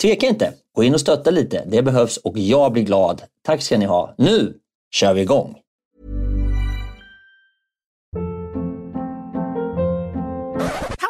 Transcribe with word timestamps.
tveka 0.00 0.26
inte. 0.26 0.54
Gå 0.74 0.84
in 0.84 0.94
och 0.94 1.00
stötta 1.00 1.30
lite. 1.30 1.64
Det 1.66 1.82
behövs 1.82 2.16
och 2.16 2.38
jag 2.38 2.72
blir 2.72 2.82
glad. 2.82 3.22
Tack 3.42 3.62
ska 3.62 3.78
ni 3.78 3.84
ha. 3.84 4.14
Nu 4.18 4.54
kör 4.90 5.14
vi 5.14 5.20
igång! 5.20 5.56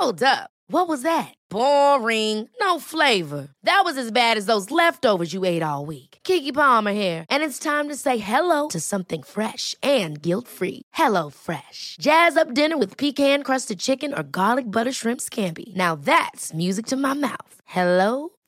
Hold 0.01 0.23
up. 0.23 0.51
What 0.73 0.89
was 0.89 1.03
that? 1.03 1.35
Boring. 1.51 2.49
No 2.61 2.81
flavor. 2.81 3.49
That 3.65 3.83
was 3.85 3.99
as 3.99 4.13
bad 4.13 4.39
as 4.39 4.47
those 4.47 4.71
leftovers 4.71 5.35
you 5.35 5.45
ate 5.45 5.63
all 5.63 5.85
week. 5.85 6.19
Kiki 6.23 6.53
Palmer 6.53 6.93
here, 6.93 7.27
and 7.29 7.43
it's 7.43 7.59
time 7.59 7.89
to 7.89 7.97
say 7.97 8.19
hello 8.19 8.69
to 8.69 8.81
something 8.81 9.23
fresh 9.23 9.75
and 9.83 10.23
guilt-free. 10.23 10.83
Hello 10.95 11.31
Fresh. 11.31 11.97
Jazz 12.01 12.37
up 12.37 12.55
dinner 12.55 12.79
with 12.79 12.97
pecan-crusted 12.97 13.79
chicken 13.79 14.15
or 14.15 14.23
garlic 14.23 14.65
butter 14.65 14.93
shrimp 14.93 15.21
scampi. 15.21 15.75
Now 15.77 15.97
that's 15.97 16.55
music 16.55 16.87
to 16.87 16.97
my 16.97 17.15
mouth. 17.15 17.55
Hello 17.67 18.31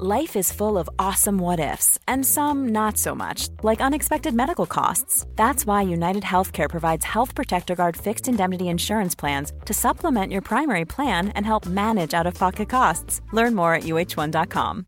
Life 0.00 0.38
is 0.38 0.52
full 0.52 0.78
of 0.78 0.88
awesome 0.96 1.38
what 1.42 1.58
ifs, 1.58 1.98
and 2.06 2.24
some 2.24 2.68
not 2.68 2.96
so 2.96 3.16
much, 3.16 3.48
like 3.64 3.84
unexpected 3.84 4.32
medical 4.32 4.64
costs. 4.64 5.26
That's 5.34 5.66
why 5.66 5.82
United 5.82 6.22
Healthcare 6.22 6.68
provides 6.68 7.04
Health 7.04 7.34
Protector 7.34 7.74
Guard 7.74 7.96
fixed 7.96 8.28
indemnity 8.28 8.64
insurance 8.64 9.16
plans 9.16 9.52
to 9.64 9.74
supplement 9.74 10.32
your 10.32 10.42
primary 10.42 10.84
plan 10.84 11.32
and 11.34 11.46
help 11.46 11.66
manage 11.66 12.14
out 12.14 12.26
of 12.26 12.38
pocket 12.38 12.68
costs. 12.68 13.20
Learn 13.32 13.54
more 13.54 13.74
at 13.74 13.82
uh1.com. 13.82 14.84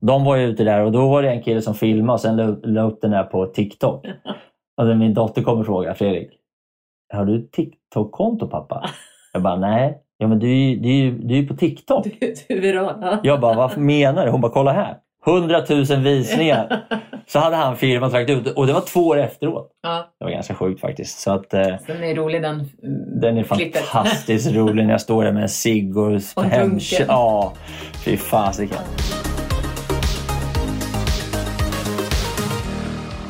De 0.00 0.24
var 0.24 0.36
ju 0.36 0.46
ute 0.46 0.64
där 0.64 0.84
och 0.84 0.92
då 0.92 1.08
var 1.08 1.22
det 1.22 1.30
en 1.30 1.42
kille 1.42 1.62
som 1.62 1.74
filmade 1.74 2.12
och 2.12 2.20
sen 2.20 2.60
la 2.62 2.82
upp 2.82 3.00
den 3.00 3.12
här 3.12 3.24
på 3.24 3.46
TikTok. 3.46 4.06
Och 4.76 4.86
då 4.86 4.94
min 4.94 5.14
dotter 5.14 5.42
kommer 5.42 5.60
och 5.60 5.66
frågar 5.66 5.94
Fredrik, 5.94 6.30
har 7.12 7.24
du 7.24 7.48
TikTok-konto 7.48 8.46
pappa? 8.46 8.84
Jag 9.32 9.42
bara, 9.42 9.56
nej. 9.56 10.02
Ja 10.22 10.26
men 10.28 10.38
du, 10.38 10.48
är 10.72 10.76
du, 10.76 11.34
är 11.38 11.42
är 11.42 11.46
på 11.46 11.56
TikTok. 11.56 12.04
Du, 12.20 12.34
du 12.48 12.56
är 12.56 12.60
viral. 12.60 13.16
Jag 13.22 13.40
bara, 13.40 13.54
vad 13.54 13.78
menar 13.78 14.24
du? 14.24 14.30
Hon 14.30 14.40
bara, 14.40 14.52
kolla 14.52 14.72
här. 14.72 14.96
100 15.26 15.58
000 15.68 15.84
visningar. 16.02 16.80
Så 17.26 17.38
hade 17.38 17.56
han 17.56 17.76
firmat 17.76 18.12
lagt 18.12 18.30
ut 18.30 18.46
och 18.46 18.66
det 18.66 18.72
var 18.72 18.80
två 18.80 19.00
år 19.06 19.18
efteråt. 19.18 19.70
Ja. 19.82 20.06
Det 20.18 20.24
var 20.24 20.32
ganska 20.32 20.54
sjukt 20.54 20.80
faktiskt. 20.80 21.18
Så 21.18 21.30
att, 21.32 21.54
eh, 21.54 21.60
Den 21.86 22.04
är 22.04 22.14
rolig 22.14 22.42
den 22.42 22.68
den 23.20 23.38
är 23.38 23.42
klippet. 23.44 23.82
fantastiskt 23.82 24.52
rolig 24.54 24.84
när 24.84 24.90
jag 24.92 25.00
står 25.00 25.24
där 25.24 25.32
med 25.32 25.42
en 25.42 25.48
cigg 25.48 25.96
och, 25.96 26.20
Och 26.36 26.44
hem- 26.44 26.68
dunken. 26.70 27.06
Ja, 27.08 27.52
fy 28.04 28.16
fasiken. 28.16 28.78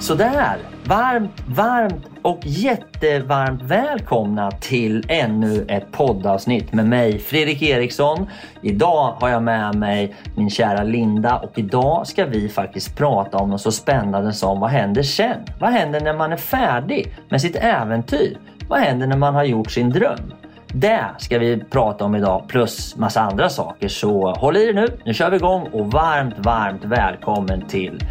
Sådär, 0.00 0.56
varmt, 0.90 1.42
varmt 1.46 2.06
och 2.22 2.40
jättevarmt 2.42 3.62
välkomna 3.62 4.50
till 4.50 5.04
ännu 5.08 5.64
ett 5.68 5.92
poddavsnitt 5.92 6.72
med 6.72 6.86
mig 6.86 7.18
Fredrik 7.18 7.62
Eriksson. 7.62 8.26
Idag 8.62 9.16
har 9.20 9.28
jag 9.28 9.42
med 9.42 9.74
mig 9.74 10.14
min 10.36 10.50
kära 10.50 10.82
Linda 10.82 11.38
och 11.38 11.58
idag 11.58 12.06
ska 12.06 12.24
vi 12.24 12.48
faktiskt 12.48 12.96
prata 12.96 13.38
om 13.38 13.50
något 13.50 13.60
så 13.60 13.72
spännande 13.72 14.32
som 14.32 14.60
vad 14.60 14.70
händer 14.70 15.02
sen? 15.02 15.36
Vad 15.60 15.70
händer 15.70 16.00
när 16.00 16.14
man 16.14 16.32
är 16.32 16.36
färdig 16.36 17.16
med 17.28 17.40
sitt 17.40 17.56
äventyr? 17.56 18.38
Vad 18.68 18.78
händer 18.78 19.06
när 19.06 19.16
man 19.16 19.34
har 19.34 19.44
gjort 19.44 19.70
sin 19.70 19.90
dröm? 19.90 20.32
Det 20.66 21.04
ska 21.18 21.38
vi 21.38 21.64
prata 21.70 22.04
om 22.04 22.14
idag 22.14 22.44
plus 22.48 22.96
massa 22.96 23.20
andra 23.20 23.48
saker 23.48 23.88
så 23.88 24.30
håll 24.30 24.56
i 24.56 24.68
er 24.68 24.72
nu. 24.72 24.98
Nu 25.04 25.14
kör 25.14 25.30
vi 25.30 25.36
igång 25.36 25.68
och 25.72 25.92
varmt, 25.92 26.34
varmt 26.38 26.84
välkommen 26.84 27.66
till 27.68 28.04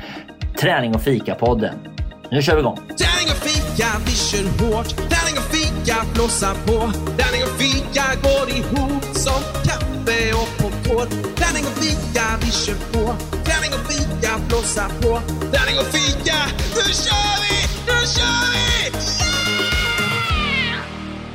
Träning 0.59 0.95
och 0.95 1.01
fika-podden. 1.01 1.98
Nu 2.31 2.41
kör 2.41 2.55
vi 2.55 2.59
igång! 2.59 2.75
Tärning 2.75 3.29
och 3.33 3.41
fika, 3.49 3.87
vi 4.05 4.11
kör 4.11 4.45
hårt. 4.59 4.89
Tärning 5.13 5.37
och 5.41 5.49
fika, 5.55 5.95
blåsa 6.13 6.51
på. 6.67 6.77
Tärning 7.19 7.43
och 7.47 7.55
fika 7.63 8.05
går 8.25 8.45
ihop 8.57 9.03
som 9.25 9.41
kaffe 9.67 10.19
och 10.41 10.49
popcorn. 10.59 11.09
Tärning 11.41 11.65
och 11.69 11.77
fika, 11.83 12.25
vi 12.41 12.51
kör 12.61 12.79
på. 12.93 13.03
Tärning 13.49 13.71
och 13.77 13.85
fika, 13.91 14.31
blåsa 14.47 14.85
på. 15.01 15.11
Tärning 15.55 15.77
och 15.83 15.89
fika, 15.97 16.37
nu 16.75 16.85
kör 17.03 17.35
vi! 17.43 17.55
Nu 17.87 17.97
kör 18.15 18.43
vi! 18.53 18.59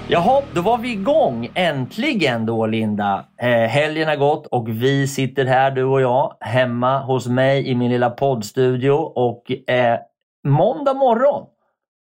Jaha, 0.08 0.42
då 0.54 0.60
var 0.60 0.78
vi 0.78 0.92
igång 0.92 1.48
äntligen 1.54 2.46
då 2.46 2.66
Linda. 2.66 3.24
Eh, 3.42 3.48
helgen 3.48 4.08
har 4.08 4.16
gått 4.16 4.46
och 4.46 4.68
vi 4.68 5.08
sitter 5.08 5.44
här 5.44 5.70
du 5.70 5.84
och 5.84 6.00
jag 6.00 6.36
hemma 6.40 6.98
hos 6.98 7.26
mig 7.26 7.68
i 7.68 7.74
min 7.74 7.90
lilla 7.90 8.10
poddstudio 8.10 8.90
och 8.92 9.70
eh, 9.70 9.98
måndag 10.44 10.94
morgon. 10.94 11.46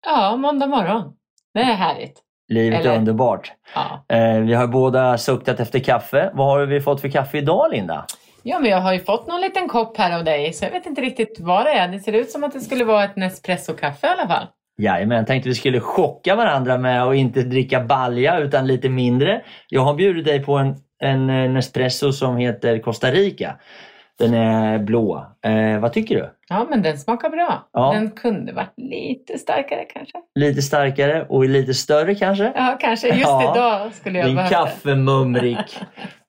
Ja, 0.06 0.36
måndag 0.36 0.68
morgon. 0.68 1.14
Det 1.54 1.60
är 1.60 1.64
härligt. 1.66 2.22
Livet 2.50 2.80
är 2.80 2.90
Eller- 2.90 2.98
underbart. 2.98 3.52
Ja. 3.76 4.16
Eh, 4.16 4.40
vi 4.42 4.54
har 4.54 4.68
båda 4.68 5.18
suktat 5.18 5.60
efter 5.60 5.80
kaffe. 5.80 6.32
Vad 6.34 6.48
har 6.48 6.66
vi 6.66 6.82
fått 6.82 7.02
för 7.02 7.10
kaffe 7.10 7.38
idag 7.38 7.72
Linda? 7.72 8.06
ja, 8.44 8.60
men 8.60 8.72
jag 8.72 8.82
har 8.82 8.94
ju 8.94 9.00
fått 9.00 9.28
någon 9.28 9.42
liten 9.42 9.68
kopp 9.68 9.98
här 9.98 10.18
av 10.18 10.24
dig 10.24 10.54
så 10.54 10.66
jag 10.66 10.72
vet 10.72 10.86
inte 10.86 11.02
riktigt 11.02 11.38
vad 11.40 11.66
det 11.66 11.72
är. 11.72 11.88
Det 11.88 12.00
ser 12.00 12.14
ut 12.14 12.30
som 12.32 12.44
att 12.44 12.54
det 12.54 12.60
skulle 12.60 12.86
vara 12.86 13.04
ett 13.04 13.16
Nespresso-kaffe 13.16 14.08
i 14.08 14.10
alla 14.10 14.28
fall. 14.28 14.48
Jajamän, 14.78 15.18
jag 15.18 15.28
tänkte 15.28 15.50
vi 15.50 15.56
skulle 15.56 15.80
chocka 15.80 16.36
varandra 16.36 16.78
med 16.78 17.04
att 17.04 17.16
inte 17.16 17.42
dricka 17.42 17.80
balja 17.82 18.40
utan 18.40 18.68
lite 18.68 18.90
mindre. 18.90 19.42
Jag 19.70 19.82
har 19.82 19.94
bjudit 19.94 20.26
dig 20.26 20.44
på 20.44 20.58
en, 20.58 20.76
en 21.04 21.30
eh, 21.30 21.50
Nespresso 21.50 22.12
som 22.12 22.38
heter 22.38 22.80
Costa 22.80 23.12
Rica. 23.12 23.56
Den 24.20 24.34
är 24.34 24.80
blå. 24.80 25.26
Eh, 25.46 25.80
vad 25.80 25.94
tycker 25.94 26.16
du? 26.16 26.30
Ja, 26.50 26.68
men 26.70 26.82
den 26.82 26.98
smakar 26.98 27.30
bra. 27.30 27.68
Ja. 27.74 27.92
Den 27.94 28.12
kunde 28.12 28.54
varit 28.54 28.74
lite 28.78 29.38
starkare 29.38 29.86
kanske. 29.94 30.18
Lite 30.36 30.62
starkare 30.62 31.26
och 31.30 31.46
lite 31.46 31.74
större 31.74 32.16
kanske? 32.16 32.52
Ja, 32.56 32.78
kanske. 32.82 33.08
Just 33.08 33.22
Ja. 33.22 33.54
idag 33.56 33.94
skulle 33.94 34.18
jag 34.20 34.28
Din 34.28 34.36
behöva 34.36 34.56
kaffemumrik. 34.66 35.80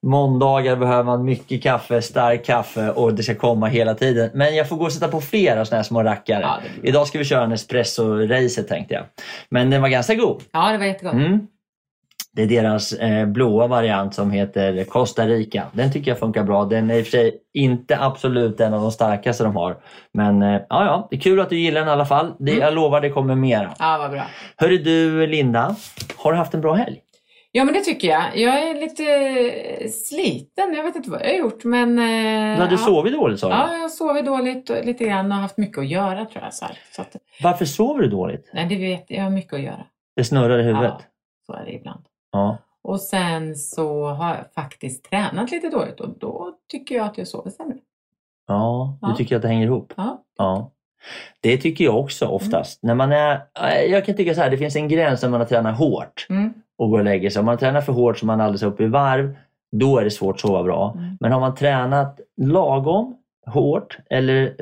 Måndagar 0.07 0.75
behöver 0.75 1.03
man 1.03 1.25
mycket 1.25 1.63
kaffe, 1.63 2.01
stark 2.01 2.45
kaffe 2.45 2.89
och 2.89 3.13
det 3.13 3.23
ska 3.23 3.35
komma 3.35 3.67
hela 3.67 3.93
tiden. 3.93 4.29
Men 4.33 4.55
jag 4.55 4.69
får 4.69 4.75
gå 4.77 4.85
och 4.85 4.93
sätta 4.93 5.07
på 5.07 5.21
flera 5.21 5.65
såna 5.65 5.75
här 5.77 5.83
små 5.83 6.03
rackare. 6.03 6.41
Ja. 6.41 6.57
Idag 6.83 7.07
ska 7.07 7.17
vi 7.17 7.25
köra 7.25 7.43
en 7.43 7.51
espresso-racet 7.51 8.67
tänkte 8.67 8.93
jag. 8.93 9.03
Men 9.49 9.69
den 9.69 9.81
var 9.81 9.89
ganska 9.89 10.15
god. 10.15 10.41
Ja, 10.51 10.71
det 10.71 10.77
var 10.77 10.85
jättegott. 10.85 11.13
Mm. 11.13 11.47
Det 12.39 12.43
är 12.43 12.47
deras 12.63 12.93
eh, 12.93 13.25
blåa 13.25 13.67
variant 13.67 14.13
som 14.15 14.31
heter 14.31 14.83
Costa 14.83 15.27
Rica. 15.27 15.63
Den 15.73 15.91
tycker 15.91 16.11
jag 16.11 16.19
funkar 16.19 16.43
bra. 16.43 16.65
Den 16.65 16.91
är 16.91 16.95
i 16.95 17.01
och 17.01 17.05
för 17.05 17.11
sig 17.11 17.37
inte 17.53 17.97
absolut 17.99 18.59
en 18.59 18.73
av 18.73 18.81
de 18.81 18.91
starkaste 18.91 19.43
de 19.43 19.55
har. 19.55 19.77
Men 20.13 20.41
eh, 20.41 20.49
ja, 20.69 20.85
ja, 20.85 21.07
det 21.09 21.15
är 21.15 21.19
kul 21.19 21.39
att 21.39 21.49
du 21.49 21.59
gillar 21.59 21.79
den 21.81 21.89
i 21.89 21.91
alla 21.91 22.05
fall. 22.05 22.33
Det, 22.39 22.51
Jag 22.51 22.73
lovar 22.73 23.01
det 23.01 23.09
kommer 23.09 23.35
mera. 23.35 23.73
Ja, 23.79 23.97
vad 24.01 24.11
bra. 24.11 24.23
Hörru 24.57 24.77
du 24.77 25.27
Linda, 25.27 25.75
har 26.17 26.31
du 26.31 26.37
haft 26.37 26.53
en 26.53 26.61
bra 26.61 26.73
helg? 26.73 26.99
Ja, 27.51 27.63
men 27.63 27.73
det 27.73 27.79
tycker 27.79 28.07
jag. 28.07 28.23
Jag 28.37 28.59
är 28.69 28.73
lite 28.75 29.03
sliten. 29.91 30.73
Jag 30.75 30.83
vet 30.83 30.95
inte 30.95 31.09
vad 31.11 31.21
jag 31.21 31.27
har 31.27 31.33
gjort, 31.37 31.63
men... 31.63 31.99
eh, 31.99 32.55
Du 32.55 32.61
hade 32.63 32.71
ja. 32.73 32.77
sovit 32.77 33.13
dåligt 33.13 33.39
sa 33.39 33.47
du. 33.47 33.53
Ja, 33.53 33.73
jag 33.73 33.79
har 33.79 33.89
sovit 33.89 34.25
dåligt 34.25 34.69
och 34.69 34.85
lite 34.85 35.03
grann 35.05 35.31
och 35.31 35.37
haft 35.37 35.57
mycket 35.57 35.77
att 35.77 35.87
göra 35.89 36.25
tror 36.25 36.43
jag. 36.43 36.53
Så, 36.53 36.65
så 36.95 37.01
att, 37.01 37.15
Varför 37.43 37.65
sover 37.65 38.01
du 38.01 38.07
dåligt? 38.09 38.49
nej, 38.53 38.65
det 38.65 38.75
vet 38.75 39.05
jag. 39.07 39.19
Jag 39.19 39.23
har 39.23 39.31
mycket 39.31 39.53
att 39.53 39.61
göra. 39.61 39.85
Det 40.15 40.23
snurrar 40.23 40.59
i 40.59 40.63
huvudet. 40.63 40.93
Ja, 40.97 41.01
så 41.45 41.53
är 41.53 41.65
det 41.65 41.71
ibland. 41.73 42.01
Ja. 42.31 42.57
Och 42.81 43.01
sen 43.01 43.55
så 43.55 44.05
har 44.09 44.29
jag 44.35 44.53
faktiskt 44.55 45.03
tränat 45.09 45.51
lite 45.51 45.69
dåligt 45.69 45.99
och 45.99 46.09
då 46.19 46.53
tycker 46.71 46.95
jag 46.95 47.05
att 47.05 47.17
jag 47.17 47.27
sover 47.27 47.51
sämre. 47.51 47.77
Ja, 48.47 48.97
du 49.01 49.07
Ja. 49.07 49.15
tycker 49.15 49.35
att 49.35 49.41
det 49.41 49.47
hänger 49.47 49.65
ihop? 49.65 49.93
Ja. 49.97 50.23
Ja. 50.37 50.71
Det 51.41 51.57
tycker 51.57 51.85
jag 51.85 51.99
också 51.99 52.25
oftast. 52.27 52.83
När 52.83 52.95
man 52.95 53.11
är, 53.11 53.33
eh, 53.61 53.81
jag 53.91 54.05
kan 54.05 54.15
tycka 54.15 54.35
så 54.35 54.41
här, 54.41 54.49
det 54.49 54.57
finns 54.57 54.75
en 54.75 54.87
gräns 54.87 55.21
när 55.21 55.29
man 55.29 55.39
har 55.39 55.47
tränat 55.47 55.77
hårt 55.77 56.27
Mm. 56.29 56.53
och 56.77 56.89
går 56.89 56.99
och 56.99 57.05
lägger 57.05 57.29
sig. 57.29 57.39
Om 57.39 57.45
man 57.45 57.57
tränar 57.57 57.81
för 57.81 57.93
hårt 57.93 58.17
så 58.17 58.25
man 58.25 58.39
är 58.39 58.43
alldeles 58.43 58.63
uppe 58.63 58.83
i 58.83 58.87
varv, 58.87 59.35
då 59.71 59.97
är 59.97 60.03
det 60.03 60.11
svårt 60.11 60.35
att 60.35 60.39
sova 60.41 60.63
bra. 60.63 60.93
Mm. 60.97 61.17
Men 61.19 61.31
har 61.31 61.39
man 61.39 61.55
tränat 61.55 62.19
lagom 62.41 63.15
hårt 63.45 63.97
eller 64.09 64.55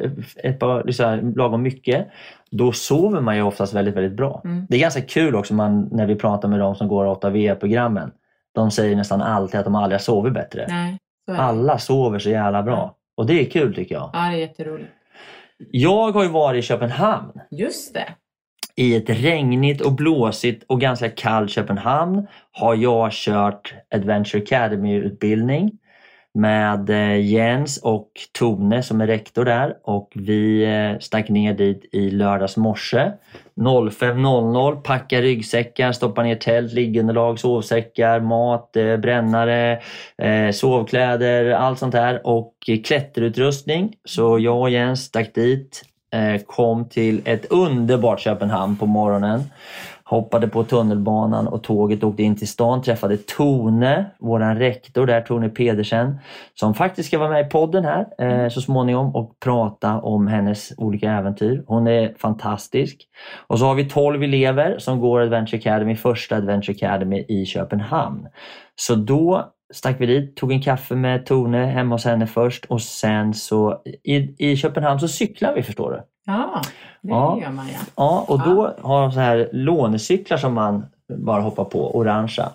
ett 0.43 0.59
par, 0.59 0.83
liksom, 0.83 1.33
lagom 1.35 1.61
mycket, 1.61 2.07
då 2.51 2.71
sover 2.71 3.21
man 3.21 3.35
ju 3.35 3.41
oftast 3.41 3.73
väldigt, 3.73 3.95
väldigt 3.95 4.17
bra. 4.17 4.41
Mm. 4.45 4.65
Det 4.69 4.75
är 4.75 4.79
ganska 4.79 5.01
kul 5.01 5.35
också 5.35 5.53
man, 5.53 5.89
när 5.91 6.05
vi 6.05 6.15
pratar 6.15 6.49
med 6.49 6.59
de 6.59 6.75
som 6.75 6.87
går 6.87 7.05
8V-programmen. 7.05 8.11
De 8.55 8.71
säger 8.71 8.95
nästan 8.95 9.21
alltid 9.21 9.59
att 9.59 9.65
de 9.65 9.75
aldrig 9.75 9.93
har 9.93 10.03
sovit 10.03 10.33
bättre. 10.33 10.65
Nej. 10.67 10.97
Alla 11.31 11.77
sover 11.77 12.19
så 12.19 12.29
jävla 12.29 12.63
bra. 12.63 12.95
Och 13.17 13.25
det 13.25 13.41
är 13.41 13.45
kul 13.45 13.75
tycker 13.75 13.95
jag. 13.95 14.09
Ja, 14.13 14.19
det 14.19 14.35
är 14.35 14.39
jätteroligt. 14.39 14.89
Jag 15.71 16.11
har 16.11 16.23
ju 16.23 16.29
varit 16.29 16.59
i 16.63 16.67
Köpenhamn. 16.67 17.31
Just 17.51 17.93
det. 17.93 18.05
I 18.75 18.95
ett 18.95 19.09
regnigt 19.09 19.81
och 19.81 19.93
blåsigt 19.93 20.63
och 20.67 20.81
ganska 20.81 21.09
kallt 21.09 21.51
Köpenhamn 21.51 22.27
har 22.51 22.75
jag 22.75 23.11
kört 23.11 23.73
Adventure 23.95 24.43
Academy-utbildning 24.43 25.71
med 26.37 26.89
eh, 26.89 27.25
Jens 27.25 27.77
och 27.77 28.11
Tone 28.39 28.83
som 28.83 29.01
är 29.01 29.07
rektor 29.07 29.45
där 29.45 29.75
och 29.83 30.11
vi 30.15 30.63
eh, 30.63 30.99
stack 30.99 31.29
ner 31.29 31.53
dit 31.53 31.89
i 31.91 32.09
lördags 32.09 32.57
morse. 32.57 33.11
05.00, 33.55 34.81
packa 34.81 35.21
ryggsäckar, 35.21 35.91
stoppa 35.91 36.23
ner 36.23 36.35
tält, 36.35 36.73
liggunderlag, 36.73 37.39
sovsäckar, 37.39 38.19
mat, 38.19 38.75
eh, 38.75 38.97
brännare, 38.97 39.81
sovkläder, 40.53 41.51
allt 41.51 41.79
sånt 41.79 41.91
där 41.91 42.27
och 42.27 42.53
klätterutrustning. 42.85 43.93
Så 44.05 44.39
jag 44.39 44.61
och 44.61 44.69
Jens 44.69 45.03
stack 45.03 45.33
dit, 45.33 45.83
kom 46.45 46.89
till 46.89 47.21
ett 47.25 47.45
underbart 47.51 48.19
Köpenhamn 48.19 48.77
på 48.77 48.85
morgonen. 48.85 49.43
Hoppade 50.09 50.47
på 50.47 50.63
tunnelbanan 50.63 51.47
och 51.47 51.63
tåget 51.63 52.03
åkte 52.03 52.23
in 52.23 52.35
till 52.35 52.47
stan, 52.47 52.81
träffade 52.81 53.17
Tone, 53.17 54.05
våran 54.19 54.55
rektor 54.59 55.05
där, 55.05 55.21
Tone 55.21 55.49
Pedersen, 55.49 56.19
som 56.53 56.73
faktiskt 56.73 57.07
ska 57.07 57.19
vara 57.19 57.29
med 57.29 57.45
i 57.45 57.49
podden 57.49 57.85
här 57.85 58.05
eh, 58.17 58.49
så 58.49 58.61
småningom 58.61 59.15
och 59.15 59.39
prata 59.39 59.99
om 59.99 60.27
hennes 60.27 60.73
olika 60.77 61.11
äventyr. 61.11 61.63
Hon 61.67 61.87
är 61.87 62.13
fantastisk. 62.17 63.07
Och 63.47 63.59
så 63.59 63.65
har 63.65 63.75
vi 63.75 63.89
12 63.89 64.23
elever 64.23 64.79
som 64.79 64.99
går 64.99 65.21
Adventure 65.21 65.57
Academy, 65.57 65.95
första 65.95 66.35
Adventure 66.35 66.75
Academy 66.75 67.25
i 67.27 67.45
Köpenhamn. 67.45 68.27
Så 68.75 68.95
då 68.95 69.53
stack 69.73 70.01
vi 70.01 70.05
dit, 70.05 70.35
tog 70.35 70.51
en 70.51 70.61
kaffe 70.61 70.95
med 70.95 71.25
Tone 71.25 71.65
hemma 71.65 71.95
hos 71.95 72.05
henne 72.05 72.27
först 72.27 72.65
och 72.65 72.81
sen 72.81 73.33
så 73.33 73.81
i, 74.03 74.35
i 74.51 74.55
Köpenhamn 74.57 74.99
så 74.99 75.07
cyklar 75.07 75.53
vi 75.55 75.63
förstår 75.63 75.91
du. 75.91 76.01
Ja, 76.25 76.61
det 77.01 77.09
Ja. 77.09 77.39
gör 77.41 77.51
man 77.51 77.67
ja. 77.67 77.79
Ja, 77.95 78.25
och 78.27 78.39
då 78.39 78.73
har 78.81 79.01
de 79.01 79.11
så 79.11 79.19
här 79.19 79.49
lånecyklar 79.51 80.37
som 80.37 80.53
man 80.53 80.85
bara 81.17 81.41
hoppar 81.41 81.63
på, 81.63 81.97
orangea. 81.97 82.49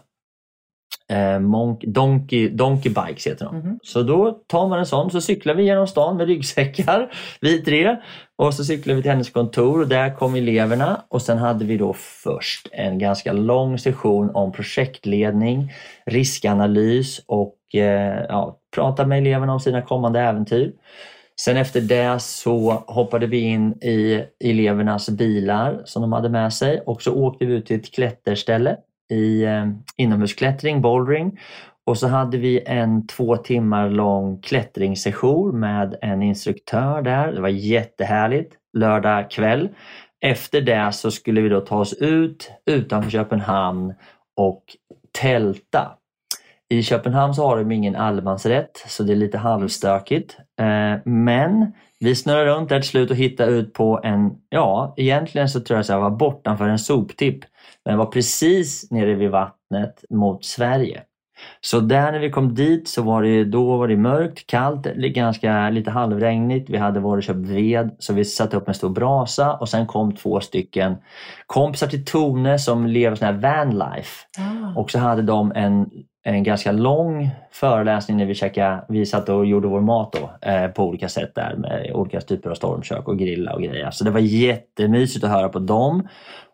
Eh, 1.12 1.38
Monk, 1.38 1.84
donkey, 1.86 2.48
donkey 2.48 2.92
bikes 2.92 3.26
heter 3.26 3.44
de. 3.44 3.56
Mhm. 3.56 3.78
Så 3.82 4.02
då 4.02 4.30
tar 4.46 4.68
man 4.68 4.78
en 4.78 4.86
sån 4.86 5.10
så 5.10 5.20
cyklar 5.20 5.54
vi 5.54 5.64
genom 5.64 5.86
stan 5.86 6.16
med 6.16 6.26
ryggsäckar, 6.26 7.12
vi 7.40 7.62
tre. 7.62 7.96
Och 8.36 8.54
så 8.54 8.64
cyklar 8.64 8.94
vi 8.94 9.02
till 9.02 9.10
hennes 9.10 9.30
kontor 9.30 9.80
och 9.80 9.88
där 9.88 10.16
kom 10.16 10.34
eleverna. 10.34 11.02
Och 11.08 11.22
sen 11.22 11.38
hade 11.38 11.64
vi 11.64 11.76
då 11.76 11.92
först 11.92 12.68
en 12.72 12.98
ganska 12.98 13.32
lång 13.32 13.78
session 13.78 14.30
om 14.34 14.52
projektledning, 14.52 15.72
riskanalys 16.06 17.20
och 17.26 17.56
eh, 17.74 18.24
ja, 18.28 18.58
prata 18.74 19.06
med 19.06 19.18
eleverna 19.18 19.52
om 19.52 19.60
sina 19.60 19.82
kommande 19.82 20.20
äventyr. 20.20 20.72
Sen 21.40 21.56
efter 21.56 21.80
det 21.80 22.20
så 22.20 22.84
hoppade 22.86 23.26
vi 23.26 23.38
in 23.38 23.72
i 23.72 24.24
elevernas 24.44 25.10
bilar 25.10 25.82
som 25.84 26.02
de 26.02 26.12
hade 26.12 26.28
med 26.28 26.52
sig 26.52 26.80
och 26.86 27.02
så 27.02 27.14
åkte 27.14 27.44
vi 27.44 27.54
ut 27.54 27.66
till 27.66 27.76
ett 27.76 27.94
klätterställe 27.94 28.76
i 29.12 29.44
eh, 29.44 29.66
inomhusklättring, 29.96 30.82
bouldering. 30.82 31.38
Och 31.86 31.98
så 31.98 32.08
hade 32.08 32.38
vi 32.38 32.62
en 32.66 33.06
två 33.06 33.36
timmar 33.36 33.88
lång 33.88 34.40
klättringssession 34.40 35.60
med 35.60 35.96
en 36.02 36.22
instruktör 36.22 37.02
där. 37.02 37.32
Det 37.32 37.40
var 37.40 37.48
jättehärligt. 37.48 38.54
Lördag 38.78 39.30
kväll. 39.30 39.68
Efter 40.20 40.60
det 40.60 40.92
så 40.92 41.10
skulle 41.10 41.40
vi 41.40 41.48
då 41.48 41.60
ta 41.60 41.78
oss 41.78 41.92
ut 41.92 42.50
utanför 42.66 43.10
Köpenhamn 43.10 43.94
och 44.36 44.62
tälta. 45.20 45.92
I 46.68 46.82
Köpenhamn 46.82 47.34
så 47.34 47.46
har 47.46 47.56
de 47.56 47.72
ingen 47.72 47.96
allemansrätt 47.96 48.84
så 48.86 49.02
det 49.02 49.12
är 49.12 49.16
lite 49.16 49.38
halvstökigt. 49.38 50.36
Eh, 50.60 51.00
men 51.04 51.72
vi 52.00 52.14
snurrade 52.14 52.50
runt 52.50 52.68
där 52.68 52.80
till 52.80 52.88
slut 52.88 53.10
och 53.10 53.16
hittade 53.16 53.52
ut 53.52 53.72
på 53.72 54.00
en, 54.04 54.30
ja 54.48 54.94
egentligen 54.96 55.48
så 55.48 55.60
tror 55.60 55.76
jag 55.76 55.80
att 55.80 55.88
jag 55.88 56.00
var 56.00 56.10
bortanför 56.10 56.68
en 56.68 56.78
soptipp. 56.78 57.44
Men 57.84 57.98
var 57.98 58.06
precis 58.06 58.90
nere 58.90 59.14
vid 59.14 59.30
vattnet 59.30 60.04
mot 60.10 60.44
Sverige. 60.44 61.02
Så 61.60 61.80
där 61.80 62.12
när 62.12 62.18
vi 62.18 62.30
kom 62.30 62.54
dit 62.54 62.88
så 62.88 63.02
var 63.02 63.22
det, 63.22 63.44
då 63.44 63.76
var 63.76 63.88
det 63.88 63.96
mörkt, 63.96 64.46
kallt, 64.46 64.86
ganska 64.94 65.70
lite 65.70 65.90
halvregnigt. 65.90 66.70
Vi 66.70 66.76
hade 66.76 67.00
varit 67.00 67.18
och 67.18 67.22
köpt 67.22 67.48
ved 67.48 67.90
så 67.98 68.12
vi 68.12 68.24
satte 68.24 68.56
upp 68.56 68.68
en 68.68 68.74
stor 68.74 68.90
brasa 68.90 69.52
och 69.52 69.68
sen 69.68 69.86
kom 69.86 70.14
två 70.14 70.40
stycken 70.40 70.96
kompisar 71.46 71.86
till 71.86 72.04
Tone 72.04 72.58
som 72.58 72.86
lever 72.86 73.16
sån 73.16 73.26
här 73.26 73.64
vanlife. 73.64 74.26
Ah. 74.38 74.80
Och 74.80 74.90
så 74.90 74.98
hade 74.98 75.22
de 75.22 75.52
en, 75.54 75.90
en 76.24 76.42
ganska 76.42 76.72
lång 76.72 77.30
föreläsning 77.52 78.16
när 78.16 78.26
vi, 78.26 78.34
käkade, 78.34 78.84
vi 78.88 79.06
satt 79.06 79.28
och 79.28 79.46
gjorde 79.46 79.68
vår 79.68 79.80
mat 79.80 80.12
då, 80.12 80.48
eh, 80.50 80.68
på 80.68 80.84
olika 80.84 81.08
sätt 81.08 81.34
där 81.34 81.56
med 81.56 81.90
olika 81.94 82.20
typer 82.20 82.50
av 82.50 82.54
stormkök 82.54 83.08
och 83.08 83.18
grilla 83.18 83.54
och 83.54 83.62
grejer. 83.62 83.90
Så 83.90 84.04
det 84.04 84.10
var 84.10 84.20
jättemysigt 84.20 85.24
att 85.24 85.30
höra 85.30 85.48
på 85.48 85.58
dem. 85.58 86.08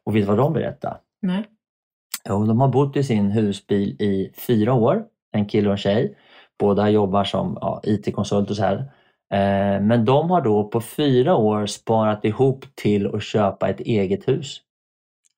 Och 0.08 0.16
vet 0.16 0.22
du 0.22 0.26
vad 0.26 0.38
de 0.38 0.52
berättade? 0.52 0.96
Nej. 1.22 1.44
Jo, 2.28 2.44
de 2.44 2.60
har 2.60 2.68
bott 2.68 2.96
i 2.96 3.04
sin 3.04 3.30
husbil 3.30 4.02
i 4.02 4.32
fyra 4.36 4.74
år, 4.74 5.04
en 5.32 5.46
kille 5.46 5.68
och 5.68 5.72
en 5.72 5.78
tjej. 5.78 6.16
Båda 6.58 6.90
jobbar 6.90 7.24
som 7.24 7.58
ja, 7.60 7.80
IT-konsult 7.84 8.50
och 8.50 8.56
så 8.56 8.62
här. 8.62 8.76
Eh, 9.32 9.82
men 9.82 10.04
de 10.04 10.30
har 10.30 10.40
då 10.40 10.68
på 10.68 10.80
fyra 10.80 11.36
år 11.36 11.66
sparat 11.66 12.24
ihop 12.24 12.64
till 12.74 13.14
att 13.14 13.22
köpa 13.22 13.68
ett 13.68 13.80
eget 13.80 14.28
hus. 14.28 14.60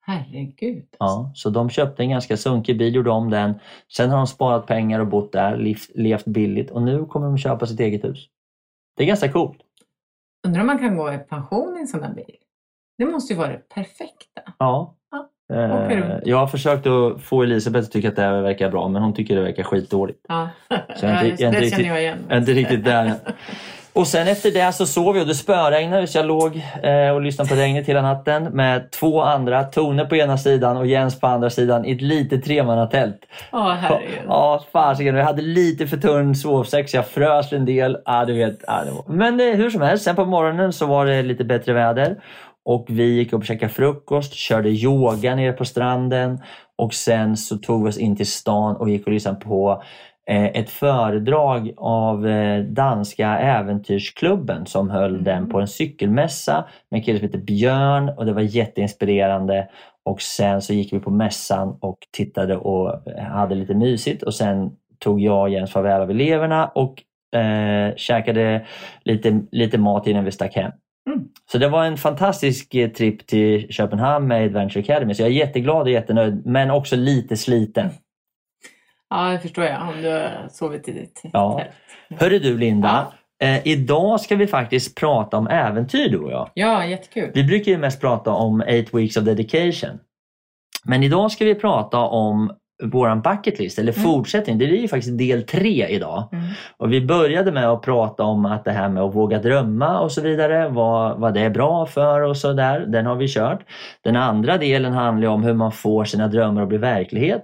Herregud. 0.01 0.85
Ja, 0.99 1.31
så 1.35 1.49
de 1.49 1.69
köpte 1.69 2.03
en 2.03 2.09
ganska 2.09 2.37
sunkig 2.37 2.77
bil, 2.77 2.95
gjorde 2.95 3.09
om 3.09 3.29
den. 3.29 3.53
Sen 3.95 4.09
har 4.09 4.17
de 4.17 4.27
sparat 4.27 4.67
pengar 4.67 4.99
och 4.99 5.07
bott 5.07 5.31
där, 5.31 5.57
levt, 5.57 5.89
levt 5.95 6.25
billigt 6.25 6.71
och 6.71 6.81
nu 6.81 7.05
kommer 7.05 7.27
de 7.27 7.37
köpa 7.37 7.65
sitt 7.65 7.79
eget 7.79 8.03
hus. 8.03 8.27
Det 8.97 9.03
är 9.03 9.07
ganska 9.07 9.31
coolt. 9.31 9.57
Undrar 10.47 10.61
om 10.61 10.67
man 10.67 10.79
kan 10.79 10.97
gå 10.97 11.13
i 11.13 11.17
pension 11.17 11.77
i 11.77 11.81
en 11.81 11.87
sån 11.87 12.03
här 12.03 12.13
bil? 12.13 12.35
Det 12.97 13.05
måste 13.05 13.33
ju 13.33 13.39
vara 13.39 13.47
det 13.47 13.69
perfekta. 13.75 14.41
Ja. 14.59 14.95
Ja, 15.11 15.27
Eh, 15.53 16.19
jag 16.25 16.37
har 16.37 16.47
försökt 16.47 16.87
att 16.87 17.21
få 17.21 17.43
Elisabeth 17.43 17.85
att 17.85 17.91
tycka 17.91 18.07
att 18.09 18.15
det 18.15 18.21
här 18.21 18.41
verkar 18.41 18.69
bra 18.71 18.87
men 18.87 19.01
hon 19.01 19.13
tycker 19.13 19.35
det 19.35 19.41
verkar 19.41 19.63
skitdåligt. 19.63 20.19
Ja, 20.27 20.49
Så 20.95 21.05
jag 21.05 21.11
är 21.15 21.25
inte- 21.25 21.43
Ja, 21.43 21.49
jag 21.49 21.55
är 21.55 21.59
det 21.59 21.65
inte 21.65 21.69
känner 21.69 21.77
riktigt- 21.77 21.87
jag 21.87 22.01
igen. 22.01 22.17
Jag 22.27 22.35
är 22.35 22.39
inte 22.39 22.51
riktigt 22.53 22.85
där. 22.85 23.13
Och 23.93 24.07
sen 24.07 24.27
efter 24.27 24.51
det 24.51 24.71
så 24.73 24.85
sov 24.85 25.15
jag 25.15 25.21
och 25.21 25.27
det 25.27 25.35
spöregnade 25.35 26.07
så 26.07 26.17
jag 26.17 26.25
låg 26.25 26.61
eh, 26.83 27.09
och 27.09 27.21
lyssnade 27.21 27.49
på 27.49 27.55
regnet 27.55 27.87
hela 27.87 28.01
natten 28.01 28.43
med 28.43 28.91
två 28.91 29.21
andra, 29.21 29.63
Tone 29.63 30.05
på 30.05 30.15
ena 30.15 30.37
sidan 30.37 30.77
och 30.77 30.87
Jens 30.87 31.19
på 31.19 31.27
andra 31.27 31.49
sidan 31.49 31.85
i 31.85 31.91
ett 31.91 32.01
litet 32.01 32.43
tremannatält. 32.45 33.17
Ja, 33.51 33.77
herregud. 33.81 34.09
Ja, 34.27 34.63
fasiken. 34.71 35.15
Jag 35.15 35.25
hade 35.25 35.41
lite 35.41 35.87
för 35.87 35.97
tunn 35.97 36.35
sovsäck 36.35 36.89
så 36.89 36.97
jag 36.97 37.07
frös 37.07 37.53
en 37.53 37.65
del. 37.65 37.97
Ja, 38.05 38.25
du 38.25 38.33
vet, 38.33 38.59
ja, 38.67 38.83
det 38.85 38.91
var... 38.91 39.03
Men 39.07 39.39
eh, 39.39 39.55
hur 39.55 39.69
som 39.69 39.81
helst, 39.81 40.03
sen 40.03 40.15
på 40.15 40.25
morgonen 40.25 40.73
så 40.73 40.85
var 40.85 41.05
det 41.05 41.21
lite 41.21 41.43
bättre 41.43 41.73
väder. 41.73 42.15
Och 42.65 42.85
vi 42.89 43.03
gick 43.03 43.33
upp 43.33 43.39
och 43.39 43.45
käkade 43.45 43.73
frukost, 43.73 44.33
körde 44.33 44.69
yoga 44.69 45.35
nere 45.35 45.53
på 45.53 45.65
stranden 45.65 46.39
och 46.77 46.93
sen 46.93 47.37
så 47.37 47.57
tog 47.57 47.83
vi 47.83 47.89
oss 47.89 47.97
in 47.97 48.15
till 48.15 48.31
stan 48.31 48.75
och 48.75 48.89
gick 48.89 49.07
och 49.07 49.13
lyssnade 49.13 49.39
på 49.39 49.83
eh, 50.27 50.45
ett 50.45 50.69
föredrag 50.69 51.73
av 51.77 52.27
eh, 52.27 52.63
danska 52.63 53.27
äventyrsklubben 53.27 54.65
som 54.65 54.89
höll 54.89 55.11
Mm. 55.11 55.23
den 55.23 55.49
på 55.49 55.59
en 55.59 55.67
cykelmässa 55.67 56.65
med 56.91 56.97
en 56.97 57.03
kille 57.03 57.19
som 57.19 57.27
heter 57.27 57.39
Björn 57.39 58.09
och 58.09 58.25
det 58.25 58.33
var 58.33 58.41
jätteinspirerande. 58.41 59.69
Och 60.05 60.21
sen 60.21 60.61
så 60.61 60.73
gick 60.73 60.93
vi 60.93 60.99
på 60.99 61.11
mässan 61.11 61.77
och 61.81 61.97
tittade 62.11 62.57
och 62.57 63.03
hade 63.31 63.55
lite 63.55 63.73
mysigt 63.73 64.23
och 64.23 64.33
sen 64.33 64.71
tog 64.99 65.21
jag 65.21 65.41
och 65.41 65.49
Jens 65.49 65.71
farväl 65.71 66.01
av 66.01 66.11
eleverna 66.11 66.67
och 66.67 67.03
eh, 67.39 67.95
käkade 67.95 68.65
lite, 69.03 69.41
lite 69.51 69.77
mat 69.77 70.07
innan 70.07 70.25
vi 70.25 70.31
stack 70.31 70.55
hem. 70.55 70.71
Mm. 71.13 71.27
Så 71.51 71.57
det 71.57 71.67
var 71.69 71.85
en 71.85 71.97
fantastisk 71.97 72.75
eh, 72.75 72.89
tripp 72.89 73.27
till 73.27 73.67
Köpenhamn 73.73 74.27
med 74.27 74.43
Adventure 74.45 74.79
Academy. 74.83 75.13
Så 75.13 75.21
jag 75.21 75.29
är 75.29 75.33
jätteglad 75.33 75.81
och 75.81 75.89
jättenöjd 75.89 76.45
men 76.45 76.71
också 76.71 76.95
lite 76.95 77.37
sliten. 77.37 77.89
Ja, 79.09 79.29
det 79.31 79.39
förstår 79.39 79.63
jag. 79.65 79.81
Om 79.81 80.01
du 80.01 80.09
har 80.09 80.47
sovit 80.51 80.87
i 80.87 80.91
ditt 80.91 81.21
Ja. 81.33 81.57
tält. 82.09 82.21
Hörru 82.21 82.39
du 82.39 82.57
Linda, 82.57 83.13
eh, 83.43 83.67
idag 83.67 84.21
ska 84.21 84.35
vi 84.35 84.47
faktiskt 84.47 84.97
prata 84.97 85.37
om 85.37 85.47
äventyr 85.47 86.09
du 86.09 86.17
och 86.17 86.31
jag. 86.31 86.49
Ja, 86.53 86.85
jättekul. 86.85 87.31
Vi 87.33 87.43
brukar 87.43 87.71
ju 87.71 87.77
mest 87.77 88.01
prata 88.01 88.31
om 88.31 88.61
8 88.61 88.97
weeks 88.97 89.17
of 89.17 89.23
dedication. 89.23 89.99
Men 90.85 91.03
idag 91.03 91.31
ska 91.31 91.45
vi 91.45 91.55
prata 91.55 91.97
om 91.99 92.51
våran 92.81 93.21
bucket 93.21 93.59
list, 93.59 93.79
eller 93.79 93.93
Mm. 93.97 94.03
fortsättning. 94.03 94.57
Det 94.57 94.65
är 94.65 94.69
ju 94.69 94.87
faktiskt 94.87 95.17
del 95.17 95.43
tre 95.43 95.87
idag. 95.87 96.23
Mm. 96.31 96.45
Och 96.77 96.93
vi 96.93 97.01
började 97.01 97.51
med 97.51 97.69
att 97.69 97.81
prata 97.81 98.23
om 98.23 98.45
att 98.45 98.65
det 98.65 98.71
här 98.71 98.89
med 98.89 99.03
att 99.03 99.15
våga 99.15 99.39
drömma 99.39 99.99
och 99.99 100.11
så 100.11 100.21
vidare, 100.21 100.69
vad, 100.69 101.19
vad 101.19 101.33
det 101.33 101.41
är 101.41 101.49
bra 101.49 101.85
för 101.85 102.21
och 102.21 102.37
så 102.37 102.53
där. 102.53 102.79
Den 102.79 103.05
har 103.05 103.15
vi 103.15 103.27
kört. 103.27 103.59
Den 104.03 104.15
andra 104.15 104.57
delen 104.57 104.93
handlar 104.93 105.27
om 105.27 105.43
hur 105.43 105.53
man 105.53 105.71
får 105.71 106.05
sina 106.05 106.27
drömmar 106.27 106.61
att 106.61 106.67
bli 106.69 106.77
verklighet. 106.77 107.43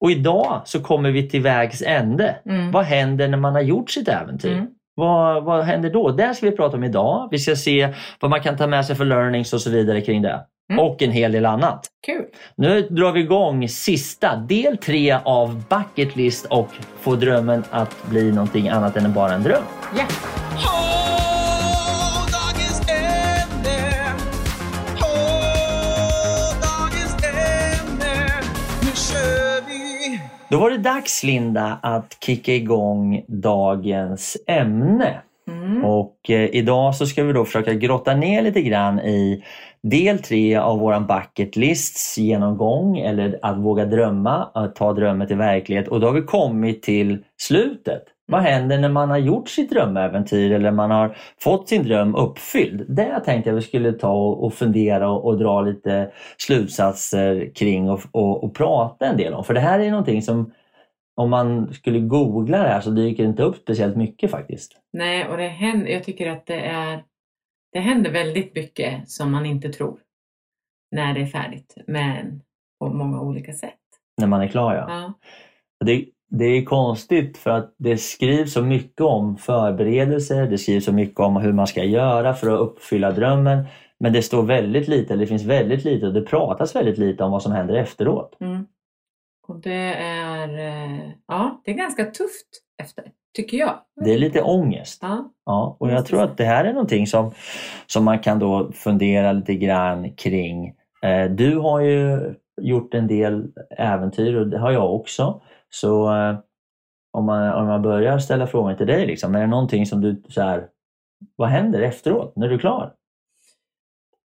Och 0.00 0.10
idag 0.10 0.60
så 0.64 0.80
kommer 0.80 1.10
vi 1.10 1.28
till 1.28 1.42
vägs 1.42 1.82
ände. 1.86 2.36
Mm. 2.46 2.70
Vad 2.70 2.84
händer 2.84 3.28
när 3.28 3.38
man 3.38 3.54
har 3.54 3.62
gjort 3.62 3.90
sitt 3.90 4.08
äventyr? 4.08 4.52
Mm. 4.52 4.66
Vad, 4.94 5.44
vad 5.44 5.64
händer 5.64 5.90
då? 5.90 6.10
Det 6.10 6.34
ska 6.34 6.50
vi 6.50 6.56
prata 6.56 6.76
om 6.76 6.84
idag. 6.84 7.28
Vi 7.30 7.38
ska 7.38 7.56
se 7.56 7.88
vad 8.20 8.30
man 8.30 8.40
kan 8.40 8.56
ta 8.56 8.66
med 8.66 8.86
sig 8.86 8.96
för 8.96 9.04
learnings 9.04 9.52
och 9.52 9.60
så 9.60 9.70
vidare 9.70 10.00
kring 10.00 10.22
det. 10.22 10.40
Mm. 10.70 10.84
Och 10.84 11.02
en 11.02 11.10
hel 11.10 11.32
del 11.32 11.46
annat. 11.46 11.86
Kul. 12.06 12.24
Nu 12.56 12.80
drar 12.80 13.12
vi 13.12 13.20
igång 13.20 13.68
sista 13.68 14.36
del 14.36 14.76
tre 14.76 15.18
av 15.24 15.62
Bucket 15.68 16.16
List 16.16 16.46
och 16.46 16.68
få 17.00 17.16
drömmen 17.16 17.64
att 17.70 18.06
bli 18.10 18.32
någonting 18.32 18.68
annat 18.68 18.96
än 18.96 19.12
bara 19.12 19.32
en 19.32 19.42
dröm. 19.42 19.62
Vi. 29.68 30.20
Då 30.48 30.58
var 30.58 30.70
det 30.70 30.78
dags 30.78 31.22
Linda 31.22 31.78
att 31.82 32.16
kicka 32.20 32.54
igång 32.54 33.24
dagens 33.28 34.36
ämne. 34.46 35.20
Mm. 35.48 35.84
Och 35.84 36.16
eh, 36.28 36.44
idag 36.52 36.94
så 36.94 37.06
ska 37.06 37.24
vi 37.24 37.32
då 37.32 37.44
försöka 37.44 37.74
grotta 37.74 38.14
ner 38.14 38.42
lite 38.42 38.62
grann 38.62 39.00
i 39.00 39.44
del 39.90 40.18
tre 40.18 40.56
av 40.56 40.78
våran 40.78 41.06
bucket 41.06 41.56
lists 41.56 42.18
genomgång 42.18 42.98
eller 42.98 43.38
att 43.42 43.58
våga 43.58 43.84
drömma, 43.84 44.50
att 44.54 44.76
ta 44.76 44.92
drömmen 44.92 45.26
till 45.26 45.36
verklighet. 45.36 45.88
Och 45.88 46.00
då 46.00 46.06
har 46.06 46.14
vi 46.14 46.22
kommit 46.22 46.82
till 46.82 47.24
slutet. 47.36 48.02
Vad 48.28 48.40
händer 48.40 48.78
när 48.78 48.88
man 48.88 49.10
har 49.10 49.18
gjort 49.18 49.48
sitt 49.48 49.70
drömäventyr 49.70 50.52
eller 50.52 50.70
man 50.70 50.90
har 50.90 51.16
fått 51.40 51.68
sin 51.68 51.82
dröm 51.82 52.14
uppfylld? 52.14 52.84
Det 52.88 53.20
tänkte 53.24 53.50
jag 53.50 53.54
vi 53.54 53.62
skulle 53.62 53.92
ta 53.92 54.14
och 54.14 54.54
fundera 54.54 55.10
och, 55.10 55.24
och 55.24 55.38
dra 55.38 55.60
lite 55.60 56.10
slutsatser 56.36 57.50
kring 57.54 57.90
och, 57.90 58.00
och, 58.10 58.44
och 58.44 58.54
prata 58.54 59.06
en 59.06 59.16
del 59.16 59.34
om. 59.34 59.44
För 59.44 59.54
det 59.54 59.60
här 59.60 59.80
är 59.80 59.90
någonting 59.90 60.22
som 60.22 60.52
om 61.16 61.30
man 61.30 61.72
skulle 61.72 61.98
googla 61.98 62.58
det 62.58 62.68
här 62.68 62.80
så 62.80 62.90
dyker 62.90 63.22
det 63.22 63.28
inte 63.28 63.42
upp 63.42 63.56
speciellt 63.56 63.96
mycket 63.96 64.30
faktiskt. 64.30 64.72
Nej, 64.92 65.26
och 65.28 65.36
det 65.36 65.48
händer, 65.48 65.90
jag 65.90 66.04
tycker 66.04 66.30
att 66.30 66.46
det 66.46 66.60
är 66.60 67.02
det 67.76 67.80
händer 67.80 68.10
väldigt 68.10 68.54
mycket 68.54 69.10
som 69.10 69.32
man 69.32 69.46
inte 69.46 69.68
tror 69.68 69.98
när 70.90 71.14
det 71.14 71.20
är 71.20 71.26
färdigt, 71.26 71.76
men 71.86 72.42
på 72.80 72.88
många 72.88 73.20
olika 73.20 73.52
sätt. 73.52 73.78
När 74.20 74.26
man 74.26 74.42
är 74.42 74.48
klar 74.48 74.74
ja. 74.74 74.86
Ja. 74.88 75.12
Det, 75.86 76.06
det 76.30 76.44
är 76.44 76.64
konstigt 76.64 77.38
för 77.38 77.50
att 77.50 77.74
det 77.78 77.98
skrivs 77.98 78.52
så 78.52 78.62
mycket 78.62 79.00
om 79.00 79.36
förberedelser, 79.36 80.46
det 80.46 80.58
skrivs 80.58 80.84
så 80.84 80.92
mycket 80.92 81.20
om 81.20 81.36
hur 81.36 81.52
man 81.52 81.66
ska 81.66 81.84
göra 81.84 82.34
för 82.34 82.54
att 82.54 82.60
uppfylla 82.60 83.10
drömmen. 83.10 83.64
Men 84.00 84.12
det 84.12 84.22
står 84.22 84.42
väldigt 84.42 84.88
lite, 84.88 85.12
eller 85.12 85.24
det 85.24 85.28
finns 85.28 85.44
väldigt 85.44 85.84
lite 85.84 86.06
och 86.06 86.14
det 86.14 86.22
pratas 86.22 86.76
väldigt 86.76 86.98
lite 86.98 87.24
om 87.24 87.30
vad 87.30 87.42
som 87.42 87.52
händer 87.52 87.74
efteråt. 87.74 88.40
Mm. 88.40 88.66
Och 89.48 89.60
det 89.60 89.94
är, 89.94 90.58
eh, 90.58 91.10
ja, 91.26 91.62
det 91.64 91.70
är 91.70 91.74
ganska 91.74 92.04
tufft 92.04 92.62
efter, 92.82 93.04
tycker 93.36 93.56
jag. 93.56 93.78
Det 94.04 94.14
är 94.14 94.18
lite 94.18 94.42
ångest. 94.42 94.98
Ja. 95.02 95.32
Ja, 95.46 95.76
och 95.80 95.90
jag 95.90 96.06
tror 96.06 96.22
att 96.22 96.36
det 96.36 96.44
här 96.44 96.64
är 96.64 96.72
någonting 96.72 97.06
som, 97.06 97.32
som 97.86 98.04
man 98.04 98.18
kan 98.18 98.38
då 98.38 98.72
fundera 98.72 99.32
lite 99.32 99.54
grann 99.54 100.12
kring. 100.12 100.74
Eh, 101.02 101.30
du 101.30 101.58
har 101.58 101.80
ju 101.80 102.34
gjort 102.60 102.94
en 102.94 103.06
del 103.06 103.52
äventyr 103.70 104.34
och 104.34 104.46
det 104.46 104.58
har 104.58 104.72
jag 104.72 104.94
också. 104.94 105.42
Så 105.70 106.14
eh, 106.16 106.38
om, 107.12 107.24
man, 107.24 107.52
om 107.52 107.66
man 107.66 107.82
börjar 107.82 108.18
ställa 108.18 108.46
frågan 108.46 108.76
till 108.76 108.86
dig, 108.86 109.06
liksom, 109.06 109.34
är 109.34 109.40
det 109.40 109.46
någonting 109.46 109.86
som 109.86 110.00
du 110.00 110.22
så 110.28 110.40
här, 110.42 110.68
vad 111.36 111.48
händer 111.48 111.80
efteråt 111.80 112.36
när 112.36 112.48
du 112.48 112.54
är 112.54 112.58
klar? 112.58 112.92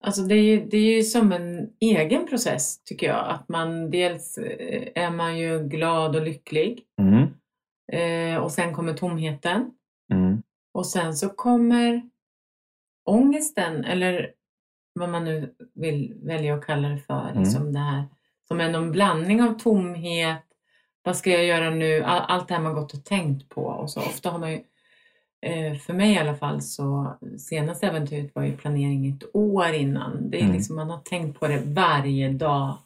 Alltså 0.04 0.22
det 0.22 0.34
är, 0.34 0.42
ju, 0.42 0.64
det 0.64 0.76
är 0.76 0.96
ju 0.96 1.02
som 1.02 1.32
en 1.32 1.68
egen 1.80 2.26
process 2.26 2.84
tycker 2.84 3.06
jag. 3.06 3.26
Att 3.28 3.48
man 3.48 3.90
dels 3.90 4.38
eh, 4.38 5.04
är 5.04 5.10
man 5.10 5.38
ju 5.38 5.68
glad 5.68 6.16
och 6.16 6.22
lycklig 6.22 6.80
Mm, 7.00 7.26
eh, 7.92 8.36
och 8.36 8.52
sen 8.52 8.74
kommer 8.74 8.94
tomheten 8.94 9.70
mm, 10.12 10.42
och 10.74 10.86
sen 10.86 11.14
så 11.16 11.28
kommer 11.28 12.02
ångesten 13.04 13.84
eller 13.84 14.30
vad 14.92 15.08
man 15.08 15.24
nu 15.24 15.54
vill 15.74 16.14
välja 16.22 16.54
att 16.54 16.66
kalla 16.66 16.88
det 16.88 16.98
för. 16.98 17.28
Mm. 17.30 17.42
Liksom 17.42 17.72
det 17.72 17.78
här, 17.78 18.04
som 18.48 18.60
är 18.60 18.70
någon 18.72 18.92
blandning 18.92 19.42
av 19.42 19.58
tomhet, 19.58 20.42
vad 21.02 21.16
ska 21.16 21.30
jag 21.30 21.44
göra 21.44 21.70
nu? 21.70 22.02
All, 22.02 22.22
allt 22.28 22.48
det 22.48 22.54
här 22.54 22.62
man 22.62 22.74
gått 22.74 22.94
och 22.94 23.04
tänkt 23.04 23.48
på. 23.48 23.62
Och 23.64 23.90
så 23.90 24.00
ofta 24.00 24.30
har 24.30 24.38
man 24.38 24.50
ju, 24.52 24.60
eh, 25.46 25.76
för 25.78 25.92
mig 25.92 26.12
i 26.14 26.18
alla 26.18 26.36
fall, 26.36 26.62
så 26.62 27.16
senaste 27.38 27.86
äventyret 27.86 28.34
var 28.34 28.42
ju 28.42 28.56
planering 28.56 29.06
ett 29.10 29.24
år 29.36 29.72
innan. 29.72 30.30
Det 30.30 30.38
är 30.38 30.42
Mm. 30.44 30.52
liksom, 30.56 30.76
man 30.76 30.90
har 30.90 30.98
tänkt 31.00 31.40
på 31.40 31.48
det 31.48 31.62
varje 31.66 32.28
dag 32.28 32.76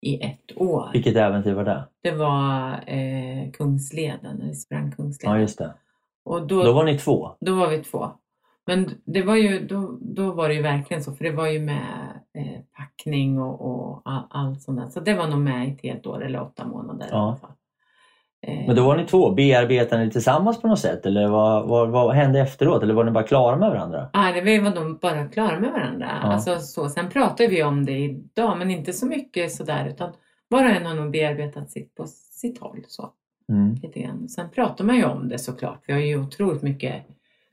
i 0.00 0.22
ett 0.24 0.56
år. 0.56 0.90
Vilket 0.92 1.16
äventyr 1.16 1.52
var 1.54 1.64
det? 1.64 1.88
Det 2.02 2.10
var 2.10 2.70
eh, 2.86 3.50
Kungsleden, 3.52 4.36
när 4.36 4.46
vi 4.46 4.54
sprang 4.54 4.92
Kungsleden. 4.92 5.34
Ja, 5.36 5.40
just 5.40 5.58
det. 5.58 5.74
och 6.24 6.46
Då 6.46 6.72
var 6.72 6.84
ni 6.84 6.98
två. 6.98 7.30
då 7.40 7.54
var 7.54 7.68
vi 7.68 7.78
två. 7.84 8.10
Men 8.66 8.90
det 9.04 9.22
var 9.22 9.36
ju, 9.36 9.66
då, 9.66 9.98
då 10.00 10.32
var 10.32 10.48
det 10.48 10.54
ju 10.54 10.62
verkligen 10.62 11.02
så, 11.04 11.12
för 11.12 11.24
det 11.24 11.30
var 11.32 11.46
ju 11.48 11.60
med 11.60 12.20
eh, 12.38 12.60
packning 12.76 13.38
och, 13.40 13.60
och 13.60 14.02
all, 14.04 14.22
allt 14.30 14.62
sånt 14.62 14.78
där. 14.80 14.88
Så 14.88 15.00
det 15.00 15.14
var 15.14 15.28
nog 15.28 15.38
med 15.40 15.68
i 15.68 15.70
ett 15.72 15.80
helt 15.82 16.06
år 16.06 16.24
eller 16.24 16.42
åtta 16.42 16.66
månader 16.66 17.06
i 17.06 17.08
Ja. 17.10 17.16
alla 17.28 17.36
fall. 17.36 17.50
Eh, 18.46 18.66
Men 18.66 18.76
då 18.76 18.84
var 18.86 18.96
ni 18.96 19.04
två. 19.06 19.30
Bearbetade 19.30 20.04
ni 20.04 20.10
tillsammans 20.10 20.60
på 20.62 20.68
något 20.68 20.78
sätt? 20.78 21.06
Eller 21.06 21.28
vad, 21.28 21.68
vad, 21.68 21.88
vad 21.90 22.14
hände 22.14 22.40
efteråt? 22.40 22.82
Eller 22.82 22.94
var 22.94 23.04
ni 23.04 23.10
bara 23.10 23.24
klara 23.24 23.56
med 23.56 23.70
varandra? 23.70 24.08
Nej, 24.14 24.40
det 24.44 24.60
var 24.60 24.70
nog 24.84 24.98
bara 25.00 25.26
klara 25.28 25.60
med 25.60 25.72
varandra. 25.72 26.08
Ja. 26.22 26.28
Alltså, 26.28 26.58
så. 26.58 26.88
Sen 26.88 27.08
pratar 27.10 27.48
vi 27.48 27.62
om 27.62 27.86
det 27.86 27.98
idag, 27.98 28.58
men 28.58 28.70
inte 28.70 28.92
så 28.92 29.06
mycket 29.06 29.52
sådär, 29.52 29.86
utan 29.88 30.12
var 30.48 30.64
och 30.64 30.70
en 30.70 30.86
har 30.86 30.94
nog 30.94 31.10
bearbetat 31.10 31.70
sitt 31.70 31.94
på 31.94 32.06
sitt 32.06 32.60
håll. 32.60 32.84
Så, 32.88 33.10
Mm. 33.52 33.74
lite 33.82 34.00
grann. 34.00 34.28
Sen 34.28 34.50
pratar 34.54 34.84
man 34.84 34.96
ju 34.96 35.04
om 35.04 35.28
det 35.28 35.38
såklart. 35.38 35.82
Vi 35.86 35.92
har 35.92 36.00
ju 36.00 36.20
otroligt 36.20 36.62
mycket 36.62 36.94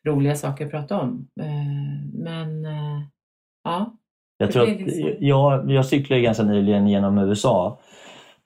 roliga 0.07 0.35
saker 0.35 0.65
att 0.65 0.71
prata 0.71 0.99
om. 1.01 1.27
Eh, 1.39 2.21
men 2.23 2.65
eh, 2.65 3.01
ja, 3.63 3.93
Jag, 4.37 4.51
tror 4.51 4.63
att, 4.63 4.69
jag, 5.19 5.71
jag 5.71 5.85
cyklade 5.85 6.21
ganska 6.21 6.43
nyligen 6.43 6.87
genom 6.87 7.17
USA. 7.17 7.79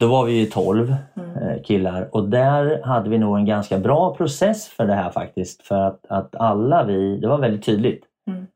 Då 0.02 0.08
var 0.08 0.26
vi 0.26 0.34
ju 0.34 0.46
12 0.46 0.96
mm. 1.16 1.38
eh, 1.38 1.62
killar 1.64 2.10
och 2.12 2.30
där 2.30 2.84
hade 2.84 3.10
vi 3.10 3.18
nog 3.18 3.38
en 3.38 3.46
ganska 3.46 3.80
bra 3.80 4.16
process 4.16 4.68
för 4.68 4.86
det 4.86 4.94
här 4.94 5.10
faktiskt. 5.12 5.62
För 5.62 5.76
att, 5.76 6.06
att 6.10 6.36
alla 6.36 6.84
vi, 6.84 7.18
det 7.18 7.28
var 7.28 7.38
väldigt 7.38 7.66
tydligt. 7.66 8.04
Mm. 8.28 8.48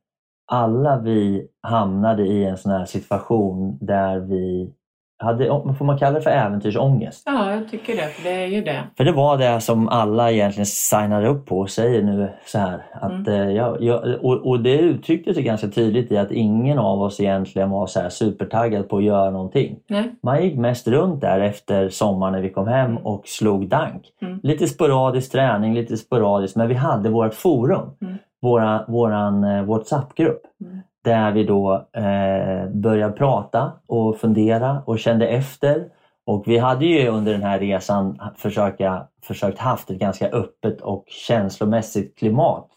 Alla 0.51 0.99
vi 0.99 1.47
hamnade 1.61 2.27
i 2.27 2.45
en 2.45 2.57
sån 2.57 2.71
här 2.71 2.85
situation 2.85 3.77
där 3.81 4.19
vi 4.19 4.73
hade, 5.17 5.47
får 5.77 5.85
man 5.85 5.97
kalla 5.97 6.11
det 6.17 6.21
för 6.21 6.29
äventyrsångest? 6.29 7.23
ja, 7.25 7.51
jag 7.51 7.69
tycker 7.69 7.95
det. 7.95 8.01
För 8.07 8.23
det 8.23 8.43
är 8.43 8.47
ju 8.47 8.61
det. 8.61 8.83
För 8.97 9.03
det 9.03 9.11
var 9.11 9.37
det 9.37 9.61
som 9.61 9.89
alla 9.89 10.31
egentligen 10.31 10.65
signar 10.65 11.25
upp 11.25 11.45
på 11.45 11.59
och 11.59 11.69
säger 11.69 12.01
nu 12.03 12.29
så 12.45 12.59
här. 12.59 12.85
Att, 12.93 13.11
Mm. 13.11 13.25
eh, 13.27 13.55
jag, 13.55 13.81
jag, 13.83 14.03
och, 14.25 14.47
och 14.47 14.59
det 14.59 14.77
uttryckte 14.77 15.33
sig 15.33 15.43
ganska 15.43 15.67
tydligt 15.67 16.11
i 16.11 16.17
att 16.17 16.31
ingen 16.31 16.79
av 16.79 17.01
oss 17.01 17.19
egentligen 17.19 17.69
var 17.69 17.87
så 17.87 17.99
här 17.99 18.09
supertaggad 18.09 18.89
på 18.89 18.97
att 18.97 19.03
göra 19.03 19.29
någonting. 19.29 19.79
Nej. 19.87 20.15
Man 20.23 20.43
gick 20.43 20.57
mest 20.57 20.87
runt 20.87 21.21
där 21.21 21.39
efter 21.39 21.89
sommaren 21.89 22.33
när 22.33 22.41
vi 22.41 22.49
kom 22.49 22.67
hem 22.67 22.91
Mm. 22.91 23.05
och 23.05 23.27
slog 23.27 23.67
dank. 23.67 24.01
Mm. 24.21 24.39
Lite 24.43 24.67
sporadisk 24.67 25.31
träning, 25.31 25.73
lite 25.73 25.97
sporadiskt, 25.97 26.55
men 26.55 26.67
vi 26.67 26.73
hade 26.75 27.09
vårt 27.09 27.33
forum. 27.33 27.89
Mm. 28.01 28.13
Våra, 28.41 28.85
våran 28.87 29.43
eh, 29.43 29.63
WhatsApp-grupp. 29.63 30.41
Mm. 30.61 30.81
Där 31.05 31.31
vi 31.31 31.43
då 31.43 31.87
eh, 31.93 32.69
började 32.69 33.13
prata 33.13 33.71
och 33.87 34.17
fundera 34.17 34.83
och 34.85 34.99
kände 34.99 35.27
efter. 35.27 35.85
Och 36.25 36.43
vi 36.47 36.57
hade 36.57 36.85
ju 36.85 37.07
under 37.07 37.31
den 37.31 37.43
här 37.43 37.59
resan 37.59 38.21
försöka, 38.37 39.07
försökt 39.23 39.59
haft 39.59 39.89
ett 39.89 39.99
ganska 39.99 40.29
öppet 40.29 40.81
och 40.81 41.05
känslomässigt 41.07 42.17
klimat 42.17 42.69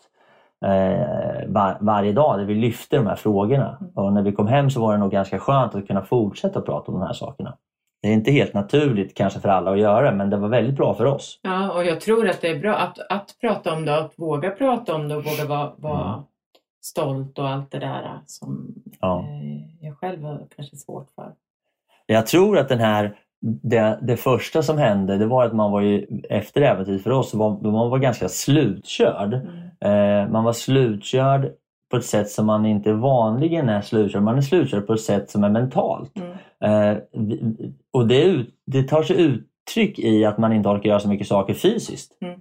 eh, 0.65 1.49
var, 1.49 1.79
varje 1.81 2.13
dag 2.13 2.39
där 2.39 2.45
vi 2.45 2.55
lyfte 2.55 2.97
de 2.97 3.07
här 3.07 3.17
frågorna. 3.17 3.79
Och 3.95 4.13
när 4.13 4.23
vi 4.23 4.33
kom 4.33 4.47
hem 4.47 4.71
så 4.71 4.81
var 4.81 4.93
det 4.93 4.99
nog 4.99 5.11
ganska 5.11 5.39
skönt 5.39 5.75
att 5.75 5.87
kunna 5.87 6.03
fortsätta 6.03 6.61
prata 6.61 6.93
om 6.93 6.99
de 6.99 7.07
här 7.07 7.13
sakerna. 7.13 7.57
Det 8.03 8.09
är 8.09 8.13
inte 8.13 8.31
helt 8.31 8.55
naturligt 8.55 9.17
kanske 9.17 9.41
för 9.41 9.49
alla 9.49 9.71
att 9.71 9.79
göra 9.79 10.13
men 10.13 10.31
det 10.31 10.37
var 10.37 10.49
väldigt 10.49 10.77
bra 10.77 10.95
för 10.95 11.05
oss. 11.05 11.41
Ja, 11.43 11.73
och 11.73 11.85
jag 11.85 12.01
tror 12.01 12.29
att 12.29 12.41
det 12.41 12.49
är 12.49 12.59
bra 12.59 12.75
att, 12.75 12.99
att 13.11 13.37
prata 13.41 13.73
om 13.73 13.85
det, 13.85 13.99
att 13.99 14.13
våga 14.17 14.51
prata 14.51 14.95
om 14.95 15.09
det 15.09 15.17
och 15.17 15.25
våga 15.25 15.45
vara, 15.49 15.73
vara 15.77 16.09
Mm. 16.09 16.23
Stolt 16.89 17.39
och 17.39 17.49
allt 17.49 17.71
det 17.71 17.79
där 17.79 18.21
som 18.27 18.75
Ja. 19.01 19.21
eh, 19.21 19.87
jag 19.87 19.99
själv 19.99 20.23
har 20.23 20.47
kanske 20.57 20.77
svårt 20.77 21.11
för. 21.15 21.33
Jag 22.07 22.27
tror 22.27 22.59
att 22.59 22.69
den 22.69 22.79
här, 22.79 23.17
det, 23.41 23.99
det 24.03 24.17
första 24.17 24.63
som 24.63 24.79
hände 24.79 25.19
det 25.19 25.27
var 25.27 25.45
att 25.45 25.53
man 25.55 25.73
var 25.73 25.81
ju, 25.81 26.07
efter 26.31 26.61
äventyret 26.63 27.03
för 27.03 27.11
oss, 27.11 27.35
var, 27.35 27.51
man 27.51 27.91
var 27.91 27.99
ganska 27.99 28.29
slutkörd. 28.29 29.35
Eh, 29.81 30.29
man 30.31 30.45
var 30.45 30.53
slutkörd 30.53 31.53
på 31.91 31.97
ett 31.97 32.05
sätt 32.05 32.31
som 32.31 32.47
man 32.47 32.67
inte 32.67 32.93
vanligen 32.93 33.69
är 33.69 33.81
slutkörd. 33.81 34.23
Man 34.23 34.37
är 34.37 34.43
slutkörd 34.43 34.87
på 34.87 34.93
ett 34.93 35.01
sätt 35.01 35.31
som 35.31 35.45
är 35.45 35.51
mentalt. 35.51 36.13
Mm. 36.17 36.33
Eh, 36.61 36.99
och 37.91 38.07
det, 38.07 38.47
det 38.67 38.83
tar 38.83 39.03
sig 39.03 39.17
uttryck 39.21 39.99
i 39.99 40.25
att 40.25 40.39
man 40.39 40.53
inte 40.53 40.69
orkar 40.69 40.89
göra 40.89 41.01
så 41.01 41.09
mycket 41.09 41.27
saker 41.27 41.55
fysiskt. 41.55 42.13
Mm. 42.21 42.41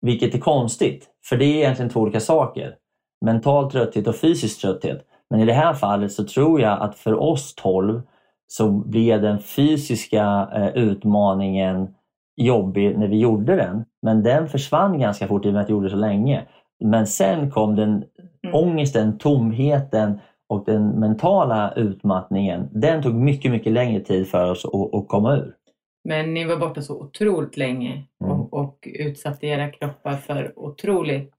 Vilket 0.00 0.34
är 0.34 0.38
konstigt, 0.38 1.06
för 1.28 1.36
det 1.36 1.44
är 1.44 1.56
egentligen 1.56 1.90
två 1.90 2.00
olika 2.00 2.20
saker. 2.20 2.74
Mental 3.24 3.70
trötthet 3.70 4.06
och 4.06 4.16
fysisk 4.16 4.60
trötthet. 4.60 5.04
Men 5.30 5.40
i 5.40 5.44
det 5.44 5.52
här 5.52 5.74
fallet 5.74 6.12
så 6.12 6.24
tror 6.24 6.60
jag 6.60 6.80
att 6.80 6.94
för 6.98 7.14
oss 7.22 7.54
12 7.54 8.02
så 8.46 8.70
blev 8.70 9.22
den 9.22 9.38
fysiska 9.38 10.48
eh, 10.54 10.68
utmaningen 10.68 11.94
jobbig 12.36 12.98
när 12.98 13.08
vi 13.08 13.18
gjorde 13.18 13.56
den. 13.56 13.84
Men 14.02 14.22
den 14.22 14.48
försvann 14.48 14.98
ganska 14.98 15.26
fort 15.28 15.46
i 15.46 15.48
och 15.48 15.52
med 15.52 15.62
att 15.62 15.68
vi 15.68 15.72
gjorde 15.72 15.86
det 15.86 15.90
så 15.90 15.96
länge. 15.96 16.46
Men 16.84 17.06
sen 17.06 17.50
kom 17.50 17.76
den 17.76 18.04
Mm. 18.44 18.54
ångesten, 18.54 19.18
tomheten 19.18 20.20
och 20.48 20.64
den 20.64 20.88
mentala 20.88 21.72
utmattningen. 21.76 22.68
Den 22.72 23.02
tog 23.02 23.14
mycket, 23.14 23.50
mycket 23.50 23.72
längre 23.72 24.00
tid 24.00 24.28
för 24.28 24.50
oss 24.50 24.64
att, 24.64 24.94
att 24.94 25.08
komma 25.08 25.36
ur. 25.36 25.54
Men 26.04 26.34
ni 26.34 26.44
var 26.44 26.56
borta 26.56 26.82
så 26.82 27.00
otroligt 27.00 27.56
länge 27.56 28.04
Mm. 28.24 28.32
och, 28.40 28.54
och 28.54 28.88
utsatte 28.98 29.46
era 29.46 29.68
kroppar 29.70 30.14
för 30.16 30.52
otroligt 30.56 31.34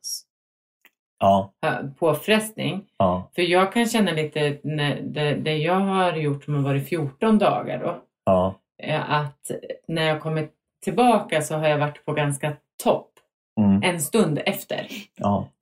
Ja, 1.20 1.54
hö- 1.62 1.90
påfrestning. 2.00 2.86
ja, 2.98 3.30
För 3.36 3.42
jag 3.42 3.74
kan 3.74 3.86
känna 3.86 4.12
lite, 4.12 4.58
när, 4.64 5.02
det, 5.02 5.36
det 5.36 5.58
jag 5.58 5.80
har 5.80 6.14
gjort 6.14 6.44
som 6.44 6.56
har 6.56 6.62
varit 6.62 6.90
14 6.90 7.38
dagar 7.38 7.80
då, 7.80 8.02
ja, 8.26 8.56
är 8.84 9.00
att 9.00 9.52
när 9.88 10.08
jag 10.08 10.22
kommer 10.22 10.48
tillbaka 10.84 11.42
så 11.42 11.56
har 11.56 11.68
jag 11.68 11.78
varit 11.78 12.06
på 12.06 12.14
ganska 12.14 12.54
topp 12.84 13.12
mm, 13.60 13.84
en 13.84 14.00
stund 14.02 14.40
efter, 14.46 14.88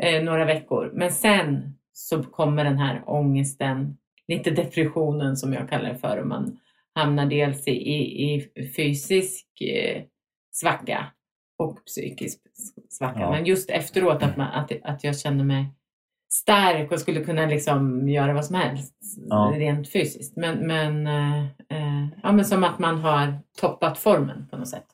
eh, 0.04 0.24
några 0.24 0.46
veckor. 0.46 0.92
Men 0.94 1.12
sen 1.12 1.74
så 1.94 2.24
kommer 2.24 2.64
den 2.64 2.78
här 2.78 3.02
ångesten, 3.06 3.98
lite 4.28 4.52
depressionen 4.52 5.38
som 5.38 5.54
jag 5.54 5.70
kallar 5.70 5.90
det 5.90 5.98
för. 5.98 6.18
och 6.18 6.28
Man 6.28 6.60
hamnar 6.96 7.26
dels 7.26 7.68
i, 7.68 7.72
i, 7.72 8.34
i 8.56 8.68
fysisk 8.76 9.46
eh, 9.62 10.02
svacka 10.52 11.06
och 11.58 11.86
psykisk 11.86 12.40
svacka. 12.90 13.20
Ja. 13.20 13.32
Men 13.32 13.46
just 13.46 13.70
efteråt 13.70 14.24
att, 14.24 14.38
man, 14.38 14.48
att, 14.48 14.72
att 14.84 15.04
jag 15.04 15.20
känner 15.20 15.44
mig 15.44 15.66
stark 16.30 16.92
och 16.92 17.00
skulle 17.00 17.24
kunna 17.24 17.46
liksom 17.46 18.10
göra 18.10 18.34
vad 18.34 18.46
som 18.46 18.56
helst 18.56 18.94
Ja. 19.30 19.54
rent 19.56 19.92
fysiskt. 19.92 20.36
Men, 20.38 20.68
men, 20.68 21.08
eh, 21.08 21.44
eh, 21.70 22.08
ja, 22.24 22.32
men 22.32 22.46
som 22.46 22.64
att 22.64 22.80
man 22.80 23.00
har 23.00 23.34
toppat 23.62 23.98
formen 23.98 24.48
på 24.52 24.58
något 24.58 24.68
sätt. 24.68 24.86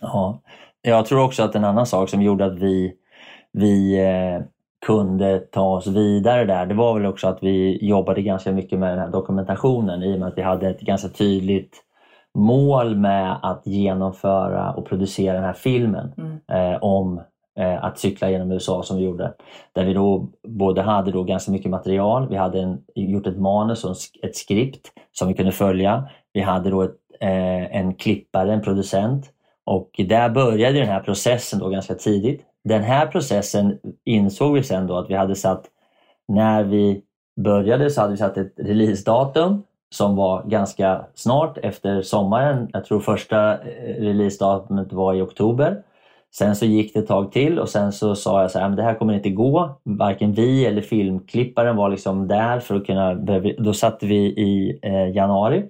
ja. 0.00 0.40
Jag 0.84 1.06
tror 1.06 1.24
också 1.24 1.42
att 1.42 1.54
en 1.54 1.64
annan 1.64 1.86
sak 1.86 2.08
som 2.08 2.22
gjorde 2.22 2.44
att 2.44 2.58
vi, 2.58 2.94
vi 3.52 3.98
eh, 4.00 4.44
kunde 4.86 5.38
ta 5.38 5.76
oss 5.76 5.86
vidare 5.86 6.44
där, 6.44 6.66
det 6.66 6.74
var 6.74 6.94
väl 6.94 7.06
också 7.06 7.28
att 7.28 7.38
vi 7.42 7.78
jobbade 7.86 8.22
ganska 8.22 8.52
mycket 8.52 8.78
med 8.78 8.90
den 8.90 8.98
här 8.98 9.08
dokumentationen 9.08 10.02
i 10.02 10.14
och 10.14 10.18
med 10.18 10.28
att 10.28 10.38
vi 10.38 10.42
hade 10.42 10.68
ett 10.68 10.80
ganska 10.80 11.08
tydligt 11.08 11.76
mål 12.34 12.96
med 12.96 13.36
att 13.42 13.66
genomföra 13.66 14.72
och 14.72 14.86
producera 14.86 15.34
den 15.34 15.44
här 15.44 15.52
filmen 15.52 16.12
Mm. 16.16 16.38
eh, 16.72 16.78
om 16.82 17.20
eh, 17.58 17.84
att 17.84 17.98
cykla 17.98 18.30
genom 18.30 18.52
USA 18.52 18.82
som 18.82 18.96
vi 18.96 19.04
gjorde. 19.04 19.34
Där 19.72 19.84
vi 19.84 19.94
då 19.94 20.28
både 20.48 20.82
hade 20.82 21.10
då 21.12 21.22
ganska 21.24 21.52
mycket 21.52 21.70
material, 21.70 22.28
vi 22.28 22.36
hade 22.36 22.60
en, 22.60 22.78
gjort 22.94 23.26
ett 23.26 23.38
manus 23.38 23.84
och 23.84 23.96
ett 24.22 24.36
skript 24.36 24.88
som 25.12 25.28
vi 25.28 25.34
kunde 25.34 25.52
följa. 25.52 26.08
Vi 26.32 26.40
hade 26.40 26.70
då 26.70 26.82
ett, 26.82 26.96
eh, 27.20 27.76
en 27.76 27.94
klippare, 27.94 28.52
en 28.52 28.62
producent 28.62 29.30
och 29.64 29.90
där 30.08 30.28
började 30.28 30.78
den 30.78 30.88
här 30.88 31.00
processen 31.00 31.58
då 31.58 31.68
ganska 31.68 31.94
tidigt. 31.94 32.40
Den 32.64 32.82
här 32.82 33.06
processen 33.06 33.78
insåg 34.04 34.54
vi 34.54 34.62
sen 34.62 34.86
då 34.86 34.96
att 34.96 35.10
vi 35.10 35.14
hade 35.14 35.34
satt, 35.34 35.64
när 36.28 36.64
vi 36.64 37.02
började 37.40 37.90
så 37.90 38.00
hade 38.00 38.12
vi 38.12 38.16
satt 38.18 38.36
ett 38.36 38.54
releasedatum 38.56 39.62
som 39.92 40.16
var 40.16 40.42
ganska 40.42 41.04
snart 41.14 41.58
efter 41.58 42.02
sommaren. 42.02 42.68
Jag 42.72 42.84
tror 42.84 43.00
första 43.00 43.52
eh, 43.52 43.94
releasedatumet 43.98 44.92
var 44.92 45.14
i 45.14 45.20
oktober. 45.20 45.82
Sen 46.34 46.56
så 46.56 46.66
gick 46.66 46.94
det 46.94 47.00
ett 47.00 47.08
tag 47.08 47.32
till 47.32 47.58
och 47.58 47.68
sen 47.68 47.92
så 47.92 48.14
sa 48.14 48.42
jag 48.42 48.50
så 48.50 48.58
här, 48.58 48.68
men 48.68 48.76
det 48.76 48.82
här 48.82 48.94
kommer 48.94 49.14
inte 49.14 49.30
gå. 49.30 49.80
Varken 49.82 50.32
vi 50.32 50.66
eller 50.66 50.82
filmklipparen 50.82 51.76
var 51.76 51.88
liksom 51.88 52.28
där 52.28 52.60
för 52.60 52.76
att 52.76 52.86
kunna... 52.86 53.14
Då 53.58 53.74
satte 53.74 54.06
vi 54.06 54.16
i 54.16 54.78
eh, 54.82 55.16
januari. 55.16 55.64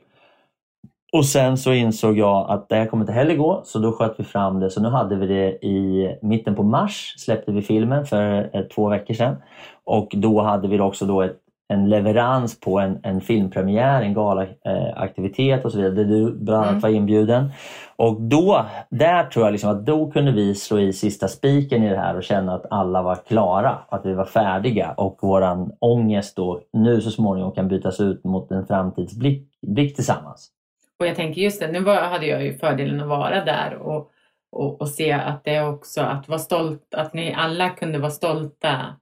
Och 1.12 1.26
sen 1.26 1.58
så 1.58 1.72
insåg 1.72 2.18
jag 2.18 2.50
att 2.50 2.68
det 2.68 2.74
här 2.74 2.87
kommer 2.87 3.02
inte 3.02 3.12
heller 3.12 3.37
gå, 3.37 3.62
så 3.64 3.78
då 3.78 3.92
sköt 3.92 4.20
vi 4.20 4.24
fram 4.24 4.61
det. 4.61 4.70
Så 4.70 4.82
nu 4.82 4.88
hade 4.88 5.16
vi 5.16 5.26
det 5.26 5.66
i 5.66 6.08
mitten 6.22 6.54
på 6.54 6.62
mars, 6.62 7.14
släppte 7.18 7.52
vi 7.52 7.62
filmen 7.62 8.06
för 8.06 8.50
eh, 8.52 8.62
två 8.62 8.88
veckor 8.88 9.14
sedan. 9.14 9.37
Och 9.85 10.12
då 10.16 10.40
hade 10.40 10.68
vi 10.68 10.80
också 10.80 11.06
då 11.06 11.22
ett, 11.22 11.41
en 11.68 11.88
leverans 11.88 12.61
på 12.61 12.79
en, 12.79 13.01
en 13.03 13.20
filmpremiär, 13.20 14.03
en 14.03 14.14
galaaktivitet 14.14 15.64
och 15.64 15.72
så 15.72 15.79
vidare, 15.79 15.94
där 15.94 16.05
du 16.05 16.33
bland 16.33 16.59
annat 16.59 16.70
Mm. 16.70 16.81
var 16.81 16.88
inbjuden. 16.90 17.53
Och 17.96 18.20
då, 18.20 18.66
där 18.90 19.25
tror 19.25 19.44
jag 19.44 19.53
liksom 19.53 19.70
att 19.70 19.87
då 19.87 20.11
kunde 20.11 20.33
vi 20.33 20.55
slå 20.55 20.79
i 20.79 20.92
sista 20.92 21.29
spiken 21.29 21.83
i 21.83 21.88
det 21.88 21.96
här 21.96 22.16
och 22.16 22.22
känna 22.22 22.55
att 22.55 22.66
alla 22.70 23.03
var 23.03 23.14
klara, 23.29 23.79
att 23.88 24.07
vi 24.07 24.14
var 24.14 24.25
färdiga 24.25 24.94
och 24.96 25.18
våran 25.22 25.72
ångest 25.79 26.37
då 26.37 26.61
nu 26.72 27.01
så 27.01 27.11
småningom 27.11 27.53
kan 27.53 27.68
bytas 27.68 28.01
ut 28.01 28.25
mot 28.25 28.51
en 28.51 28.66
framtidsblick 28.66 29.48
blick 29.66 29.94
tillsammans. 29.94 30.51
Och 30.98 31.07
jag 31.07 31.16
tänker 31.16 31.40
just 31.40 31.61
det, 31.61 31.72
nu 31.72 31.81
var, 31.81 31.96
hade 31.96 32.27
jag 32.27 32.44
ju 32.44 32.59
fördelen 32.59 33.01
att 33.01 33.09
vara 33.09 33.44
där 33.44 33.75
och, 33.75 34.11
och, 34.53 34.81
och 34.81 34.88
se 34.88 35.12
att 35.12 35.44
det 35.44 35.62
också, 35.62 36.01
att 36.01 36.29
vara 36.29 36.38
stolt, 36.38 36.94
att 36.96 37.14
ni 37.14 37.35
alla 37.35 37.70
kunde 37.70 37.98
vara 37.98 38.11
stolta 38.11 38.96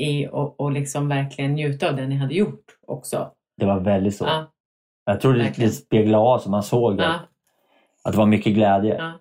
i 0.00 0.28
och, 0.32 0.60
och 0.60 0.72
liksom 0.72 1.08
verkligen 1.08 1.52
njuta 1.52 1.88
av 1.90 1.96
det 1.96 2.06
ni 2.06 2.16
hade 2.16 2.34
gjort 2.34 2.64
också. 2.86 3.30
Det 3.60 3.66
var 3.66 3.80
väldigt 3.80 4.16
så. 4.16 4.24
Ja, 4.24 4.52
Jag 5.04 5.20
tror 5.20 5.34
det, 5.34 5.52
det 5.56 5.68
speglade 5.68 6.24
av 6.24 6.38
så 6.38 6.50
man 6.50 6.62
såg 6.62 7.00
ja, 7.00 7.14
att, 8.04 8.12
det 8.12 8.18
var 8.18 8.26
mycket 8.26 8.54
glädje. 8.54 8.96
ja. 8.98 9.12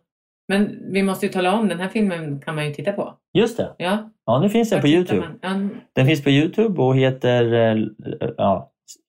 Men 0.47 0.91
vi 0.93 1.03
måste 1.03 1.25
ju 1.25 1.31
tala 1.31 1.53
om, 1.59 1.67
den 1.67 1.79
här 1.79 1.87
filmen 1.87 2.39
kan 2.41 2.55
man 2.55 2.65
ju 2.67 2.73
titta 2.73 2.91
på. 2.91 3.13
Just 3.33 3.57
det. 3.57 3.69
Ja, 3.77 4.09
Ja, 4.25 4.39
nu 4.39 4.49
finns 4.49 4.69
den 4.69 4.81
på 4.81 4.87
Youtube. 4.87 5.27
man? 5.43 5.69
Den 5.93 6.05
finns 6.05 6.23
på 6.23 6.29
Youtube 6.29 6.81
och 6.81 6.95
heter 6.97 7.53
eh, 7.53 8.63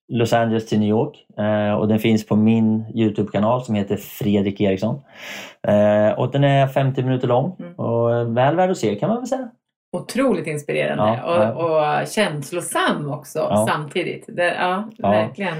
Los 0.08 0.32
Angeles 0.32 0.66
till 0.68 0.80
New 0.80 0.88
York. 0.88 1.26
Eh, 1.38 1.72
och 1.74 1.88
den 1.88 1.98
finns 1.98 2.26
på 2.26 2.36
min 2.36 2.84
Youtube-kanal 2.94 3.64
som 3.64 3.74
heter 3.74 3.96
Fredrik 3.96 4.60
Eriksson. 4.60 5.00
Eh, 5.68 6.18
och 6.18 6.30
den 6.32 6.44
är 6.44 6.66
50 6.66 7.02
minuter 7.02 7.28
lång 7.28 7.56
Mm. 7.58 7.74
och 7.74 8.36
väl 8.36 8.56
värd 8.56 8.70
att 8.70 8.78
se 8.78 8.94
kan 8.94 9.08
man 9.08 9.18
väl 9.18 9.26
säga. 9.26 9.50
Otroligt 9.92 10.46
inspirerande 10.46 11.20
Ja. 11.24 11.52
Och, 11.52 11.64
och 12.00 12.08
känslosam 12.08 13.10
också 13.10 13.38
Ja. 13.38 13.66
samtidigt. 13.70 14.24
Det, 14.28 14.54
ja, 14.54 14.90
Ja. 14.96 15.10
verkligen. 15.10 15.56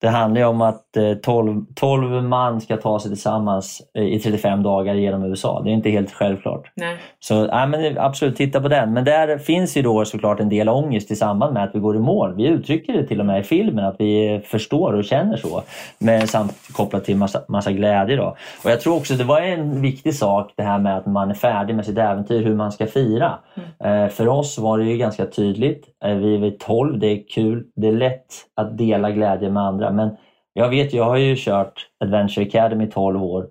Det 0.00 0.08
handlar 0.08 0.40
ju 0.40 0.46
om 0.46 0.60
att 0.60 0.96
eh, 0.96 1.14
12, 1.14 1.64
12 1.74 2.22
man 2.22 2.60
ska 2.60 2.76
ta 2.76 3.00
sig 3.00 3.10
tillsammans 3.10 3.82
eh, 3.94 4.04
i 4.04 4.20
35 4.20 4.62
dagar 4.62 4.94
genom 4.94 5.24
USA. 5.24 5.62
Det 5.64 5.70
är 5.70 5.72
inte 5.72 5.90
helt 5.90 6.12
självklart. 6.12 6.72
Nej. 6.74 6.96
Så 7.20 7.48
ja, 7.50 7.66
men 7.66 7.98
absolut, 7.98 8.36
titta 8.36 8.60
på 8.60 8.68
den. 8.68 8.92
Men 8.92 9.04
där 9.04 9.38
finns 9.38 9.76
ju 9.76 9.82
då 9.82 10.04
såklart 10.04 10.40
en 10.40 10.48
del 10.48 10.68
ångest 10.68 11.10
i 11.10 11.16
samband 11.16 11.54
med 11.54 11.64
att 11.64 11.74
vi 11.74 11.78
går 11.78 11.96
i 11.96 11.98
mål. 11.98 12.34
Vi 12.36 12.46
uttrycker 12.46 12.92
det 12.92 13.06
till 13.06 13.20
och 13.20 13.26
med 13.26 13.40
i 13.40 13.42
filmen 13.42 13.84
att 13.84 13.96
vi 13.98 14.40
förstår 14.44 14.92
och 14.92 15.04
känner 15.04 15.36
så. 15.36 15.62
Men 15.98 16.28
samt 16.28 16.54
kopplat 16.72 17.04
till 17.04 17.16
massa, 17.16 17.42
massa 17.48 17.72
glädje. 17.72 18.16
Då. 18.16 18.36
Och 18.64 18.70
jag 18.70 18.80
tror 18.80 18.96
också 18.96 19.14
det 19.14 19.24
var 19.24 19.40
en 19.40 19.82
viktig 19.82 20.14
sak 20.14 20.52
det 20.56 20.62
här 20.62 20.78
med 20.78 20.96
att 20.96 21.06
man 21.06 21.30
är 21.30 21.34
färdig 21.34 21.74
med 21.74 21.86
sitt 21.86 21.98
äventyr, 21.98 22.44
hur 22.44 22.54
man 22.54 22.72
ska 22.72 22.86
fira. 22.86 23.38
Eh, 23.84 24.08
för 24.08 24.28
oss 24.28 24.58
var 24.58 24.78
det 24.78 24.84
ju 24.84 24.96
ganska 24.96 25.26
tydligt. 25.26 25.84
Vi 26.04 26.46
är 26.46 26.50
12, 26.58 26.98
det 26.98 27.06
är 27.06 27.28
kul, 27.28 27.64
det 27.76 27.88
är 27.88 27.92
lätt 27.92 28.26
att 28.54 28.78
dela 28.78 29.10
glädje 29.10 29.50
med 29.50 29.62
andra. 29.62 29.87
Men 29.90 30.16
jag 30.52 30.68
vet, 30.68 30.92
jag 30.92 31.04
har 31.04 31.16
ju 31.16 31.36
kört 31.36 31.88
Adventure 32.04 32.46
Academy 32.46 32.84
i 32.84 32.90
12 32.90 33.24
år 33.24 33.46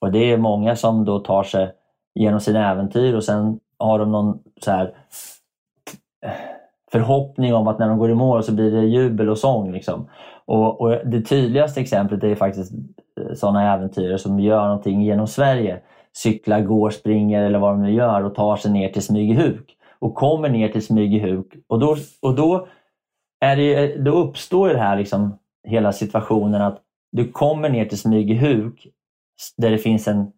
och 0.00 0.12
det 0.12 0.32
är 0.32 0.36
många 0.36 0.76
som 0.76 1.04
då 1.04 1.18
tar 1.18 1.42
sig 1.42 1.72
genom 2.14 2.40
sina 2.40 2.70
äventyr 2.70 3.14
och 3.14 3.24
sen 3.24 3.60
har 3.78 3.98
de 3.98 4.12
någon 4.12 4.38
så 4.60 4.70
här 4.70 4.94
förhoppning 6.92 7.54
om 7.54 7.68
att 7.68 7.78
när 7.78 7.88
de 7.88 7.98
går 7.98 8.10
i 8.10 8.14
mål 8.14 8.42
så 8.42 8.52
blir 8.52 8.70
det 8.70 8.86
jubel 8.86 9.30
och 9.30 9.38
sång. 9.38 9.72
Liksom. 9.72 10.08
Och, 10.44 10.80
och 10.80 10.90
Det 10.90 11.22
tydligaste 11.22 11.80
exemplet 11.80 12.24
är 12.24 12.34
faktiskt 12.34 12.72
eh, 13.20 13.34
sådana 13.34 13.74
äventyrare 13.74 14.18
som 14.18 14.40
gör 14.40 14.64
någonting 14.64 15.02
genom 15.02 15.26
Sverige. 15.26 15.80
Cyklar, 16.16 16.60
går, 16.60 16.90
springer 16.90 17.42
eller 17.42 17.58
vad 17.58 17.72
de 17.72 17.82
nu 17.82 17.92
gör 17.92 18.24
och 18.24 18.34
tar 18.34 18.56
sig 18.56 18.72
ner 18.72 18.88
till 18.88 19.02
Smygehuk. 19.02 19.76
Och 19.98 20.14
kommer 20.14 20.48
ner 20.48 20.68
till 20.68 20.86
Smygehuk 20.86 21.46
och 21.68 21.78
då, 21.78 21.96
och 22.22 22.34
då, 22.34 22.66
är 23.40 23.56
det, 23.56 23.96
då 23.96 24.10
uppstår 24.10 24.68
det 24.68 24.78
här 24.78 24.96
liksom, 24.96 25.38
hela 25.68 25.92
situationen 25.92 26.62
att 26.62 26.80
du 27.12 27.32
kommer 27.32 27.68
ner 27.68 27.84
till 27.84 27.98
Smygehuk 27.98 28.86
där 29.56 29.70
det 29.70 29.78
finns 29.78 30.08
en 30.08 30.32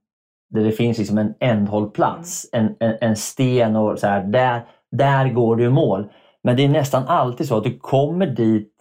där 0.50 0.64
det 0.64 0.72
finns 0.72 0.98
liksom 0.98 1.18
en 1.18 1.34
ändhållplats, 1.40 2.48
en, 2.52 2.76
en, 2.80 2.96
en 3.00 3.16
sten 3.16 3.76
och 3.76 3.98
så 3.98 4.06
här, 4.06 4.24
där, 4.24 4.66
där 4.96 5.28
går 5.28 5.56
du 5.56 5.64
i 5.64 5.70
mål. 5.70 6.06
Men 6.42 6.56
det 6.56 6.64
är 6.64 6.68
nästan 6.68 7.04
alltid 7.08 7.48
så 7.48 7.56
att 7.56 7.64
du 7.64 7.78
kommer 7.78 8.26
dit 8.26 8.72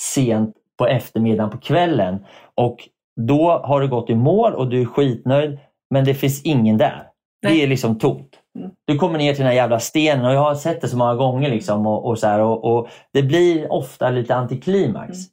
sent 0.00 0.56
på 0.78 0.86
eftermiddagen, 0.86 1.50
på 1.50 1.58
kvällen 1.58 2.24
och 2.54 2.88
då 3.20 3.50
har 3.64 3.80
du 3.80 3.88
gått 3.88 4.10
i 4.10 4.14
mål 4.14 4.54
och 4.54 4.68
du 4.68 4.80
är 4.80 4.84
skitnöjd 4.84 5.58
men 5.90 6.04
det 6.04 6.14
finns 6.14 6.42
ingen 6.42 6.78
där. 6.78 7.06
Nej. 7.42 7.56
Det 7.56 7.62
är 7.62 7.66
liksom 7.66 7.98
tomt. 7.98 8.38
Mm. 8.58 8.70
Du 8.86 8.98
kommer 8.98 9.18
ner 9.18 9.34
till 9.34 9.38
den 9.38 9.46
här 9.46 9.56
jävla 9.56 9.80
stenen 9.80 10.26
och 10.26 10.32
jag 10.32 10.40
har 10.40 10.54
sett 10.54 10.80
det 10.80 10.88
så 10.88 10.96
många 10.96 11.14
gånger. 11.14 11.50
Liksom 11.50 11.86
och, 11.86 12.06
och 12.06 12.18
så 12.18 12.26
här, 12.26 12.40
och, 12.40 12.64
och, 12.64 12.88
Det 13.12 13.22
blir 13.22 13.72
ofta 13.72 14.10
lite 14.10 14.34
antiklimax. 14.34 15.08
Mm. 15.08 15.28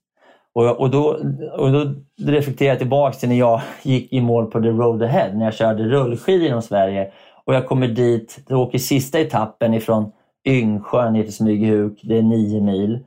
Och, 0.53 0.79
och, 0.79 0.89
då, 0.89 1.19
och 1.57 1.71
då 1.71 1.93
reflekterar 2.21 2.69
jag 2.69 2.77
tillbaka 2.77 3.17
till 3.17 3.29
när 3.29 3.35
jag 3.35 3.61
gick 3.83 4.13
i 4.13 4.21
mål 4.21 4.45
på 4.45 4.61
The 4.61 4.69
Road 4.69 5.03
Ahead, 5.03 5.33
när 5.33 5.45
jag 5.45 5.53
körde 5.53 5.83
rullskidor 5.83 6.45
genom 6.45 6.61
Sverige. 6.61 7.11
Och 7.45 7.55
jag 7.55 7.67
kommer 7.67 7.87
dit, 7.87 8.39
jag 8.47 8.59
åker 8.59 8.77
sista 8.77 9.19
etappen 9.19 9.73
ifrån 9.73 10.11
Yngsjö 10.47 11.11
ner 11.11 11.23
till 11.23 11.35
Smygehuk, 11.35 11.99
det 12.03 12.17
är 12.17 12.21
nio 12.21 12.61
mil. 12.61 12.99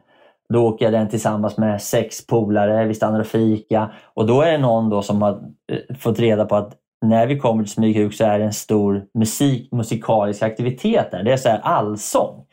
Då 0.49 0.67
åker 0.67 0.85
jag 0.85 0.93
den 0.93 1.09
tillsammans 1.09 1.59
med 1.59 1.83
sex 1.83 2.27
polare, 2.27 2.87
vi 2.87 2.95
stannar 2.95 3.21
och 3.21 3.27
fika 3.27 3.91
och 4.15 4.27
då 4.27 4.43
är 4.43 4.53
det 4.53 4.59
någon 4.59 4.91
då 4.91 5.03
som 5.03 5.23
har 5.23 5.33
eh, 5.73 5.97
fått 5.99 6.19
reda 6.19 6.45
på 6.45 6.57
att 6.57 6.73
när 7.03 7.27
vi 7.27 7.39
kommer 7.39 7.65
till 7.65 7.73
Smygehuk 7.73 8.15
så 8.15 8.25
är 8.25 8.39
det 8.39 8.45
en 8.45 8.53
stor 8.53 9.05
musik, 9.15 9.73
musikalisk 9.73 10.43
aktivitet 10.43 11.11
där. 11.11 11.23
Det 11.23 11.33
är 11.33 11.37
så 11.37 11.49
här 11.49 11.61
allsång. 11.63 12.45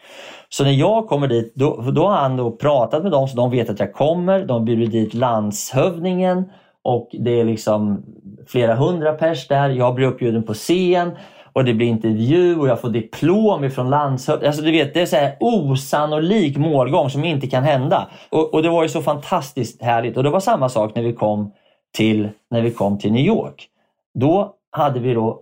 Så 0.50 0.64
när 0.64 0.72
jag 0.72 1.08
kommer 1.08 1.28
dit, 1.28 1.56
då, 1.56 1.92
då 1.92 2.08
har 2.08 2.18
han 2.18 2.38
då 2.38 2.52
pratat 2.52 3.04
med 3.04 3.12
dem 3.12 3.28
så 3.28 3.36
de 3.36 3.52
vet 3.52 3.70
att 3.70 3.80
jag 3.80 3.94
kommer. 3.94 4.46
De 4.46 4.66
bjuder 4.66 4.88
dit 4.88 5.14
landshövdingen 5.14 6.52
och 6.84 7.10
det 7.12 7.40
är 7.40 7.46
liksom 7.46 8.04
flera 8.48 8.76
hundra 8.76 9.14
pers 9.14 9.48
där. 9.48 9.70
Jag 9.70 9.96
blir 9.96 10.08
uppbjuden 10.08 10.44
på 10.44 10.54
scen 10.54 11.12
och 11.54 11.66
det 11.66 11.74
blir 11.74 11.88
intervju 11.88 12.60
och 12.60 12.68
jag 12.68 12.82
får 12.82 12.90
diplom 12.90 13.64
ifrån 13.64 13.90
landshövdingen. 13.90 14.48
Alltså 14.48 14.64
du 14.64 14.72
vet, 14.72 14.94
det 14.94 15.02
är 15.02 15.06
så 15.06 15.16
här 15.16 15.38
osannolik 15.40 16.58
målgång 16.58 17.10
som 17.10 17.26
inte 17.26 17.48
kan 17.48 17.64
hända. 17.64 18.08
Och, 18.30 18.54
och, 18.54 18.64
det 18.64 18.70
var 18.70 18.84
ju 18.84 18.90
så 18.90 19.02
fantastiskt 19.02 19.82
härligt. 19.82 20.18
Och 20.18 20.24
det 20.24 20.30
var 20.30 20.40
samma 20.40 20.70
sak 20.70 20.96
när 20.96 21.04
vi 21.04 21.14
kom 21.14 21.52
till, 21.94 22.30
när 22.52 22.62
vi 22.62 22.72
kom 22.72 22.98
till 22.98 23.12
New 23.12 23.26
York. 23.26 23.68
Då 24.14 24.54
hade 24.72 25.00
vi 25.00 25.14
då 25.14 25.42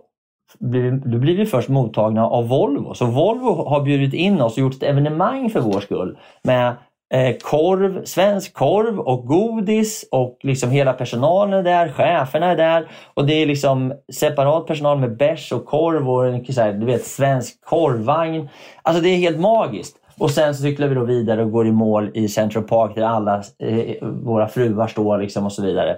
då 1.04 1.18
blir 1.18 1.36
vi 1.36 1.46
först 1.46 1.68
mottagna 1.68 2.26
av 2.26 2.48
Volvo. 2.48 2.94
Så 2.94 3.06
Volvo 3.06 3.68
har 3.68 3.80
bjudit 3.80 4.14
in 4.14 4.40
oss 4.40 4.52
och 4.52 4.58
gjort 4.58 4.74
ett 4.74 4.82
evenemang 4.82 5.50
för 5.50 5.60
vår 5.60 5.80
skull 5.80 6.18
med 6.42 6.74
eh, 7.14 7.36
korv, 7.42 8.04
svensk 8.04 8.54
korv 8.54 8.98
och 9.00 9.26
godis 9.26 10.08
och 10.10 10.38
liksom 10.42 10.70
hela 10.70 10.92
personalen 10.92 11.58
är 11.58 11.62
där, 11.62 11.88
cheferna 11.88 12.46
är 12.46 12.56
där 12.56 12.90
och 13.14 13.26
det 13.26 13.32
är 13.32 13.46
liksom 13.46 13.94
separat 14.12 14.66
personal 14.66 14.98
med 14.98 15.16
bärs 15.16 15.52
och 15.52 15.66
korv 15.66 16.10
och 16.10 16.28
en 16.28 16.52
så 16.52 16.60
här, 16.60 16.72
du 16.72 16.86
vet, 16.86 17.04
svensk 17.04 17.64
korvvagn. 17.64 18.48
Alltså 18.82 19.02
det 19.02 19.08
är 19.08 19.16
helt 19.16 19.40
magiskt. 19.40 19.97
Och 20.18 20.30
sen 20.30 20.54
så 20.54 20.62
cyklar 20.62 20.88
vi 20.88 20.94
då 20.94 21.04
vidare 21.04 21.42
och 21.42 21.52
går 21.52 21.66
i 21.66 21.72
mål 21.72 22.10
i 22.14 22.28
Central 22.28 22.64
Park 22.64 22.94
där 22.94 23.02
alla 23.02 23.42
eh, 23.58 24.08
våra 24.08 24.48
fruar 24.48 24.86
står 24.86 25.18
liksom 25.18 25.46
och 25.46 25.52
så 25.52 25.62
vidare. 25.62 25.96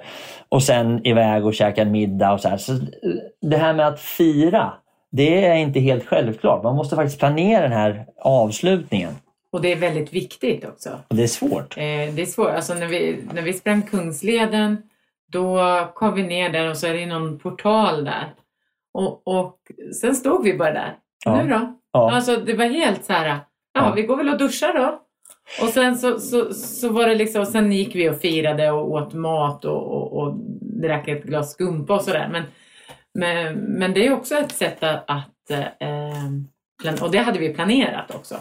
Och 0.49 0.63
sen 0.63 1.07
iväg 1.07 1.47
och 1.47 1.55
käka 1.55 1.85
middag 1.85 2.33
och 2.33 2.41
så 2.41 2.49
här. 2.49 2.57
Så 2.57 2.73
eh, 2.73 2.79
det 3.41 3.57
här 3.57 3.75
med 3.75 3.87
att 3.87 4.01
fira, 4.01 4.73
det 5.13 5.47
är 5.47 5.55
inte 5.55 5.81
helt 5.81 6.07
självklart. 6.07 6.63
Man 6.63 6.77
måste 6.77 6.97
faktiskt 6.97 7.19
planera 7.19 7.63
den 7.63 7.73
här 7.73 8.07
avslutningen. 8.23 9.15
Och 9.53 9.63
det 9.63 9.73
är 9.73 9.77
väldigt 9.77 10.13
viktigt 10.13 10.65
också. 10.65 10.91
Och 11.09 11.17
det 11.17 11.23
är 11.23 11.27
svårt. 11.27 11.77
Eh, 11.77 11.83
det 12.15 12.23
är 12.23 12.27
svårt. 12.27 12.51
Alltså 12.51 12.75
när 12.75 12.87
vi, 12.87 13.25
när 13.33 13.43
vi 13.43 13.53
sprang 13.53 13.83
Kungsleden, 13.83 14.83
då 15.33 15.61
kom 15.95 16.15
vi 16.15 16.23
ner 16.23 16.51
där 16.51 16.71
och 16.71 16.77
så 16.77 16.87
är 16.87 16.95
det 16.95 17.07
någon 17.07 17.39
portal 17.39 18.05
där. 18.05 18.35
Och, 18.95 19.23
och 19.27 19.57
sen 20.01 20.15
stod 20.15 20.45
vi 20.45 20.59
bara 20.59 20.73
där. 20.73 20.95
Ja. 21.25 21.43
Nu 21.43 21.51
då? 21.51 21.75
Ja. 21.93 22.13
Alltså 22.13 22.37
det 22.37 22.55
var 22.55 22.65
helt 22.65 23.05
så 23.05 23.13
här, 23.13 23.39
ja, 23.75 23.93
vi 23.97 24.03
går 24.03 24.17
väl 24.17 24.29
och 24.29 24.39
duschar 24.39 24.75
då. 24.75 25.01
Och 25.63 25.69
sen 25.69 25.99
så, 25.99 26.19
så, 26.19 26.55
så 26.55 26.89
var 26.89 27.07
det 27.07 27.15
liksom, 27.15 27.47
sen 27.47 27.73
gick 27.73 27.95
vi 27.95 28.11
och 28.11 28.21
firade 28.21 28.71
och 28.71 28.91
åt 28.91 29.13
mat 29.13 29.65
och, 29.65 29.93
och, 29.93 30.13
och 30.13 30.35
drack 30.61 31.09
ett 31.09 31.25
glas 31.25 31.53
skumpa 31.53 31.95
och 31.95 32.03
sådär. 32.03 32.29
Men, 32.33 32.43
men, 33.15 33.55
men 33.55 33.93
det 33.93 34.07
är 34.07 34.13
också 34.13 34.35
ett 34.35 34.53
sätt 34.53 34.83
att, 34.83 35.05
att 35.07 35.51
eh, 35.51 37.03
och 37.03 37.11
det 37.11 37.19
hade 37.19 37.39
vi 37.39 37.55
planerat 37.55 38.15
också. 38.15 38.35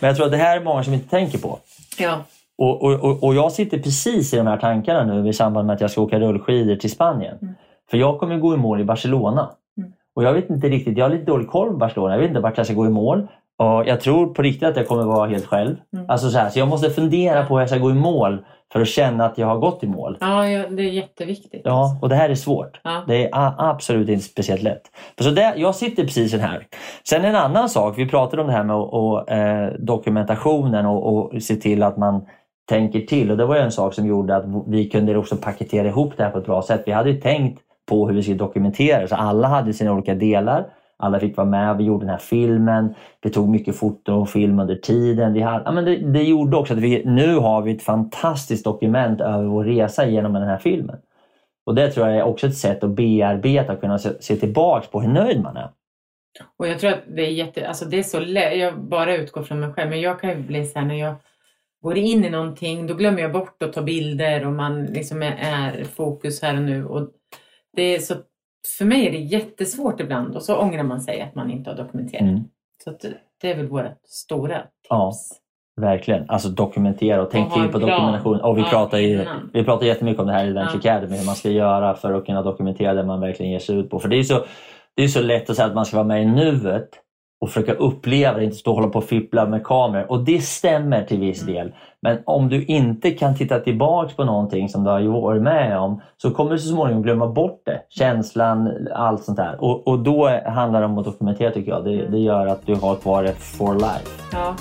Men 0.00 0.08
jag 0.08 0.16
tror 0.16 0.26
att 0.26 0.32
det 0.32 0.38
här 0.38 0.56
är 0.60 0.64
många 0.64 0.84
som 0.84 0.94
inte 0.94 1.08
tänker 1.08 1.38
på. 1.38 1.58
Ja. 1.98 2.24
Och, 2.58 2.82
och, 2.82 3.24
och 3.24 3.34
jag 3.34 3.52
sitter 3.52 3.78
precis 3.78 4.34
i 4.34 4.36
de 4.36 4.46
här 4.46 4.56
tankarna 4.56 5.04
nu 5.04 5.28
i 5.28 5.32
samband 5.32 5.66
med 5.66 5.74
att 5.74 5.80
jag 5.80 5.90
ska 5.90 6.00
åka 6.00 6.20
rullskidor 6.20 6.76
till 6.76 6.90
Spanien. 6.90 7.38
Mm. 7.42 7.54
För 7.90 7.96
jag 7.96 8.18
kommer 8.18 8.38
gå 8.38 8.54
i 8.54 8.56
mål 8.56 8.80
i 8.80 8.84
Barcelona. 8.84 9.50
Mm. 9.78 9.92
Och 10.14 10.24
jag 10.24 10.32
vet 10.32 10.50
inte 10.50 10.68
riktigt, 10.68 10.98
jag 10.98 11.04
har 11.04 11.10
lite 11.10 11.24
dålig 11.24 11.48
koll 11.48 11.68
på 11.68 11.76
Barcelona. 11.76 12.14
Jag 12.14 12.20
vet 12.20 12.28
inte 12.28 12.40
vart 12.40 12.56
jag 12.56 12.66
ska 12.66 12.74
gå 12.74 12.86
i 12.86 12.90
mål. 12.90 13.28
Och 13.58 13.86
jag 13.86 14.00
tror 14.00 14.34
på 14.34 14.42
riktigt 14.42 14.68
att 14.68 14.76
jag 14.76 14.88
kommer 14.88 15.04
vara 15.04 15.28
helt 15.28 15.46
själv. 15.46 15.76
Mm. 15.92 16.04
Alltså 16.08 16.30
så, 16.30 16.38
här, 16.38 16.50
så 16.50 16.58
jag 16.58 16.68
måste 16.68 16.90
fundera 16.90 17.46
på 17.46 17.54
hur 17.54 17.60
jag 17.60 17.68
ska 17.68 17.78
gå 17.78 17.90
i 17.90 17.94
mål 17.94 18.44
för 18.72 18.80
att 18.80 18.88
känna 18.88 19.24
att 19.24 19.38
jag 19.38 19.46
har 19.46 19.58
gått 19.58 19.84
i 19.84 19.86
mål. 19.86 20.16
Ja, 20.20 20.42
det 20.70 20.82
är 20.82 20.92
jätteviktigt. 20.92 21.62
Ja, 21.64 21.98
och 22.02 22.08
det 22.08 22.14
här 22.14 22.28
är 22.28 22.34
svårt. 22.34 22.80
Ja. 22.84 23.04
Det 23.06 23.24
är 23.24 23.30
absolut 23.58 24.08
inte 24.08 24.24
speciellt 24.24 24.62
lätt. 24.62 24.82
så 25.20 25.30
det, 25.30 25.54
jag 25.56 25.74
sitter 25.74 26.02
precis 26.02 26.34
här. 26.34 26.66
Sen 27.08 27.24
en 27.24 27.36
annan 27.36 27.68
sak, 27.68 27.98
vi 27.98 28.08
pratade 28.08 28.42
om 28.42 28.48
det 28.48 28.54
här 28.54 28.64
med 28.64 28.76
och, 28.76 28.94
och 28.94 29.30
eh, 29.30 29.72
dokumentationen 29.78 30.86
och, 30.86 31.16
och 31.16 31.42
se 31.42 31.56
till 31.56 31.82
att 31.82 31.96
man 31.96 32.26
tänker 32.68 33.00
till. 33.00 33.30
Och 33.30 33.36
Det 33.36 33.46
var 33.46 33.56
en 33.56 33.72
sak 33.72 33.94
som 33.94 34.06
gjorde 34.06 34.36
att 34.36 34.44
vi 34.66 34.88
kunde 34.88 35.16
också 35.16 35.36
paketera 35.36 35.88
ihop 35.88 36.12
det 36.16 36.22
här 36.24 36.30
på 36.30 36.38
ett 36.38 36.46
bra 36.46 36.62
sätt. 36.62 36.82
Vi 36.86 36.92
hade 36.92 37.14
tänkt 37.14 37.62
på 37.88 38.08
hur 38.08 38.14
vi 38.14 38.22
skulle 38.22 38.38
dokumentera 38.38 39.08
så 39.08 39.14
alla 39.14 39.48
hade 39.48 39.72
sina 39.72 39.92
olika 39.92 40.14
delar. 40.14 40.66
Alla 40.98 41.20
fick 41.20 41.36
vara 41.36 41.46
med, 41.46 41.76
vi 41.76 41.84
gjorde 41.84 42.04
den 42.04 42.10
här 42.10 42.18
filmen, 42.18 42.94
vi 43.22 43.30
tog 43.30 43.48
mycket 43.48 43.76
foton 43.76 44.14
och 44.14 44.28
film 44.28 44.58
under 44.58 44.76
tiden. 44.76 45.32
Vi 45.32 45.40
hade, 45.40 45.62
ja, 45.64 45.72
men 45.72 45.84
det, 45.84 45.96
det 45.96 46.22
gjorde 46.22 46.56
också 46.56 46.74
att 46.74 46.80
vi 46.80 47.04
nu 47.04 47.36
har 47.36 47.62
vi 47.62 47.74
ett 47.74 47.82
fantastiskt 47.82 48.64
dokument 48.64 49.20
över 49.20 49.44
vår 49.44 49.64
resa 49.64 50.06
genom 50.06 50.32
den 50.32 50.42
här 50.42 50.58
filmen. 50.58 50.96
Och 51.66 51.74
Det 51.74 51.90
tror 51.90 52.08
jag 52.08 52.16
är 52.16 52.22
också 52.22 52.46
ett 52.46 52.56
sätt 52.56 52.84
att 52.84 52.90
bearbeta 52.90 53.72
och 53.72 53.80
kunna 53.80 53.98
se, 53.98 54.10
se 54.20 54.36
tillbaks 54.36 54.88
på 54.88 55.00
hur 55.00 55.08
nöjd 55.08 55.42
man 55.42 55.56
är. 55.56 55.70
Och 56.56 56.68
jag 56.68 56.78
tror 56.78 56.90
att 56.90 57.02
det 57.16 57.22
är 57.26 57.30
jätte, 57.30 57.68
alltså 57.68 57.84
det 57.84 57.98
är 57.98 58.02
så 58.02 58.20
lätt, 58.20 58.58
jag 58.58 58.78
bara 58.80 59.16
utgår 59.16 59.42
från 59.42 59.60
mig 59.60 59.72
själv, 59.72 59.90
men 59.90 60.00
jag 60.00 60.20
kan 60.20 60.30
ju 60.30 60.36
bli 60.36 60.64
så 60.64 60.78
här 60.78 60.86
när 60.86 60.94
jag 60.94 61.14
går 61.82 61.98
in 61.98 62.24
i 62.24 62.30
någonting, 62.30 62.86
då 62.86 62.94
glömmer 62.94 63.22
jag 63.22 63.32
bort 63.32 63.62
att 63.62 63.72
ta 63.72 63.82
bilder 63.82 64.46
och 64.46 64.52
man 64.52 64.84
liksom 64.84 65.22
är, 65.22 65.36
är 65.40 65.84
fokus 65.84 66.42
här 66.42 66.56
och 66.56 66.62
nu. 66.62 66.84
Och 66.84 67.08
det 67.76 67.82
är 67.82 67.98
så 67.98 68.14
för 68.78 68.84
mig 68.84 69.06
är 69.06 69.12
det 69.12 69.18
jättesvårt 69.18 70.00
ibland 70.00 70.36
och 70.36 70.42
så 70.42 70.56
ångrar 70.56 70.82
man 70.82 71.00
sig 71.00 71.20
att 71.20 71.34
man 71.34 71.50
inte 71.50 71.70
har 71.70 71.76
dokumenterat. 71.76 72.22
Mm. 72.22 72.44
Så 72.84 72.94
det 73.40 73.50
är 73.50 73.56
väl 73.56 73.68
vårt 73.68 73.84
stora 74.04 74.58
tips. 74.58 74.70
Ja, 74.88 75.12
verkligen. 75.80 76.30
Alltså 76.30 76.48
dokumentera 76.48 77.22
och 77.22 77.30
tänk 77.30 77.46
och 77.46 77.52
till 77.54 77.72
på 77.72 77.78
dokumentation. 77.78 78.40
Och 78.40 78.56
vi, 78.56 78.60
ja, 78.60 78.68
pratar 78.70 78.98
ju, 78.98 79.26
vi 79.52 79.64
pratar 79.64 79.86
jättemycket 79.86 80.20
om 80.20 80.26
det 80.26 80.32
här 80.32 80.46
i 80.46 80.52
Venture 80.52 80.80
ja. 80.82 80.92
Academy, 80.92 81.16
hur 81.16 81.26
man 81.26 81.34
ska 81.34 81.50
göra 81.50 81.94
för 81.94 82.12
att 82.12 82.26
kunna 82.26 82.42
dokumentera 82.42 82.94
det 82.94 83.04
man 83.04 83.20
verkligen 83.20 83.52
ger 83.52 83.58
sig 83.58 83.76
ut 83.76 83.90
på. 83.90 83.98
För 83.98 84.08
det 84.08 84.16
är 84.16 84.22
så, 84.22 84.44
det 84.96 85.02
är 85.02 85.08
så 85.08 85.20
lätt 85.20 85.50
att 85.50 85.56
säga 85.56 85.68
att 85.68 85.74
man 85.74 85.86
ska 85.86 85.96
vara 85.96 86.06
med 86.06 86.22
i 86.22 86.26
nuet 86.26 86.88
och 87.40 87.48
försöka 87.48 87.72
uppleva 87.72 88.38
det, 88.38 88.44
inte 88.44 88.56
stå 88.56 88.70
och 88.70 88.76
hålla 88.76 88.88
på 88.88 88.98
och 88.98 89.04
fippla 89.04 89.46
med 89.46 89.64
kameror. 89.64 90.10
Och 90.10 90.24
det 90.24 90.40
stämmer 90.40 91.04
till 91.04 91.20
viss 91.20 91.42
mm. 91.42 91.54
del. 91.54 91.72
Men 92.00 92.18
om 92.24 92.48
du 92.48 92.64
inte 92.64 93.10
kan 93.10 93.36
titta 93.36 93.60
tillbaks 93.60 94.16
på 94.16 94.24
någonting 94.24 94.68
som 94.68 94.84
du 94.84 94.90
har 94.90 95.20
varit 95.20 95.42
med 95.42 95.78
om 95.78 96.00
så 96.16 96.30
kommer 96.30 96.50
du 96.50 96.58
så 96.58 96.68
småningom 96.68 97.02
glömma 97.02 97.26
bort 97.26 97.62
det. 97.64 97.80
Känslan, 97.88 98.88
allt 98.94 99.24
sånt 99.24 99.36
där. 99.36 99.56
Och, 99.64 99.88
och 99.88 99.98
då 99.98 100.40
handlar 100.46 100.80
det 100.80 100.86
om 100.86 100.98
att 100.98 101.04
dokumentera 101.04 101.50
tycker 101.50 101.70
jag. 101.70 101.84
Det, 101.84 101.94
mm. 101.94 102.12
det 102.12 102.18
gör 102.18 102.46
att 102.46 102.66
du 102.66 102.74
har 102.74 102.94
kvar 102.94 103.22
det 103.22 103.32
for 103.32 103.74
life. 103.74 104.22
Ja. 104.32 104.54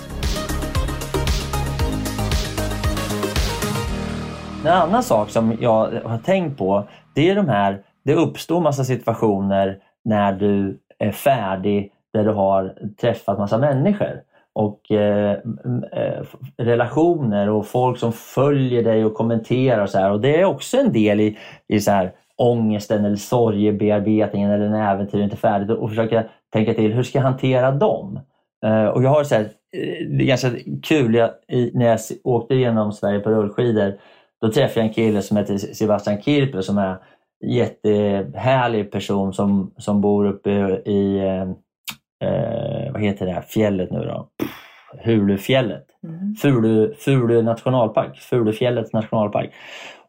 En 4.66 4.74
annan 4.74 5.04
sak 5.04 5.30
som 5.30 5.58
jag 5.60 5.90
har 6.06 6.18
tänkt 6.18 6.58
på 6.58 6.84
det 7.16 7.30
är 7.30 7.36
de 7.36 7.50
här, 7.50 7.82
det 8.06 8.14
uppstår 8.14 8.62
massa 8.62 8.84
situationer 8.84 9.78
när 10.06 10.34
du 10.34 10.80
är 11.00 11.12
färdig 11.12 11.92
där 12.18 12.24
du 12.24 12.32
har 12.32 12.76
träffat 13.02 13.40
massa 13.40 13.58
människor 13.58 14.22
och 14.54 14.92
eh, 14.92 15.32
eh 15.92 16.24
relationer 16.58 17.50
och 17.50 17.68
folk 17.68 17.98
som 17.98 18.14
följer 18.14 18.84
dig 18.84 19.06
och 19.06 19.14
kommenterar 19.14 19.82
och 19.82 19.90
så 19.90 19.98
här. 19.98 20.12
Och 20.12 20.22
det 20.22 20.42
är 20.42 20.46
också 20.46 20.78
en 20.78 20.94
del 20.94 21.20
i, 21.20 21.38
i 21.68 21.80
så 21.80 21.92
här 21.92 22.12
ångesten 22.38 23.06
eller 23.06 23.16
sorgebearbetningen 23.16 24.52
eller 24.52 24.70
när 24.70 24.94
äventyret 24.94 25.24
inte 25.24 25.36
är 25.36 25.38
färdigt 25.38 25.78
och 25.78 25.90
försöka 25.90 26.24
tänka 26.54 26.74
till 26.74 26.94
hur 26.94 27.04
ska 27.04 27.18
jag 27.18 27.24
hantera 27.24 27.72
dem? 27.72 28.20
Eh, 28.66 28.86
och 28.86 29.04
jag 29.04 29.10
har 29.10 29.24
så 29.24 29.36
här, 29.36 29.42
eh, 29.42 30.08
det 30.08 30.24
är 30.24 30.28
ganska 30.28 30.52
kul. 30.84 31.16
Jag, 31.16 31.30
i, 31.48 31.72
när 31.74 31.86
jag 31.86 32.00
åkte 32.24 32.56
genom 32.56 32.92
Sverige 32.92 33.20
på 33.20 33.30
rullskidor 33.30 33.94
då 34.42 34.52
träffade 34.52 34.80
jag 34.80 34.88
en 34.88 34.94
kille 34.94 35.22
som 35.22 35.38
heter 35.38 35.58
Sebastian 35.58 36.22
Kirpe 36.22 36.64
som 36.64 36.78
är 36.78 36.98
en 37.44 37.50
jättehärlig 37.50 38.92
person 38.92 39.34
som, 39.34 39.72
som 39.78 40.02
bor 40.02 40.26
uppe 40.26 40.52
i, 40.86 41.18
eh, 41.18 41.46
eh, 42.22 42.94
vad 42.94 43.02
heter 43.02 43.26
det 43.26 43.32
här 43.32 43.42
fjället 43.42 43.92
nu 43.92 44.00
då? 44.00 44.28
Hulufjället. 45.04 45.84
Mm. 46.04 46.36
Fulu, 46.36 46.94
Fulu 46.94 47.42
nationalpark, 47.42 48.18
Fulufjällets 48.18 48.94
nationalpark. 48.94 49.52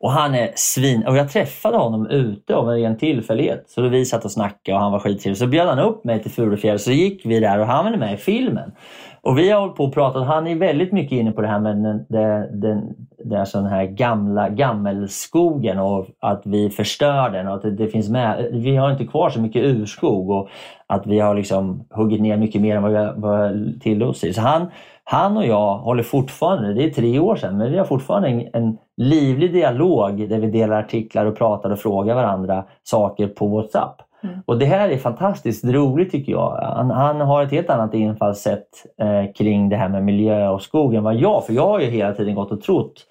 Och 0.00 0.12
han 0.12 0.34
är 0.34 0.52
svin... 0.54 1.06
Och 1.06 1.16
jag 1.16 1.30
träffade 1.32 1.76
honom 1.76 2.06
ute 2.06 2.54
av 2.56 2.70
en 2.70 2.76
ren 2.76 2.98
tillfällighet. 2.98 3.64
Så 3.68 3.80
då 3.80 3.88
vi 3.88 4.04
satt 4.04 4.24
och 4.24 4.30
snackade 4.30 4.76
och 4.76 4.82
han 4.82 4.92
var 4.92 4.98
skittrevlig. 4.98 5.38
Så 5.38 5.46
bjöd 5.46 5.68
han 5.68 5.78
upp 5.78 6.04
mig 6.04 6.22
till 6.22 6.30
Fulufjället 6.30 6.80
så 6.80 6.90
gick 6.90 7.26
vi 7.26 7.40
där 7.40 7.58
och 7.58 7.66
han 7.66 7.84
var 7.84 7.96
med 7.96 8.14
i 8.14 8.16
filmen. 8.16 8.72
Och 9.22 9.38
vi 9.38 9.50
har 9.50 9.60
hållit 9.60 9.76
på 9.76 9.84
och 9.84 9.94
pratat. 9.94 10.26
Han 10.26 10.46
är 10.46 10.54
väldigt 10.54 10.92
mycket 10.92 11.12
inne 11.12 11.32
på 11.32 11.40
det 11.40 11.48
här 11.48 11.60
med 11.60 11.76
den, 11.76 12.06
den, 12.08 12.60
den, 12.60 12.94
den 13.24 13.46
sån 13.46 13.66
här 13.66 13.84
gamla 13.84 14.48
gammelskogen 14.48 15.78
och 15.78 16.06
att 16.20 16.42
vi 16.44 16.70
förstör 16.70 17.30
den 17.30 17.48
och 17.48 17.54
att 17.54 17.62
det, 17.62 17.70
det 17.70 17.88
finns 17.88 18.08
med. 18.08 18.48
Vi 18.52 18.76
har 18.76 18.90
inte 18.90 19.06
kvar 19.06 19.30
så 19.30 19.40
mycket 19.40 19.64
urskog 19.64 20.30
och 20.30 20.48
att 20.86 21.06
vi 21.06 21.18
har 21.20 21.34
liksom 21.34 21.84
huggit 21.90 22.20
ner 22.22 22.36
mycket 22.36 22.60
mer 22.60 22.76
än 22.76 22.82
vad 22.82 22.92
vi 22.92 22.98
har- 22.98 23.14
vad 23.16 23.80
tillåts 23.80 24.20
till. 24.20 24.34
Så 24.34 24.40
han, 24.40 24.66
han 25.04 25.36
och 25.36 25.46
jag 25.46 25.78
håller 25.78 26.02
fortfarande, 26.02 26.74
det 26.74 26.84
är 26.84 26.90
tre 26.90 27.18
år 27.18 27.36
sedan, 27.36 27.58
men 27.58 27.70
vi 27.72 27.78
har 27.78 27.84
fortfarande 27.84 28.28
en, 28.28 28.48
en 28.52 28.78
livlig 28.96 29.52
dialog 29.52 30.28
där 30.28 30.38
vi 30.38 30.50
delar 30.50 30.78
artiklar 30.78 31.26
och 31.26 31.38
pratar 31.38 31.70
och 31.70 31.78
frågar 31.78 32.14
varandra 32.14 32.64
saker 32.82 33.28
på 33.28 33.46
WhatsApp. 33.48 34.02
Mm. 34.22 34.42
Och 34.46 34.58
Det 34.58 34.66
här 34.66 34.88
är 34.88 34.96
fantastiskt 34.96 35.64
roligt 35.64 36.10
tycker 36.10 36.32
jag. 36.32 36.56
Han, 36.76 36.90
han 36.90 37.20
har 37.20 37.42
ett 37.42 37.50
helt 37.50 37.70
annat 37.70 37.94
infallssätt 37.94 38.68
eh, 39.00 39.32
kring 39.32 39.68
det 39.68 39.76
här 39.76 39.88
med 39.88 40.04
miljö 40.04 40.48
och 40.48 40.62
skog 40.62 40.94
än 40.94 41.04
vad 41.04 41.14
jag 41.14 41.46
För 41.46 41.52
jag 41.52 41.66
har 41.66 41.80
ju 41.80 41.86
hela 41.86 42.14
tiden 42.14 42.34
gått 42.34 42.52
och 42.52 42.62
trott 42.62 43.06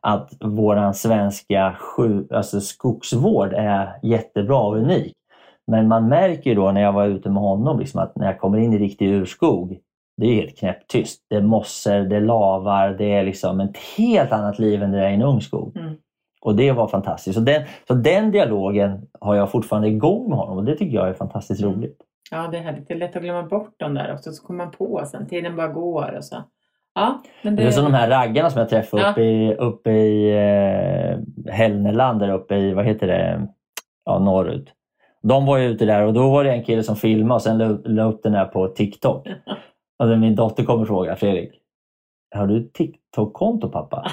att 0.00 0.32
våran 0.40 0.94
svenska 0.94 1.74
sju, 1.78 2.26
alltså 2.30 2.60
skogsvård 2.60 3.52
är 3.52 3.98
jättebra 4.02 4.60
och 4.60 4.76
unik. 4.76 5.12
Men 5.66 5.88
man 5.88 6.08
märker 6.08 6.54
då 6.54 6.72
när 6.72 6.80
jag 6.80 6.92
var 6.92 7.06
ute 7.06 7.30
med 7.30 7.42
honom 7.42 7.78
liksom 7.78 8.00
att 8.00 8.16
när 8.16 8.26
jag 8.26 8.38
kommer 8.38 8.58
in 8.58 8.72
i 8.72 8.78
riktig 8.78 9.08
urskog 9.08 9.78
det 10.20 10.26
är 10.26 10.34
helt 10.34 10.58
knäpptyst. 10.58 11.26
Det 11.30 11.36
är 11.36 11.42
mossor, 11.42 12.00
det 12.00 12.16
är 12.16 12.20
lavar, 12.20 12.90
det 12.90 13.12
är 13.12 13.24
liksom 13.24 13.60
ett 13.60 13.76
helt 13.76 14.32
annat 14.32 14.58
liv 14.58 14.82
än 14.82 14.92
det 14.92 14.98
är 14.98 15.10
i 15.10 15.14
en 15.14 15.22
ung 15.22 15.40
skog. 15.40 15.76
Mm. 15.76 15.94
Och 16.40 16.54
det 16.56 16.72
var 16.72 16.88
fantastiskt. 16.88 17.34
Så 17.38 17.40
den, 17.44 17.62
så 17.88 17.94
den 17.94 18.30
dialogen 18.30 19.06
har 19.20 19.34
jag 19.34 19.50
fortfarande 19.50 19.88
igång 19.88 20.28
med 20.28 20.38
honom 20.38 20.56
och 20.58 20.64
det 20.64 20.76
tycker 20.76 20.96
jag 20.96 21.08
är 21.08 21.14
fantastiskt 21.14 21.62
Mm. 21.62 21.74
roligt. 21.74 21.98
Ja, 22.30 22.48
det 22.52 22.58
är 22.58 22.62
härligt. 22.62 22.88
Det 22.88 22.94
är 22.94 22.98
lätt 22.98 23.16
att 23.16 23.22
glömma 23.22 23.42
bort 23.42 23.74
dem 23.80 23.94
där 23.94 24.12
också. 24.14 24.32
Så 24.32 24.46
kommer 24.46 24.64
man 24.64 24.72
på 24.72 25.02
sen. 25.06 25.26
Tiden 25.28 25.56
bara 25.56 25.68
går 25.68 26.14
och 26.16 26.24
så. 26.24 26.36
Ja, 26.94 27.22
men 27.42 27.56
det... 27.56 27.62
Det 27.62 27.68
är 27.68 27.72
som 27.72 27.84
de 27.84 27.94
här 27.94 28.08
raggarna 28.10 28.50
som 28.50 28.58
jag 28.60 28.68
träffade 28.68 29.02
Ja. 29.02 29.10
uppe 29.10 29.22
i, 29.22 29.54
uppe 29.54 29.90
i 29.90 30.30
eh, 30.32 31.52
Hällnäland, 31.52 32.20
där 32.20 32.30
uppe 32.32 32.56
i, 32.56 32.74
vad 32.74 32.84
heter 32.84 33.06
det, 33.06 33.46
ja, 34.04 34.18
norrut. 34.18 34.68
De 35.22 35.46
var 35.46 35.58
ju 35.58 35.68
ute 35.68 35.84
där 35.84 36.02
och 36.06 36.12
då 36.14 36.30
var 36.30 36.44
det 36.44 36.50
en 36.52 36.64
kille 36.64 36.82
som 36.82 36.96
filmade 36.96 37.34
och 37.34 37.42
sen 37.42 37.58
la, 37.58 37.78
la 37.84 38.02
upp 38.04 38.22
den 38.22 38.34
här 38.34 38.44
på 38.44 38.68
TikTok. 38.68 39.28
Och 39.98 40.08
då 40.08 40.16
min 40.16 40.34
dotter 40.36 40.64
kommer 40.64 40.80
och 40.82 40.86
frågar, 40.88 41.14
Fredrik, 41.14 41.50
har 42.34 42.46
du 42.46 42.70
TikTok-konto 42.74 43.68
pappa? 43.68 44.04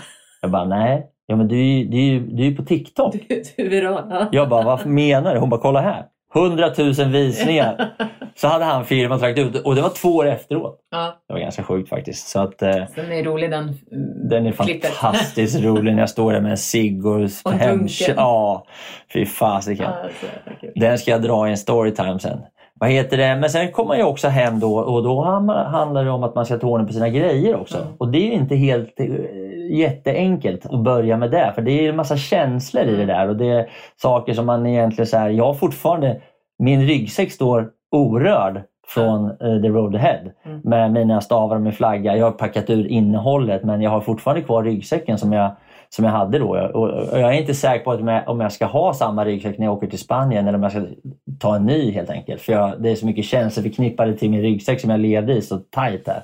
Jag 0.41 0.51
bara, 0.51 0.65
nej. 0.65 1.07
Ja, 1.27 1.35
men 1.35 1.47
du, 1.47 1.59
är 1.59 1.63
ju- 1.63 1.85
du, 1.85 1.97
är 1.97 2.01
ju- 2.01 2.19
du 2.27 2.43
är 2.43 2.49
ju 2.49 2.55
på 2.55 2.63
TikTok. 2.63 3.15
Du, 3.29 3.43
du 3.57 3.69
viral. 3.69 4.03
Ja. 4.09 4.27
Jag 4.31 4.49
bara, 4.49 4.63
vad 4.63 4.85
menar 4.85 5.33
du? 5.33 5.39
Hon 5.39 5.49
bara, 5.49 5.61
kolla 5.61 5.81
här. 5.81 6.05
100 6.35 6.69
000 6.77 6.93
visningar. 7.11 7.89
Så 8.35 8.47
hade 8.47 8.65
han 8.65 8.81
och 9.11 9.21
lagt 9.21 9.39
ut 9.39 9.55
och 9.65 9.75
det 9.75 9.81
var 9.81 9.89
två 9.89 10.09
år 10.09 10.27
efteråt. 10.27 10.79
ja. 10.91 11.13
Det 11.27 11.33
var 11.33 11.39
ganska 11.39 11.63
sjukt 11.63 11.89
faktiskt. 11.89 12.27
Så 12.27 12.39
att, 12.39 12.61
eh, 12.61 12.75
Den 12.95 13.11
är 13.11 13.23
rolig 13.23 13.51
den 13.51 13.63
mm, 13.63 14.29
den 14.29 14.45
är 14.45 14.51
klippet. 14.51 14.89
fantastiskt 14.89 15.63
rolig 15.63 15.93
när 15.93 15.99
jag 15.99 16.09
står 16.09 16.33
där 16.33 16.41
med 16.41 16.51
en 16.51 16.57
cigg 16.57 17.05
och, 17.05 17.19
dunken. 17.45 18.13
Ja, 18.17 18.65
fy 19.13 19.25
fasiken. 19.25 19.85
Ja, 19.85 20.09
så 20.19 20.25
jävla 20.25 20.61
kul. 20.61 20.71
Den 20.75 20.97
ska 20.97 21.11
jag 21.11 21.21
dra 21.21 21.47
i 21.47 21.51
en 21.51 21.57
storytime 21.57 22.19
sen. 22.19 22.39
Vad 22.79 22.89
heter 22.89 23.17
det? 23.17 23.35
Men 23.35 23.49
sen 23.49 23.71
kommer 23.71 23.95
jag 23.95 24.09
också 24.09 24.27
hem 24.27 24.59
då 24.59 24.77
och 24.77 25.03
då 25.03 25.23
handlar 25.71 26.05
det 26.05 26.11
om 26.11 26.23
att 26.23 26.35
man 26.35 26.45
ska 26.45 26.57
ta 26.57 26.67
ordning 26.67 26.87
på 26.87 26.93
sina 26.93 27.09
grejer 27.09 27.55
också. 27.55 27.77
Mm. 27.77 27.89
Och 27.97 28.07
det 28.11 28.17
är 28.17 28.25
ju 28.25 28.31
inte 28.33 28.55
helt 28.55 28.99
eh, 28.99 29.05
jätteenkelt 29.69 30.65
att 30.65 30.83
börja 30.83 31.17
med 31.17 31.31
det. 31.31 31.51
För 31.55 31.61
det 31.61 31.71
är 31.71 31.89
en 31.89 31.95
massa 31.95 32.17
känslor 32.17 32.83
i 32.83 32.95
det 32.95 33.03
Mm. 33.03 33.07
där. 33.07 33.29
Och 33.29 33.35
det 33.35 33.49
är 33.49 33.69
saker 34.01 34.33
som 34.33 34.45
man 34.45 34.65
egentligen 34.65 35.07
så 35.07 35.17
här, 35.17 35.29
jag 35.29 35.45
har 35.45 35.53
fortfarande, 35.53 36.21
min 36.59 36.87
ryggsäck 36.87 37.31
står 37.31 37.69
orörd 37.91 38.61
från 38.87 39.25
eh, 39.25 39.61
The 39.61 39.67
Road 39.67 39.95
Ahead. 39.95 40.19
Mm. 40.45 40.61
Med 40.63 40.91
mina 40.91 41.21
stavar 41.21 41.55
och 41.55 41.61
min 41.61 41.73
flagga. 41.73 42.17
Jag 42.17 42.25
har 42.25 42.31
packat 42.31 42.69
ur 42.69 42.87
innehållet 42.87 43.63
men 43.63 43.81
jag 43.81 43.89
har 43.91 44.01
fortfarande 44.01 44.41
kvar 44.43 44.63
ryggsäcken 44.63 45.17
som 45.17 45.33
jag 45.33 45.51
som 45.89 46.05
jag 46.05 46.11
hade 46.11 46.39
då. 46.39 46.69
Och, 46.73 46.89
och 46.89 47.19
jag 47.19 47.35
är 47.35 47.39
inte 47.39 47.53
säker 47.53 47.85
på 47.85 47.91
att 47.91 47.99
om 47.99 48.07
jag, 48.07 48.27
om 48.29 48.39
jag 48.41 48.51
ska 48.51 48.65
ha 48.65 48.93
samma 48.93 49.25
ryggsäck 49.25 49.57
när 49.57 49.65
jag 49.65 49.73
åker 49.73 49.87
till 49.87 49.99
Spanien 49.99 50.47
eller 50.47 50.57
om 50.57 50.63
jag 50.63 50.71
ska 50.71 50.81
ta 51.39 51.55
en 51.55 51.65
ny 51.65 51.91
helt 51.91 52.09
enkelt. 52.09 52.41
För 52.41 52.53
jag, 52.53 52.81
det 52.81 52.89
är 52.89 52.95
så 52.95 53.05
mycket 53.05 53.25
känslor 53.25 53.63
förknippade 53.63 54.13
till 54.17 54.29
min 54.29 54.41
ryggsäck 54.41 54.81
som 54.81 54.89
jag 54.89 54.99
levde 54.99 55.33
i 55.33 55.41
så 55.41 55.57
tajt 55.57 56.05
där. 56.05 56.21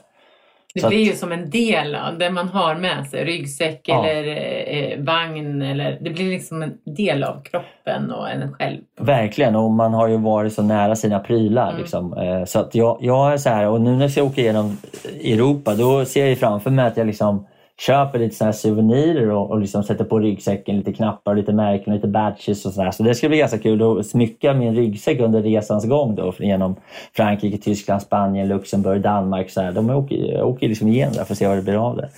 Det 0.75 0.79
Så 0.81 0.88
blir 0.89 1.01
att- 1.01 1.07
ju 1.13 1.15
som 1.17 1.31
en 1.31 1.49
del 1.49 1.95
av 1.95 2.17
det 2.17 2.29
man 2.29 2.47
har 2.47 2.75
med 2.75 3.07
sig. 3.07 3.25
Ryggsäck 3.25 3.81
Ja. 3.83 4.05
eller 4.07 4.38
eh, 4.67 4.99
vagn. 5.03 5.62
Eller, 5.62 5.97
det 6.01 6.09
blir 6.09 6.29
liksom 6.29 6.63
en 6.63 6.73
del 6.86 7.23
av 7.23 7.43
kroppen 7.43 8.12
och 8.12 8.29
en 8.29 8.53
själv. 8.53 8.77
Verkligen, 8.99 9.55
och 9.55 9.71
man 9.71 9.93
har 9.93 10.07
ju 10.07 10.17
varit 10.17 10.53
så 10.53 10.62
nära 10.63 10.95
sina 10.95 11.19
prylar. 11.19 11.69
Mm. 11.69 11.81
Liksom. 11.81 12.13
Eh, 12.17 12.43
Så 12.45 12.59
att 12.59 12.75
jag, 12.75 12.97
jag 13.01 13.33
är 13.33 13.38
så 13.38 13.49
här, 13.49 13.67
och 13.69 13.81
nu 13.81 13.95
när 13.95 14.12
jag 14.17 14.27
åka 14.27 14.41
igenom 14.41 14.77
Europa 15.23 15.75
då 15.75 16.05
ser 16.05 16.25
jag 16.25 16.38
framför 16.38 16.69
mig 16.69 16.86
att 16.86 16.97
jag 16.97 17.07
liksom 17.07 17.47
köper 17.81 18.19
lite 18.19 18.36
såna 18.36 18.45
här 18.47 18.51
souvenirer 18.53 19.31
och, 19.31 19.51
och 19.51 19.59
liksom 19.59 19.83
sätter 19.83 20.05
på 20.05 20.19
ryggsäcken 20.19 20.77
lite 20.77 20.93
knappar, 20.93 21.36
lite 21.36 21.53
märken, 21.53 21.93
lite 21.93 22.07
badges 22.07 22.65
och 22.65 22.71
sådär. 22.73 22.91
Så 22.91 23.03
det 23.03 23.15
ska 23.15 23.27
bli 23.29 23.38
ganska 23.38 23.57
kul 23.57 23.99
att 23.99 24.05
smycka 24.05 24.53
min 24.53 24.75
ryggsäck 24.75 25.19
under 25.19 25.41
resans 25.41 25.86
gång 25.86 26.15
då 26.15 26.33
genom 26.39 26.75
Frankrike, 27.15 27.57
Tyskland, 27.57 28.01
Spanien, 28.01 28.47
Luxemburg, 28.47 29.01
Danmark. 29.01 29.49
Så 29.49 29.62
här. 29.62 29.71
De 29.71 29.89
åker, 29.89 30.15
jag 30.15 30.47
åker 30.47 30.67
liksom 30.67 30.88
igenom 30.88 31.13
där 31.13 31.23
för 31.23 31.33
att 31.33 31.38
se 31.38 31.47
vad 31.47 31.57
det 31.57 31.62
blir 31.62 31.88
av 31.88 31.97
det. 31.97 32.09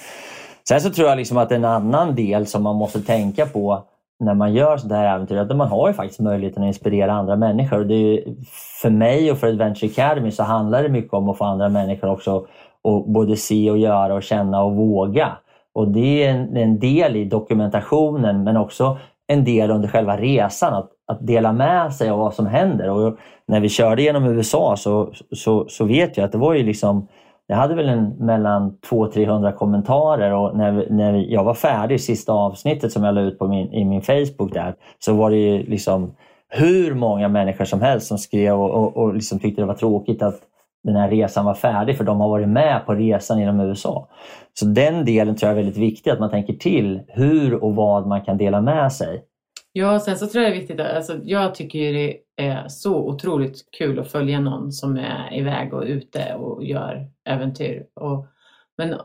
Sen 0.67 0.81
så 0.81 0.89
tror 0.89 1.07
jag 1.09 1.17
liksom 1.17 1.37
att 1.37 1.51
en 1.51 1.65
annan 1.65 2.15
del 2.15 2.45
som 2.45 2.63
man 2.63 2.75
måste 2.75 3.01
tänka 3.01 3.45
på 3.45 3.83
när 4.19 4.33
man 4.33 4.53
gör 4.53 4.77
sådana 4.77 5.01
här 5.01 5.15
äventyr, 5.15 5.37
att 5.37 5.55
man 5.57 5.67
har 5.67 5.87
ju 5.87 5.93
faktiskt 5.93 6.19
möjligheten 6.19 6.63
att 6.63 6.67
inspirera 6.67 7.13
andra 7.13 7.35
människor. 7.35 7.79
Och 7.79 7.85
det 7.85 7.93
är, 7.95 7.97
ju- 7.97 8.35
för 8.81 8.89
mig 8.89 9.31
och 9.31 9.37
för 9.37 9.47
Adventure 9.47 9.91
Academy 9.91 10.31
så 10.31 10.43
handlar 10.43 10.83
det 10.83 10.89
mycket 10.89 11.13
om 11.13 11.29
att 11.29 11.37
få 11.37 11.43
andra 11.45 11.69
människor 11.69 12.09
också 12.09 12.37
att 12.37 13.05
både 13.07 13.35
se 13.35 13.71
och 13.71 13.77
göra 13.77 14.13
och 14.13 14.23
känna 14.23 14.63
och 14.63 14.75
våga. 14.75 15.31
Och 15.75 15.87
det 15.87 16.23
är 16.23 16.33
en, 16.33 16.57
en 16.57 16.79
del 16.79 17.15
i 17.15 17.25
dokumentationen 17.25 18.43
men 18.43 18.57
också 18.57 18.97
en 19.27 19.43
del 19.43 19.71
under 19.71 19.87
själva 19.87 20.17
resan 20.17 20.73
att, 20.73 20.89
att 21.07 21.27
dela 21.27 21.53
med 21.53 21.93
sig 21.93 22.09
av 22.09 22.19
vad 22.19 22.33
som 22.33 22.47
händer. 22.47 22.89
Och 22.89 23.17
när 23.47 23.59
vi 23.59 23.69
körde 23.69 24.01
genom 24.01 24.25
USA 24.25 24.75
så, 24.77 25.11
så, 25.31 25.65
så 25.69 25.85
vet 25.85 26.17
jag 26.17 26.25
att 26.25 26.31
det 26.31 26.37
var 26.37 26.53
ju 26.53 26.63
liksom 26.63 27.07
jag 27.47 27.55
hade 27.55 27.75
väl 27.75 27.89
en, 27.89 28.09
mellan 28.09 28.77
200-300 28.89 29.51
kommentarer 29.51 30.33
och 30.33 30.57
när, 30.57 30.87
när 30.89 31.13
jag 31.13 31.43
var 31.43 31.53
färdig, 31.53 32.01
sista 32.01 32.33
avsnittet 32.33 32.91
som 32.91 33.03
jag 33.03 33.15
la 33.15 33.21
ut 33.21 33.39
på 33.39 33.47
min, 33.47 33.73
i 33.73 33.85
min 33.85 34.01
Facebook 34.01 34.53
där, 34.53 34.75
så 34.99 35.13
var 35.13 35.29
det 35.29 35.37
ju 35.37 35.63
liksom 35.63 36.15
hur 36.49 36.93
många 36.93 37.27
människor 37.27 37.65
som 37.65 37.81
helst 37.81 38.07
som 38.07 38.17
skrev 38.17 38.61
och, 38.61 38.71
och, 38.71 38.97
och 38.97 39.13
liksom 39.13 39.39
tyckte 39.39 39.61
det 39.61 39.65
var 39.65 39.73
tråkigt 39.73 40.21
att 40.21 40.39
den 40.83 40.95
här 40.95 41.09
resan 41.09 41.45
var 41.45 41.53
färdig 41.53 41.97
för 41.97 42.03
de 42.03 42.19
har 42.19 42.29
varit 42.29 42.49
med 42.49 42.85
på 42.85 42.93
resan 42.93 43.39
genom 43.39 43.59
USA. 43.59 44.07
Så 44.59 44.65
den 44.65 45.05
delen 45.05 45.35
tror 45.35 45.49
jag 45.51 45.59
är 45.59 45.63
väldigt 45.63 45.81
viktig, 45.83 46.11
att 46.11 46.19
man 46.19 46.29
tänker 46.29 46.53
till 46.53 47.01
hur 47.07 47.63
och 47.63 47.75
vad 47.75 48.07
man 48.07 48.21
kan 48.21 48.37
dela 48.37 48.61
med 48.61 48.93
sig. 48.93 49.23
Ja, 49.71 49.99
sen 49.99 50.17
så 50.17 50.27
tror 50.27 50.43
jag 50.43 50.53
det 50.53 50.55
är 50.55 50.59
viktigt. 50.59 50.79
Alltså, 50.79 51.19
jag 51.23 51.55
tycker 51.55 51.79
ju 51.79 51.93
det 51.93 52.17
är 52.45 52.67
så 52.67 52.95
otroligt 52.95 53.71
kul 53.77 53.99
att 53.99 54.11
följa 54.11 54.39
någon 54.39 54.71
som 54.71 54.97
är 54.97 55.33
iväg 55.37 55.73
och 55.73 55.83
ute 55.83 56.33
och 56.33 56.63
gör 56.63 57.07
äventyr. 57.29 57.85
Och, 57.93 58.25
men 58.77 58.95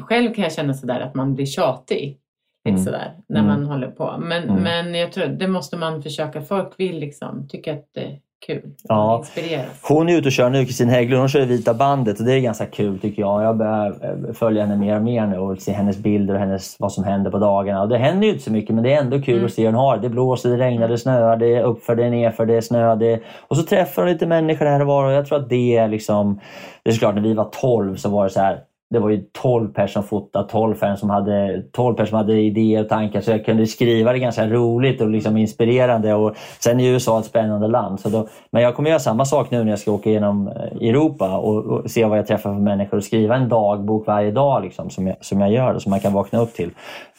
själv 0.00 0.34
kan 0.34 0.42
jag 0.44 0.52
känna 0.52 0.74
sådär 0.74 1.00
att 1.00 1.14
man 1.14 1.34
blir 1.34 1.46
tjatig. 1.46 2.18
Lite 2.64 2.72
Mm. 2.74 2.84
sådär 2.84 3.12
när 3.28 3.40
Mm. 3.40 3.46
man 3.60 3.66
håller 3.66 3.88
på. 3.90 4.16
Men, 4.20 4.42
Mm. 4.48 4.62
men 4.62 4.94
jag 4.94 5.12
tror 5.12 5.26
det 5.26 5.48
måste 5.48 5.76
man 5.76 6.02
försöka. 6.02 6.42
Folk 6.42 6.72
vill 6.80 6.98
liksom 6.98 7.48
tycka 7.48 7.72
att 7.72 7.88
det 7.94 8.18
kul. 8.46 8.62
Ja. 8.88 9.18
Inspireras. 9.18 9.66
Hon 9.82 10.08
är 10.08 10.16
ute 10.18 10.28
och 10.28 10.32
kör 10.32 10.50
nu, 10.50 10.64
Kristin 10.64 10.88
Hägglund, 10.88 11.20
hon 11.20 11.28
kör 11.28 11.46
Vita 11.46 11.74
bandet 11.74 12.18
och 12.20 12.26
det 12.26 12.32
är 12.32 12.40
ganska 12.40 12.66
kul 12.66 12.98
tycker 12.98 13.22
jag. 13.22 13.42
Jag 13.42 13.56
börjar 13.56 13.86
eh, 13.86 14.34
följa 14.34 14.62
henne 14.66 14.76
mer 14.76 14.96
och 14.96 15.02
mer 15.02 15.26
nu 15.26 15.38
och 15.38 15.58
se 15.58 15.72
hennes 15.72 15.96
bilder 15.98 16.34
och 16.34 16.40
hennes, 16.40 16.76
vad 16.78 16.92
som 16.92 17.04
händer 17.04 17.30
på 17.30 17.38
dagarna. 17.38 17.82
Och 17.82 17.88
det 17.88 17.98
händer 17.98 18.26
ju 18.26 18.32
inte 18.32 18.44
så 18.44 18.52
mycket 18.52 18.74
men 18.74 18.84
det 18.84 18.92
är 18.92 19.00
ändå 19.00 19.22
kul 19.22 19.34
Mm. 19.34 19.46
att 19.46 19.52
se 19.52 19.62
hur 19.62 19.72
hon 19.72 19.80
har 19.80 19.96
det. 19.98 20.08
Blåser, 20.08 20.50
det 20.50 20.56
regnar, 20.56 20.88
det 20.88 20.98
snöar, 20.98 21.36
det 21.36 21.54
är 21.54 21.62
uppför, 21.62 21.96
det 21.96 22.04
är 22.04 22.10
nerför, 22.10 22.46
det 22.46 22.54
är 22.54 22.60
snö. 22.60 22.94
Det. 22.94 23.20
Och 23.48 23.56
så 23.56 23.62
träffar 23.62 24.02
hon 24.02 24.12
lite 24.12 24.26
människor 24.26 24.66
här 24.66 24.80
och 24.80 24.86
var 24.86 25.04
och 25.06 25.12
jag 25.12 25.26
tror 25.26 25.38
att 25.38 25.48
det 25.48 25.76
är 25.76 25.88
liksom... 25.88 26.40
Det 26.82 26.90
är 26.90 26.94
klart, 26.94 27.14
när 27.14 27.22
vi 27.22 27.34
var 27.34 27.44
12 27.60 27.96
så 27.96 28.08
var 28.08 28.24
det 28.24 28.30
så 28.30 28.40
här 28.40 28.58
det 28.94 29.00
var 29.00 29.10
ju 29.10 29.24
12 29.32 29.72
personer 29.72 29.86
som 29.86 30.02
fotade, 30.02 30.48
12 30.48 30.74
personer 30.74 30.96
som 30.96 31.10
hade, 31.10 31.62
12 31.72 31.94
personer 31.94 32.08
som 32.08 32.16
hade 32.18 32.40
idéer 32.40 32.82
och 32.82 32.88
tankar 32.88 33.20
så 33.20 33.30
jag 33.30 33.44
kunde 33.44 33.66
skriva 33.66 34.12
det 34.12 34.18
ganska 34.18 34.46
roligt 34.46 35.00
och 35.00 35.10
liksom 35.10 35.36
inspirerande. 35.36 36.14
Och 36.14 36.36
sen 36.58 36.80
är 36.80 36.84
USA 36.84 37.18
ett 37.18 37.24
spännande 37.24 37.68
land. 37.68 38.00
Så 38.00 38.08
då, 38.08 38.28
men 38.50 38.62
jag 38.62 38.74
kommer 38.74 38.90
göra 38.90 39.00
samma 39.00 39.24
sak 39.24 39.50
nu 39.50 39.64
när 39.64 39.70
jag 39.70 39.78
ska 39.78 39.92
åka 39.92 40.10
genom 40.10 40.48
eh, 40.48 40.88
Europa 40.88 41.36
och, 41.36 41.64
och 41.64 41.90
se 41.90 42.04
vad 42.04 42.18
jag 42.18 42.26
träffar 42.26 42.54
för 42.54 42.60
människor 42.60 42.96
och 42.96 43.04
skriva 43.04 43.36
en 43.36 43.48
dagbok 43.48 44.06
varje 44.06 44.30
dag 44.30 44.62
liksom, 44.62 44.90
som, 44.90 45.06
jag, 45.06 45.16
som 45.20 45.40
jag 45.40 45.52
gör 45.52 45.74
och 45.74 45.82
som 45.82 45.90
man 45.90 46.00
kan 46.00 46.12
vakna 46.12 46.40
upp 46.40 46.54
till. 46.54 46.70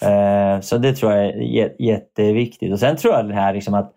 Eh, 0.01 0.59
så 0.61 0.77
det 0.77 0.93
tror 0.93 1.11
jag 1.11 1.25
är 1.25 1.81
jätteviktigt. 1.81 2.73
Och 2.73 2.79
sen 2.79 2.97
tror 2.97 3.13
jag 3.13 3.27
det 3.27 3.33
här 3.33 3.53
liksom 3.53 3.73
att 3.73 3.93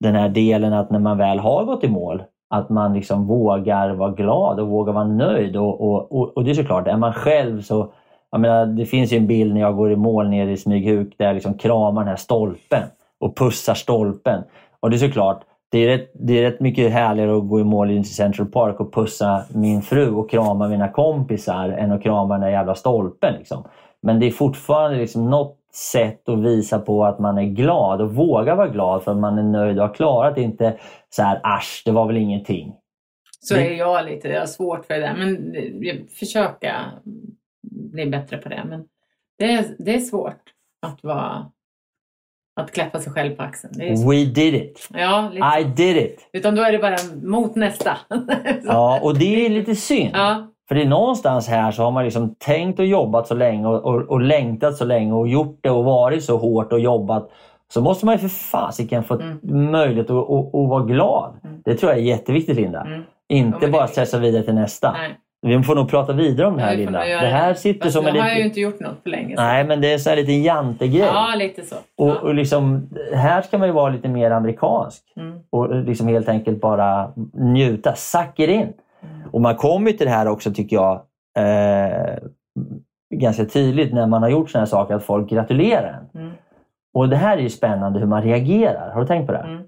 den 0.00 0.14
här 0.14 0.28
delen 0.28 0.72
att 0.72 0.90
när 0.90 0.98
man 0.98 1.18
väl 1.18 1.38
har 1.38 1.64
gått 1.64 1.84
i 1.84 1.88
mål 1.88 2.22
att 2.52 2.70
man 2.70 2.94
liksom 2.94 3.26
vågar 3.26 3.90
vara 3.90 4.10
glad 4.10 4.60
och 4.60 4.68
vågar 4.68 4.92
vara 4.92 5.04
nöjd. 5.04 5.56
Och, 5.56 5.80
och, 5.80 6.12
och, 6.12 6.36
och 6.36 6.44
det 6.44 6.50
är 6.50 6.54
såklart, 6.54 6.86
är 6.86 6.96
man 6.96 7.12
själv 7.12 7.62
så... 7.62 7.92
Jag 8.30 8.40
menar, 8.40 8.66
det 8.66 8.86
finns 8.86 9.12
ju 9.12 9.16
en 9.16 9.26
bild 9.26 9.54
när 9.54 9.60
jag 9.60 9.76
går 9.76 9.92
i 9.92 9.96
mål 9.96 10.28
nere 10.28 10.50
i 10.50 10.56
Smyghuk 10.56 11.14
där 11.18 11.26
jag 11.26 11.34
liksom 11.34 11.54
kramar 11.54 12.00
den 12.00 12.08
här 12.08 12.16
stolpen 12.16 12.82
och 13.20 13.36
pussar 13.36 13.74
stolpen. 13.74 14.42
Och 14.80 14.90
det 14.90 14.96
är 14.96 14.98
såklart, 14.98 15.42
det 15.70 15.78
är, 15.78 15.88
rätt, 15.88 16.10
det 16.14 16.38
är 16.38 16.42
rätt 16.42 16.60
mycket 16.60 16.92
härligare 16.92 17.36
att 17.36 17.48
gå 17.48 17.60
i 17.60 17.64
mål 17.64 17.90
i 17.90 18.04
Central 18.04 18.46
Park 18.46 18.80
och 18.80 18.94
pussa 18.94 19.44
min 19.54 19.82
fru 19.82 20.10
och 20.10 20.30
krama 20.30 20.68
mina 20.68 20.88
kompisar 20.88 21.68
än 21.68 21.92
att 21.92 22.02
krama 22.02 22.34
den 22.34 22.40
där 22.40 22.50
jävla 22.50 22.74
stolpen. 22.74 23.34
Liksom. 23.38 23.64
Men 24.02 24.20
det 24.20 24.26
är 24.26 24.30
fortfarande 24.30 24.98
liksom 24.98 25.30
något 25.30 25.61
sätt 25.74 26.28
att 26.28 26.38
visa 26.38 26.78
på 26.78 27.04
att 27.04 27.18
man 27.18 27.38
är 27.38 27.44
glad 27.44 28.00
och 28.00 28.14
vågar 28.14 28.56
vara 28.56 28.68
glad 28.68 29.02
för 29.04 29.12
att 29.12 29.18
man 29.18 29.38
är 29.38 29.42
nöjd 29.42 29.78
och 29.78 29.86
har 29.86 29.94
klarat. 29.94 30.38
Inte 30.38 30.78
så 31.10 31.22
här, 31.22 31.40
asch, 31.42 31.82
det 31.84 31.90
var 31.90 32.06
väl 32.06 32.16
ingenting. 32.16 32.74
Så 33.40 33.54
är 33.56 33.70
jag 33.74 34.04
lite, 34.04 34.28
jag 34.28 34.40
har 34.40 34.46
svårt 34.46 34.86
för 34.86 34.94
det 34.94 35.00
där. 35.00 35.14
Men 35.14 35.54
jag 35.84 36.10
försöka 36.10 36.84
bli 37.92 38.06
bättre 38.06 38.36
på 38.38 38.48
det. 38.48 38.64
Men 38.68 38.84
det 39.38 39.52
är, 39.52 39.64
det 39.78 39.94
är 39.94 40.00
svårt 40.00 40.42
att 40.86 41.04
vara 41.04 41.50
att 42.60 42.72
klappa 42.72 43.00
sig 43.00 43.12
själv 43.12 43.36
på 43.36 43.42
axeln. 43.42 43.74
We 44.08 44.24
did 44.24 44.54
it! 44.54 44.88
Ja, 44.94 45.30
lite. 45.32 45.46
I 45.60 45.64
did 45.64 45.96
it! 45.96 46.28
Utan 46.32 46.54
då 46.54 46.62
är 46.62 46.72
det 46.72 46.78
bara 46.78 46.96
mot 47.22 47.54
nästa. 47.54 47.98
Ja, 48.64 49.00
och 49.02 49.18
det 49.18 49.46
är 49.46 49.50
lite 49.50 49.74
synd. 49.74 50.10
ja. 50.14 50.48
För 50.72 50.76
det 50.76 50.82
är 50.82 50.88
någonstans 50.88 51.48
här 51.48 51.70
så 51.70 51.82
har 51.82 51.90
man 51.90 52.04
liksom 52.04 52.34
tänkt 52.34 52.78
och 52.78 52.86
jobbat 52.86 53.26
så 53.26 53.34
länge 53.34 53.66
och, 53.66 53.84
och, 53.84 54.00
och 54.10 54.20
längtat 54.20 54.76
så 54.76 54.84
länge 54.84 55.12
och 55.12 55.28
gjort 55.28 55.58
det 55.60 55.70
och 55.70 55.84
varit 55.84 56.24
så 56.24 56.36
hårt 56.36 56.72
och 56.72 56.80
jobbat. 56.80 57.30
Så 57.74 57.80
måste 57.80 58.06
man 58.06 58.14
ju 58.14 58.18
för 58.18 58.28
fasiken 58.28 59.04
få 59.04 59.14
Mm. 59.14 59.70
möjlighet 59.70 60.10
att, 60.10 60.16
att, 60.30 60.46
att 60.54 60.68
vara 60.68 60.84
glad. 60.84 61.32
Mm. 61.44 61.56
Det 61.64 61.74
tror 61.74 61.92
jag 61.92 61.98
är 61.98 62.04
jätteviktigt 62.04 62.56
Linda. 62.56 62.80
Mm. 62.80 63.02
Inte 63.28 63.68
bara 63.68 63.86
stressa 63.86 64.18
vidare 64.18 64.42
till 64.42 64.54
nästa. 64.54 64.92
Nej. 64.92 65.10
Vi 65.58 65.62
får 65.62 65.74
nog 65.74 65.90
prata 65.90 66.12
vidare 66.12 66.46
om 66.46 66.56
det 66.56 66.62
här 66.62 66.76
Linda. 66.76 66.98
Det 66.98 67.26
här 67.26 67.54
sitter 67.54 67.80
Fast 67.84 67.96
som 67.96 68.06
en 68.06 68.14
nu 68.14 68.20
har 68.20 68.26
jag 68.28 68.36
ju 68.38 68.44
liten... 68.44 68.50
inte 68.50 68.60
gjort 68.60 68.80
något 68.80 69.02
på 69.04 69.08
länge. 69.08 69.36
så- 69.36 69.42
Nej 69.42 69.64
men 69.64 69.80
det 69.80 69.92
är 69.92 69.98
så 69.98 70.10
här 70.10 70.16
lite 70.16 70.32
jantegrej. 70.32 71.00
Ja, 71.12 71.34
lite 71.38 71.62
så. 71.62 71.74
Och, 71.98 72.08
Ja. 72.08 72.14
och 72.22 72.34
liksom, 72.34 72.88
här 73.14 73.42
ska 73.42 73.58
man 73.58 73.68
ju 73.68 73.74
vara 73.74 73.90
lite 73.92 74.08
mer 74.08 74.30
amerikansk. 74.30 75.02
Mm. 75.16 75.38
och 75.50 75.74
liksom 75.84 76.08
helt 76.08 76.28
enkelt 76.28 76.60
bara 76.60 77.12
njuta, 77.34 77.94
suck 77.94 78.38
it 78.40 78.48
in. 78.50 78.72
Och 79.32 79.40
man 79.40 79.56
kommer 79.56 79.92
till 79.92 80.06
det 80.06 80.12
här 80.12 80.28
också 80.28 80.52
tycker 80.54 80.76
jag 80.76 80.94
eh, 81.38 82.18
ganska 83.14 83.44
tydligt 83.44 83.94
när 83.94 84.06
man 84.06 84.22
har 84.22 84.30
gjort 84.30 84.50
sådana 84.50 84.64
här 84.64 84.70
saker 84.70 84.94
att 84.94 85.04
folk 85.04 85.30
gratulerar 85.30 86.04
en. 86.14 86.20
Mm. 86.22 86.32
Och 86.94 87.08
det 87.08 87.16
här 87.16 87.36
är 87.38 87.42
ju 87.42 87.50
spännande 87.50 87.98
hur 88.00 88.06
man 88.06 88.22
reagerar. 88.22 88.90
Har 88.90 89.00
du 89.00 89.06
tänkt 89.06 89.26
på 89.26 89.32
det? 89.32 89.38
Mm. 89.38 89.62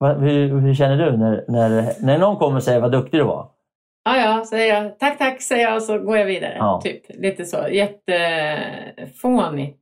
Va- 0.00 0.14
Hur, 0.14 0.60
hur 0.60 0.74
känner 0.74 0.96
du 1.10 1.16
när, 1.16 1.44
när, 1.48 1.92
när 2.04 2.18
någon 2.18 2.36
kommer 2.36 2.56
och 2.56 2.62
säger 2.62 2.80
vad 2.80 2.92
duktig 2.92 3.20
du 3.20 3.24
var? 3.24 3.48
Ja, 4.04 4.16
ja, 4.16 4.44
säger 4.44 4.74
jag. 4.82 4.98
Tack, 4.98 5.18
tack, 5.18 5.42
säger 5.42 5.64
jag 5.64 5.76
och 5.76 5.82
så 5.82 5.98
går 5.98 6.16
jag 6.18 6.26
vidare. 6.26 6.56
Ja. 6.58 6.80
Typ, 6.84 7.02
lite 7.08 7.44
så. 7.44 7.56
Jättefånigt 7.70 9.78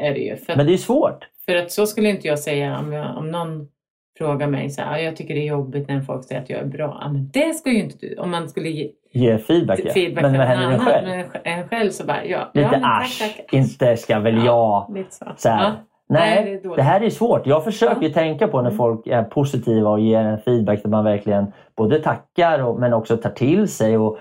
är 0.00 0.12
det 0.14 0.20
ju. 0.20 0.36
För, 0.36 0.56
Men 0.56 0.66
det 0.66 0.72
är 0.72 0.76
svårt. 0.76 1.28
för 1.46 1.56
att 1.56 1.72
så 1.72 1.86
skulle 1.86 2.08
inte 2.08 2.28
jag 2.28 2.38
säga 2.38 2.78
om, 2.78 2.92
jag, 2.92 3.16
om 3.16 3.30
någon 3.30 3.68
frågar 4.18 4.46
mig 4.46 4.70
så 4.70 4.82
här, 4.82 4.98
"Ja, 4.98 5.04
jag 5.04 5.16
tycker 5.16 5.34
det 5.34 5.40
är 5.40 5.46
jobbigt 5.46 5.88
när 5.88 6.00
folk 6.00 6.24
säger 6.24 6.40
att 6.42 6.50
jag 6.50 6.60
är 6.60 6.64
bra. 6.66 6.98
Ja, 7.00 7.08
men 7.12 7.30
det 7.32 7.54
ska 7.54 7.70
ju 7.70 7.82
inte 7.82 7.96
du. 8.00 8.16
Om 8.18 8.30
man 8.30 8.48
skulle 8.48 8.68
ge 8.68 8.90
Ge 9.12 9.38
feedback. 9.38 9.80
ja. 9.84 9.92
feedback 9.92 10.22
Men 10.22 10.38
vad 10.38 10.46
händer 10.46 10.66
en 10.66 10.72
annan, 10.80 10.86
själv? 10.86 11.24
en- 11.44 11.68
själv 11.68 11.90
så 11.90 12.06
bara, 12.06 12.24
ja. 12.24 12.50
Lite 12.54 12.68
ja, 12.72 12.80
tack, 12.80 13.02
asch, 13.02 13.18
tack. 13.36 13.52
inte 13.52 13.96
ska 13.96 14.18
väl 14.20 14.44
jag. 14.44 14.86
Lite 14.94 15.14
så. 15.14 15.24
Så 15.36 15.48
här. 15.48 15.64
Ja. 15.64 15.72
Nej, 16.08 16.44
Nej, 16.44 16.60
det 16.62 16.76
det 16.76 16.82
här 16.82 17.00
är 17.00 17.10
svårt. 17.10 17.46
Jag 17.46 17.64
försöker 17.64 18.06
Ja. 18.08 18.14
tänka 18.14 18.48
på 18.48 18.56
när 18.62 18.70
Mm. 18.70 18.76
folk 18.78 19.06
är 19.06 19.22
positiva 19.22 19.90
och 19.90 20.00
ger 20.00 20.18
en 20.20 20.38
feedback 20.38 20.82
där 20.82 20.90
man 20.90 21.04
verkligen 21.04 21.52
både 21.76 21.98
tackar 21.98 22.62
och, 22.62 22.80
men 22.80 22.92
också 22.92 23.16
tar 23.16 23.30
till 23.30 23.68
sig 23.68 23.98
och 23.98 24.18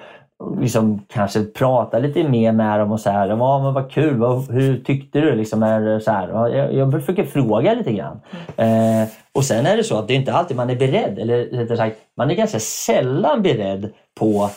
liksom 0.62 1.02
kanske 1.08 1.44
pratar 1.44 2.00
lite 2.00 2.30
mer 2.30 2.52
med 2.52 2.80
dem 2.80 2.92
och 2.92 3.00
så 3.00 3.10
här. 3.10 3.28
Ja, 3.28 3.60
men 3.64 3.74
vad 3.74 3.92
kul, 3.92 4.18
vad, 4.18 4.52
hur 4.52 4.78
tyckte 4.78 5.22
du? 5.22 5.36
Liksom, 5.36 5.64
är 5.64 6.00
så 6.00 6.12
här? 6.12 6.30
Ja, 6.30 6.50
Jag, 6.50 6.74
jag 6.74 6.92
försöker 6.92 7.24
fråga 7.24 7.74
lite 7.74 7.94
grann. 7.94 8.20
Mm. 8.58 9.02
Eh, 9.04 9.08
och 9.34 9.44
sen 9.44 9.66
är 9.66 9.78
det 9.78 9.84
så 9.84 9.98
att 9.98 10.08
det 10.08 10.14
är 10.14 10.18
inte 10.18 10.34
alltid 10.34 10.58
man 10.58 10.70
är 10.70 10.76
beredd, 10.76 11.20
eller 11.20 11.46
rättare 11.46 11.78
sagt, 11.78 11.98
man 12.18 12.32
är 12.32 12.36
ganska 12.36 12.60
sällan 12.60 13.42
beredd 13.42 13.90
på 14.20 14.50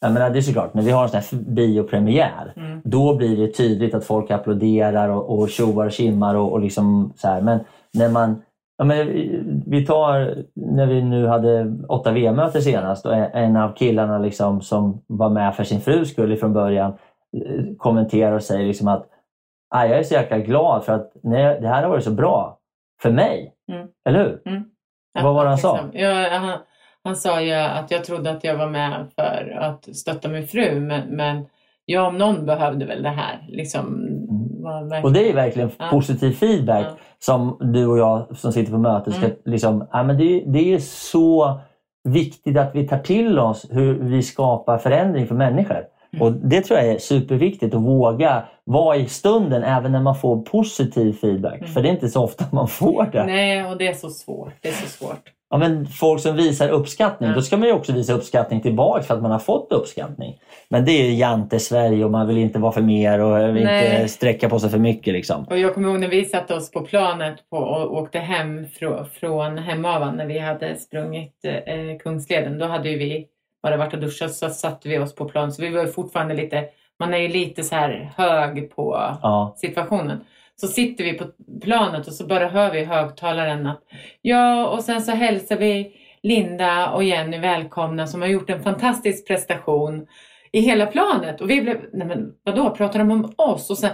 jag 0.00 0.12
menar, 0.12 0.30
det 0.30 0.38
är 0.38 0.42
såklart, 0.42 0.74
när 0.74 0.82
vi 0.82 0.90
har 0.90 1.02
en 1.02 1.08
sån 1.08 1.20
här 1.20 1.38
biopremiär, 1.38 2.52
Mm. 2.56 2.80
då 2.84 3.14
blir 3.16 3.36
det 3.36 3.52
tydligt 3.52 3.94
att 3.94 4.04
folk 4.04 4.30
applåderar 4.30 5.08
och, 5.08 5.38
och 5.38 5.50
tjoar 5.50 5.86
och 5.86 5.92
kimmar 5.92 6.34
och, 6.34 6.52
och 6.52 6.60
liksom 6.60 7.12
så 7.16 7.28
här. 7.28 7.40
Men 7.40 7.58
när 7.94 8.08
man 8.08 8.42
Ja, 8.76 8.84
men 8.84 8.98
vi 9.66 9.86
tar 9.86 10.44
när 10.54 10.86
vi 10.86 11.02
nu 11.02 11.26
hade 11.26 11.64
8V-möte 11.88 12.60
senast 12.62 13.06
och 13.06 13.14
en 13.14 13.56
av 13.56 13.74
killarna 13.74 14.18
liksom 14.18 14.60
som 14.60 15.02
var 15.06 15.30
med 15.30 15.54
för 15.56 15.64
sin 15.64 15.80
frus 15.80 16.10
skull 16.10 16.36
från 16.36 16.52
början 16.52 16.90
eh, 17.36 17.64
kommenterar 17.78 18.32
och 18.32 18.42
säger 18.42 18.66
liksom 18.66 18.88
att 18.88 19.06
"Ah, 19.70 19.84
jag 19.84 19.98
är 19.98 20.02
så 20.02 20.14
jäkla 20.14 20.38
glad 20.38 20.84
för 20.84 20.92
att 20.92 21.12
nej, 21.22 21.58
det 21.60 21.68
här 21.68 21.82
har 21.82 21.90
varit 21.90 22.04
så 22.04 22.10
bra 22.10 22.58
för 23.02 23.10
mig. 23.10 23.54
Mm. 23.72 23.88
Eller 24.08 24.18
hur? 24.18 24.40
Vad 25.22 25.34
var 25.34 25.44
det 25.44 25.48
han 25.50 25.58
sa? 25.58 25.80
Ja, 25.92 26.28
han, 26.30 26.58
han 27.04 27.16
sa 27.16 27.40
ju 27.40 27.52
att 27.52 27.90
jag 27.90 28.04
trodde 28.04 28.30
att 28.30 28.44
jag 28.44 28.56
var 28.56 28.66
med 28.66 29.06
för 29.16 29.58
att 29.60 29.96
stötta 29.96 30.28
min 30.28 30.46
fru, 30.46 30.80
men, 30.80 31.08
men 31.08 31.46
jag 31.84 32.08
om 32.08 32.18
någon 32.18 32.46
behövde 32.46 32.86
väl 32.86 33.02
det 33.02 33.08
här. 33.08 33.44
Liksom, 33.48 33.86
Mm. 33.86 34.13
Och 35.04 35.12
det 35.12 35.30
är 35.30 35.34
verkligen 35.34 35.70
Ja. 35.78 35.88
positiv 35.90 36.32
feedback 36.32 36.86
Ja. 36.90 36.96
som 37.18 37.56
du 37.72 37.86
och 37.86 37.98
jag 37.98 38.36
som 38.36 38.52
sitter 38.52 38.72
på 38.72 38.78
mötet 38.78 39.14
ska 39.14 39.24
Mm. 39.24 39.36
liksom, 39.44 39.86
ja, 39.92 40.02
men 40.02 40.18
det, 40.18 40.44
det 40.46 40.74
är 40.74 40.78
så 40.78 41.60
viktigt 42.08 42.56
att 42.58 42.74
vi 42.74 42.88
tar 42.88 42.98
till 42.98 43.38
oss 43.38 43.66
hur 43.70 43.94
vi 43.94 44.22
skapar 44.22 44.78
förändring 44.78 45.26
för 45.26 45.34
människor. 45.34 45.82
Mm. 46.12 46.22
Och 46.26 46.32
Det 46.32 46.60
tror 46.60 46.78
jag 46.78 46.88
är 46.88 46.98
superviktigt 46.98 47.74
att 47.74 47.80
våga 47.82 48.42
vara 48.64 48.96
i 48.96 49.06
stunden 49.06 49.62
även 49.62 49.92
när 49.92 50.00
man 50.02 50.14
får 50.16 50.42
positiv 50.42 51.12
feedback. 51.12 51.58
Mm. 51.58 51.68
För 51.68 51.82
det 51.82 51.88
är 51.88 51.92
inte 51.92 52.08
så 52.08 52.22
ofta 52.24 52.44
man 52.52 52.68
får 52.68 53.04
det. 53.12 53.24
Nej, 53.26 53.64
och 53.70 53.78
det 53.78 53.88
är 53.88 53.94
så 53.94 54.10
svårt. 54.10 54.52
Det 54.60 54.68
är 54.68 54.72
så 54.72 54.88
svårt. 54.88 55.20
Ja, 55.54 55.58
men 55.58 55.86
folk 55.86 56.20
som 56.22 56.36
visar 56.36 56.68
uppskattning, 56.68 57.28
Ja. 57.28 57.34
då 57.34 57.42
ska 57.42 57.56
man 57.56 57.68
ju 57.68 57.74
också 57.74 57.92
visa 57.92 58.12
uppskattning 58.12 58.60
tillbaka 58.60 59.02
för 59.02 59.14
att 59.14 59.22
man 59.22 59.30
har 59.30 59.38
fått 59.38 59.72
uppskattning. 59.72 60.38
Men 60.68 60.84
det 60.84 60.92
är 60.92 61.04
ju 61.04 61.14
Jante 61.14 61.58
Sverige 61.58 62.04
och 62.04 62.10
man 62.10 62.28
vill 62.28 62.38
inte 62.38 62.58
vara 62.58 62.72
för 62.72 62.80
mer 62.82 63.20
och 63.20 63.48
inte 63.58 64.08
sträcka 64.08 64.48
på 64.48 64.58
sig 64.58 64.70
för 64.70 64.78
mycket. 64.78 65.12
Liksom. 65.14 65.44
Och 65.50 65.58
jag 65.58 65.74
kommer 65.74 65.88
ihåg 65.88 66.00
när 66.00 66.08
vi 66.08 66.24
satte 66.24 66.54
oss 66.54 66.70
på 66.70 66.80
planet 66.80 67.34
på, 67.50 67.56
och 67.56 67.96
åkte 67.96 68.18
hem 68.18 68.66
från, 68.68 69.06
från 69.06 69.58
Hemavan 69.58 70.16
när 70.16 70.26
vi 70.26 70.38
hade 70.38 70.76
sprungit 70.76 71.44
eh, 71.44 71.98
Kungsleden. 72.02 72.58
Då 72.58 72.66
hade 72.66 72.88
vi 72.88 73.26
bara 73.62 73.76
varit 73.76 73.94
och 73.94 74.00
duschat 74.00 74.34
så 74.34 74.48
satte 74.50 74.88
vi 74.88 74.98
oss 74.98 75.14
på 75.14 75.24
planet. 75.24 75.54
Så 75.54 75.62
vi 75.62 75.70
var 75.70 75.86
fortfarande 75.86 76.34
lite, 76.34 76.64
man 77.00 77.14
är 77.14 77.18
ju 77.18 77.28
lite 77.28 77.62
så 77.62 77.74
här 77.74 78.12
hög 78.16 78.74
på 78.76 79.10
Ja. 79.22 79.54
situationen. 79.56 80.20
Så 80.60 80.66
sitter 80.68 81.04
vi 81.04 81.12
på 81.12 81.24
planet 81.62 82.06
och 82.06 82.12
så 82.12 82.26
bara 82.26 82.48
hör 82.48 82.70
vi 82.72 82.78
i 82.80 82.84
högtalaren 82.84 83.66
att 83.66 83.80
ja, 84.22 84.66
och 84.68 84.82
sen 84.84 85.02
så 85.02 85.12
hälsar 85.12 85.56
vi 85.56 85.92
Linda 86.22 86.90
och 86.90 87.04
Jenny 87.04 87.38
välkomna 87.38 88.06
som 88.06 88.20
har 88.20 88.28
gjort 88.28 88.50
en 88.50 88.62
fantastisk 88.62 89.26
prestation 89.26 90.06
i 90.52 90.60
hela 90.60 90.86
planet. 90.86 91.40
Och 91.40 91.50
vi 91.50 91.62
blev, 91.62 91.76
nej 91.92 92.06
men 92.06 92.32
vadå, 92.44 92.70
pratar 92.70 92.98
de 92.98 93.10
om 93.10 93.32
oss? 93.36 93.70
Och, 93.70 93.78
sen, 93.78 93.90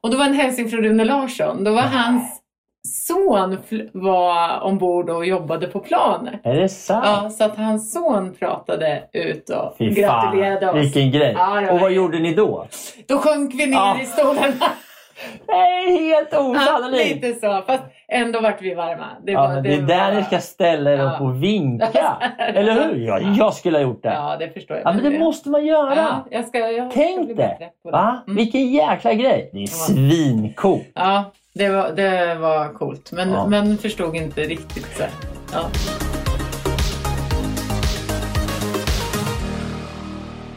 och 0.00 0.10
då 0.10 0.16
var 0.16 0.24
en 0.24 0.34
hälsning 0.34 0.68
från 0.68 0.82
Rune 0.82 1.04
Larsson. 1.04 1.64
Då 1.64 1.70
var 1.72 1.82
hans 1.82 2.38
son 2.88 3.58
var 3.92 4.60
ombord 4.60 5.10
och 5.10 5.26
jobbade 5.26 5.66
på 5.66 5.80
planet. 5.80 6.40
Är 6.44 6.54
det 6.54 6.68
sant? 6.68 7.04
Ja, 7.06 7.30
så 7.30 7.44
att 7.44 7.56
hans 7.56 7.92
son 7.92 8.34
pratade 8.38 9.02
ut 9.12 9.50
och 9.50 9.74
Fy 9.78 9.90
gratulerade 9.90 10.66
fan, 10.66 10.78
oss. 10.78 10.84
vilken 10.84 11.10
grej. 11.10 11.32
Ja, 11.38 11.72
och 11.72 11.80
vad 11.80 11.92
gjorde 11.92 12.18
ni 12.18 12.34
då? 12.34 12.66
Då 13.08 13.18
sjönk 13.18 13.54
vi 13.54 13.66
ner 13.66 13.72
Ja. 13.76 13.98
i 14.02 14.06
stolarna. 14.06 14.54
Nej, 15.48 16.08
helt 16.08 16.28
Ja, 16.32 16.38
osannolikt! 16.38 17.14
lite 17.24 17.40
så. 17.40 17.62
Fast 17.66 17.82
ändå 18.08 18.40
vart 18.40 18.62
vi 18.62 18.74
varma. 18.74 19.06
Det, 19.26 19.32
Ja, 19.32 19.40
var, 19.42 19.54
men 19.54 19.62
det 19.62 19.74
är 19.74 19.80
var- 19.80 19.86
där 19.88 20.14
ni 20.14 20.22
ska 20.24 20.38
ställa 20.40 20.90
er 20.92 20.96
Ja. 20.98 21.14
upp 21.14 21.20
och 21.20 21.42
vinka. 21.42 22.16
Eller 22.38 22.72
hur? 22.72 23.06
Ja, 23.06 23.20
jag 23.20 23.54
skulle 23.54 23.78
ha 23.78 23.82
gjort 23.82 24.02
det. 24.02 24.12
Ja, 24.14 24.36
det 24.38 24.50
förstår 24.50 24.76
jag. 24.76 24.86
Ja, 24.86 24.92
men 24.92 25.12
det 25.12 25.18
måste 25.18 25.48
man 25.50 25.66
göra. 25.66 25.96
Ja, 25.96 26.26
jag 26.30 26.44
ska, 26.44 26.58
jag 26.58 26.90
Tänk 26.90 27.28
det. 27.28 27.34
det. 27.84 27.90
Va? 27.90 28.22
Mm. 28.26 28.36
Vilken 28.36 28.66
jäkla 28.72 29.14
grej. 29.14 29.50
Det 29.52 29.62
är 29.62 29.66
svincoolt. 29.66 30.82
Ja, 30.94 31.24
det 31.54 31.68
var, 31.68 31.90
det 31.92 32.34
var 32.34 32.68
coolt. 32.74 33.12
Men, 33.12 33.32
Ja. 33.32 33.46
men 33.46 33.78
förstod 33.78 34.16
inte 34.16 34.40
riktigt. 34.40 34.96
Så. 34.96 35.02
Ja. 35.52 35.60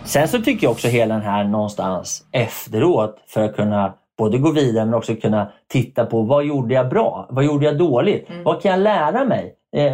Sen 0.04 0.28
så 0.28 0.42
tycker 0.42 0.64
jag 0.68 0.72
också 0.72 0.88
hela 0.88 1.14
den 1.14 1.24
här 1.24 1.44
någonstans 1.44 2.24
efteråt 2.32 3.18
för 3.28 3.44
att 3.44 3.56
kunna 3.56 3.94
både 4.18 4.38
gå 4.38 4.52
vidare 4.52 4.86
men 4.86 4.94
också 4.94 5.16
kunna 5.16 5.52
titta 5.68 6.06
på 6.06 6.22
vad 6.22 6.46
gjorde 6.46 6.74
jag 6.74 6.90
bra? 6.90 7.28
Vad 7.30 7.46
gjorde 7.46 7.66
jag 7.66 7.78
dåligt? 7.78 8.30
Mm. 8.30 8.44
Vad 8.44 8.62
kan 8.62 8.72
jag 8.72 8.80
lära 8.80 9.26
mig 9.26 9.56
eh, 9.76 9.94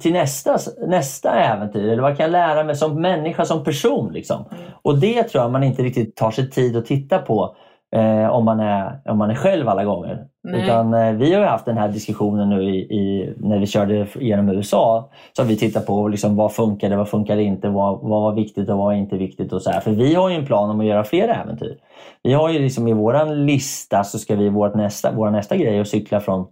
till 0.00 0.12
nästa, 0.12 0.58
nästa 0.86 1.30
äventyr? 1.30 1.88
Eller 1.88 2.02
vad 2.02 2.16
kan 2.16 2.24
jag 2.24 2.32
lära 2.32 2.64
mig 2.64 2.76
som 2.76 3.00
människa, 3.00 3.44
som 3.44 3.64
person? 3.64 4.12
Liksom? 4.12 4.44
Mm. 4.50 4.64
Och 4.82 4.98
det 4.98 5.22
tror 5.22 5.44
jag 5.44 5.52
man 5.52 5.62
inte 5.62 5.82
riktigt 5.82 6.16
tar 6.16 6.30
sig 6.30 6.50
tid 6.50 6.76
att 6.76 6.86
titta 6.86 7.18
på 7.18 7.56
eh, 7.92 8.28
om, 8.28 8.44
man 8.44 8.60
är, 8.60 9.00
om 9.04 9.18
man 9.18 9.30
är 9.30 9.34
själv 9.34 9.68
alla 9.68 9.84
gånger. 9.84 10.26
Nej. 10.42 10.62
Utan 10.62 10.94
eh, 10.94 11.12
vi 11.12 11.34
har 11.34 11.40
ju 11.40 11.46
haft 11.46 11.64
den 11.64 11.78
här 11.78 11.88
diskussionen 11.88 12.48
nu 12.50 12.62
i, 12.62 12.76
i, 12.78 13.34
när 13.36 13.58
vi 13.58 13.66
körde 13.66 14.06
genom 14.20 14.48
USA. 14.48 15.10
Så 15.32 15.42
har 15.42 15.48
vi 15.48 15.56
tittat 15.56 15.86
på 15.86 16.08
liksom, 16.08 16.36
vad 16.36 16.52
funkade, 16.52 16.96
vad 16.96 17.08
funkade 17.08 17.42
inte, 17.42 17.68
vad, 17.68 18.00
vad 18.00 18.22
var 18.22 18.32
viktigt 18.32 18.68
och 18.68 18.78
vad 18.78 18.86
var 18.86 18.92
inte 18.92 19.16
viktigt. 19.16 19.52
Och 19.52 19.62
så 19.62 19.70
här. 19.70 19.80
För 19.80 19.90
vi 19.90 20.14
har 20.14 20.30
ju 20.30 20.36
en 20.36 20.46
plan 20.46 20.70
om 20.70 20.80
att 20.80 20.86
göra 20.86 21.04
fler 21.04 21.28
äventyr. 21.28 21.76
Vi 22.22 22.32
har 22.32 22.50
ju 22.50 22.58
liksom 22.58 22.88
i 22.88 22.92
våran 22.92 23.46
lista 23.46 24.04
så 24.04 24.18
ska 24.18 24.36
vi, 24.36 24.48
vårt 24.48 24.74
nästa, 24.74 25.12
vår 25.12 25.30
nästa 25.30 25.56
grej 25.56 25.80
att 25.80 25.88
cykla 25.88 26.20
från 26.20 26.46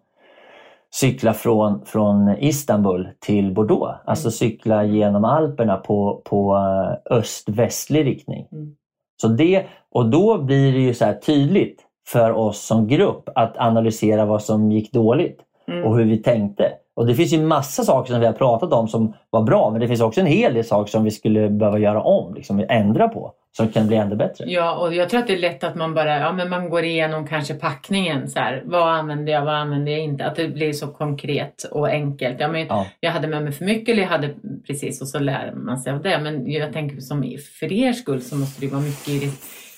cykla 0.93 1.35
från, 1.35 1.85
från 1.85 2.37
Istanbul 2.39 3.09
till 3.19 3.55
Bordeaux. 3.55 3.99
Alltså 4.05 4.31
cykla 4.31 4.85
genom 4.85 5.25
Alperna 5.25 5.77
på, 5.77 6.23
på 6.25 6.57
eh, 6.57 7.17
öst-västlig 7.17 8.07
riktning. 8.07 8.47
Mm. 8.53 8.77
Så 9.21 9.29
det, 9.29 9.67
och 9.93 10.07
då 10.11 10.39
blir 10.43 10.73
det 10.73 10.79
ju 10.79 10.95
så 10.95 11.13
tydligt 11.27 11.81
för 12.09 12.33
oss 12.33 12.67
som 12.67 12.89
grupp 12.89 13.29
att 13.35 13.57
analysera 13.59 14.25
vad 14.25 14.43
som 14.43 14.73
gick 14.73 14.93
dåligt 14.93 15.41
Mm. 15.69 15.85
och 15.85 15.97
hur 15.99 16.05
vi 16.05 16.17
tänkte. 16.19 16.73
Och 16.97 17.07
Det 17.07 17.15
finns 17.15 17.33
ju 17.33 17.41
massa 17.43 17.83
saker 17.85 18.13
som 18.13 18.21
vi 18.21 18.27
har 18.27 18.33
pratat 18.33 18.73
om 18.73 18.89
som 18.89 19.15
var 19.31 19.43
bra 19.43 19.71
men 19.71 19.81
det 19.81 19.89
finns 19.89 20.01
också 20.01 20.21
en 20.21 20.27
hel 20.27 20.55
del 20.55 20.65
saker 20.65 20.91
som 20.91 21.05
vi 21.05 21.11
skulle 21.11 21.49
behöva 21.51 21.79
göra 21.79 22.03
om, 22.03 22.35
liksom 22.35 22.65
ändra 22.69 23.09
på, 23.09 23.33
som 23.57 23.69
kan 23.69 23.87
bli 23.87 23.97
ännu 23.97 24.17
bättre. 24.17 24.45
Ja, 24.49 24.77
och 24.77 24.95
jag 24.95 25.09
tror 25.09 25.21
att 25.21 25.27
det 25.27 25.33
är 25.33 25.39
lätt 25.39 25.65
att 25.65 25.75
man 25.75 25.95
bara, 25.95 26.19
ja 26.19 26.33
men 26.33 26.49
man 26.49 26.71
går 26.71 26.85
igenom 26.85 27.27
kanske 27.27 27.55
packningen 27.55 28.29
så 28.29 28.39
här. 28.39 28.63
Vad 28.67 28.89
använder 28.89 29.33
jag, 29.33 29.45
vad 29.45 29.55
använder 29.55 29.93
jag 29.93 30.01
inte? 30.01 30.25
Att 30.25 30.37
det 30.37 30.49
blir 30.49 30.73
så 30.73 30.87
konkret 30.87 31.69
och 31.71 31.89
enkelt. 31.89 32.37
Ja, 32.41 32.49
men 32.49 32.67
Ja. 32.67 32.87
Jag 33.01 33.11
hade 33.11 33.29
med 33.29 33.43
mig 33.43 33.53
för 33.53 33.65
mycket 33.65 33.93
eller 33.93 34.03
jag 34.03 34.11
hade 34.11 34.35
precis 34.67 35.01
och 35.03 35.09
så 35.09 35.19
lär 35.19 35.53
man 35.55 35.79
sig 35.79 35.93
av 35.93 36.03
det. 36.03 36.19
Men 36.23 36.51
jag 36.53 36.73
tänker 36.73 37.01
som 37.01 37.23
för 37.61 37.73
er 37.73 37.93
skull 37.93 38.23
så 38.23 38.37
måste 38.37 38.61
det 38.61 38.73
vara 38.73 38.83
mycket 38.83 39.23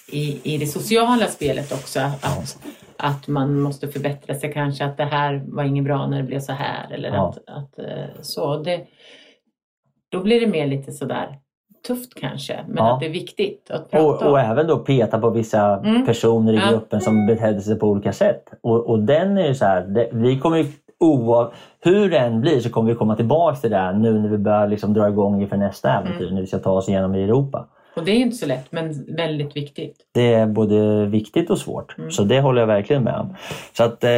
i 0.08 0.40
i, 0.54 0.58
det 0.58 0.66
sociala 0.66 1.26
spelet 1.26 1.72
också. 1.72 2.00
Att, 2.00 2.56
att 2.96 3.28
man 3.28 3.60
måste 3.60 3.88
förbättra 3.88 4.34
sig 4.34 4.52
kanske. 4.52 4.84
Att 4.84 4.96
det 4.96 5.04
här 5.04 5.42
var 5.46 5.62
inget 5.64 5.84
bra 5.84 6.06
när 6.06 6.16
det 6.16 6.22
blev 6.22 6.40
så 6.40 6.52
här. 6.52 6.92
Eller 6.92 7.08
Ja. 7.08 7.28
att, 7.28 7.38
att 7.56 7.78
eh, 7.78 8.04
så. 8.20 8.56
Det, 8.56 8.80
då 10.12 10.22
blir 10.22 10.40
det 10.40 10.46
mer 10.46 10.66
lite 10.66 10.92
sådär 10.92 11.38
tufft 11.86 12.14
kanske. 12.20 12.60
Men 12.66 12.76
Ja. 12.76 12.94
att 12.94 13.00
det 13.00 13.06
är 13.06 13.10
viktigt 13.10 13.70
att 13.70 13.90
prata 13.90 14.04
Och, 14.06 14.22
och 14.22 14.32
om. 14.32 14.36
även 14.38 14.66
då 14.66 14.78
peta 14.78 15.18
på 15.20 15.30
vissa 15.30 15.76
Mm. 15.78 16.06
personer 16.06 16.52
i 16.52 16.56
Ja. 16.56 16.70
gruppen 16.70 17.00
som 17.00 17.26
betedde 17.26 17.60
sig 17.60 17.78
på 17.78 17.86
olika 17.86 18.12
sätt. 18.12 18.44
Och, 18.62 18.86
och 18.90 18.98
den 18.98 19.38
är 19.38 19.54
så 19.54 19.64
här, 19.64 19.80
det, 19.80 20.08
vi 20.12 20.38
kommer 20.38 20.56
ju 20.56 20.66
oav, 21.00 21.52
hur 21.80 22.10
det 22.10 22.18
än 22.18 22.40
blir 22.40 22.60
så 22.60 22.70
kommer 22.70 22.90
vi 22.92 22.98
komma 22.98 23.16
tillbaka 23.16 23.56
till 23.56 23.70
det 23.70 23.76
här 23.76 23.92
nu 23.92 24.18
när 24.18 24.28
vi 24.28 24.38
börjar 24.38 24.68
liksom 24.68 24.94
dra 24.94 25.08
igång 25.08 25.42
inför 25.42 25.56
nästa 25.56 25.90
äventyr, 25.98 26.22
Mm. 26.22 26.34
när 26.34 26.40
vi 26.40 26.46
ska 26.46 26.58
ta 26.58 26.72
oss 26.72 26.88
igenom 26.88 27.14
i 27.14 27.22
Europa. 27.24 27.66
Och 27.96 28.04
det 28.04 28.10
är 28.12 28.16
inte 28.16 28.36
så 28.36 28.46
lätt 28.46 28.72
men 28.72 29.16
väldigt 29.16 29.56
viktigt. 29.56 29.96
Det 30.12 30.34
är 30.34 30.46
både 30.46 31.06
viktigt 31.06 31.50
och 31.50 31.58
svårt. 31.58 31.98
Mm. 31.98 32.10
Så 32.10 32.24
det 32.24 32.40
håller 32.40 32.60
jag 32.60 32.66
verkligen 32.66 33.02
med 33.04 33.14
om. 33.14 33.36
Så 33.72 33.84
att, 33.84 34.04
eh, 34.04 34.10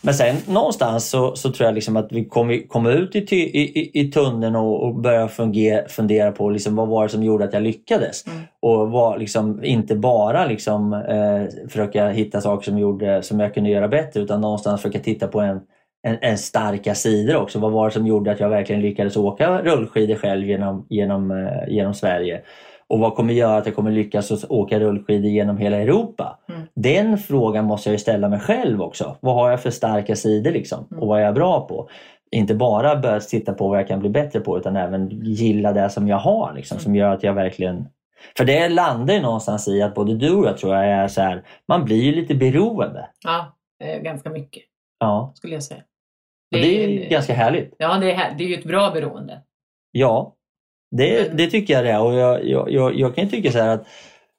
men 0.00 0.14
sen 0.14 0.36
någonstans 0.48 1.10
så, 1.10 1.36
så 1.36 1.52
tror 1.52 1.66
jag 1.66 1.74
liksom 1.74 1.96
att 1.96 2.12
vi 2.12 2.24
kommer 2.24 2.68
komma 2.68 2.90
ut 2.90 3.16
i, 3.16 3.34
i, 3.34 4.00
i 4.00 4.10
tunneln 4.10 4.56
och, 4.56 4.82
och 4.82 4.94
börja 4.94 5.28
fungera, 5.28 5.88
fundera 5.88 6.32
på 6.32 6.50
liksom 6.50 6.76
vad 6.76 6.88
var 6.88 7.02
det 7.02 7.08
som 7.08 7.22
gjorde 7.22 7.44
att 7.44 7.52
jag 7.52 7.62
lyckades. 7.62 8.26
Mm. 8.26 8.38
Och 8.62 8.90
var 8.90 9.18
liksom, 9.18 9.64
inte 9.64 9.96
bara 9.96 10.46
liksom, 10.46 10.92
eh, 10.92 11.68
försöka 11.68 12.08
hitta 12.08 12.40
saker 12.40 12.64
som, 12.64 12.78
gjorde, 12.78 13.22
som 13.22 13.40
jag 13.40 13.54
kunde 13.54 13.70
göra 13.70 13.88
bättre 13.88 14.20
utan 14.20 14.40
någonstans 14.40 14.82
försöka 14.82 14.98
titta 14.98 15.28
på 15.28 15.40
en, 15.40 15.60
en, 16.02 16.18
en 16.20 16.38
starka 16.38 16.94
sidor 16.94 17.36
också. 17.36 17.58
Vad 17.58 17.72
var 17.72 17.86
det 17.86 17.92
som 17.92 18.06
gjorde 18.06 18.32
att 18.32 18.40
jag 18.40 18.48
verkligen 18.48 18.82
lyckades 18.82 19.16
åka 19.16 19.62
rullskidor 19.62 20.14
själv 20.14 20.46
genom, 20.46 20.86
genom, 20.88 21.30
eh, 21.30 21.68
genom 21.68 21.94
Sverige? 21.94 22.42
Och 22.90 22.98
vad 22.98 23.14
kommer 23.14 23.32
göra 23.34 23.56
att 23.56 23.66
jag 23.66 23.74
kommer 23.76 23.90
lyckas 23.90 24.30
att 24.32 24.50
åka 24.50 24.80
rullskidor 24.80 25.30
genom 25.30 25.58
hela 25.58 25.76
Europa? 25.76 26.38
Mm. 26.48 26.60
Den 26.74 27.18
frågan 27.18 27.64
måste 27.64 27.88
jag 27.88 27.92
ju 27.94 27.98
ställa 27.98 28.28
mig 28.28 28.40
själv 28.40 28.82
också. 28.82 29.16
Vad 29.20 29.34
har 29.34 29.50
jag 29.50 29.62
för 29.62 29.70
starka 29.70 30.16
sidor 30.16 30.50
liksom? 30.50 30.86
Mm. 30.90 31.02
Och 31.02 31.08
vad 31.08 31.20
är 31.20 31.24
jag 31.24 31.34
bra 31.34 31.66
på? 31.66 31.88
Inte 32.30 32.54
bara 32.54 32.96
börja 32.96 33.20
titta 33.20 33.52
på 33.52 33.68
vad 33.68 33.78
jag 33.78 33.88
kan 33.88 34.00
bli 34.00 34.08
bättre 34.08 34.40
på 34.40 34.58
utan 34.58 34.76
även 34.76 35.08
gilla 35.24 35.72
det 35.72 35.90
som 35.90 36.08
jag 36.08 36.16
har 36.16 36.52
liksom, 36.54 36.74
Mm. 36.76 36.82
som 36.84 36.94
gör 36.96 37.14
att 37.14 37.22
jag 37.22 37.34
verkligen 37.34 37.88
för 38.36 38.44
det 38.44 38.68
landar 38.68 39.14
ju 39.14 39.20
någonstans 39.22 39.68
i 39.68 39.82
att 39.82 39.94
både 39.94 40.14
du 40.14 40.34
och 40.34 40.46
jag 40.46 40.58
tror 40.58 40.74
jag 40.74 40.86
är 40.86 41.08
så 41.08 41.20
här, 41.20 41.42
man 41.68 41.84
blir 41.84 42.02
ju 42.02 42.12
lite 42.12 42.34
beroende. 42.34 43.08
Ja, 43.24 43.56
ganska 44.02 44.30
mycket 44.30 44.62
Ja, 44.98 45.32
skulle 45.34 45.54
jag 45.54 45.62
säga. 45.62 45.80
och 46.54 46.60
det 46.60 46.84
är 46.84 46.88
ju 46.88 47.08
ganska 47.08 47.34
härligt. 47.34 47.74
Ja, 47.78 47.98
det 47.98 48.12
är, 48.12 48.34
det 48.38 48.44
är 48.44 48.48
ju 48.48 48.54
ett 48.54 48.64
bra 48.64 48.90
beroende. 48.90 49.40
Ja, 49.92 50.34
det, 50.90 51.38
det 51.38 51.46
tycker 51.46 51.74
jag 51.74 51.84
det 51.84 51.90
är. 51.90 52.02
Och 52.02 52.14
jag, 52.14 52.44
jag, 52.44 52.70
jag, 52.70 52.94
jag 52.94 53.14
kan 53.14 53.24
ju 53.24 53.30
tycka 53.30 53.52
så 53.52 53.58
här 53.58 53.68
att 53.68 53.86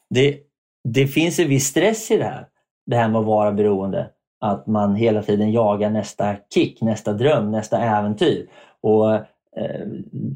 det, 0.10 0.38
det 0.84 1.08
finns 1.08 1.40
en 1.40 1.48
viss 1.50 1.68
stress 1.68 2.12
i 2.12 2.18
det 2.18 2.24
här. 2.24 2.46
Det 2.86 2.96
här 2.96 3.10
med 3.10 3.20
att 3.20 3.28
vara 3.28 3.52
beroende. 3.52 4.10
Att 4.40 4.68
man 4.68 4.96
hela 4.96 5.24
tiden 5.24 5.52
jagar 5.52 5.90
nästa 5.90 6.36
kick, 6.54 6.82
nästa 6.82 7.14
dröm, 7.14 7.52
nästa 7.52 7.82
äventyr. 7.82 8.48
Och 8.82 9.14
eh, 9.14 9.22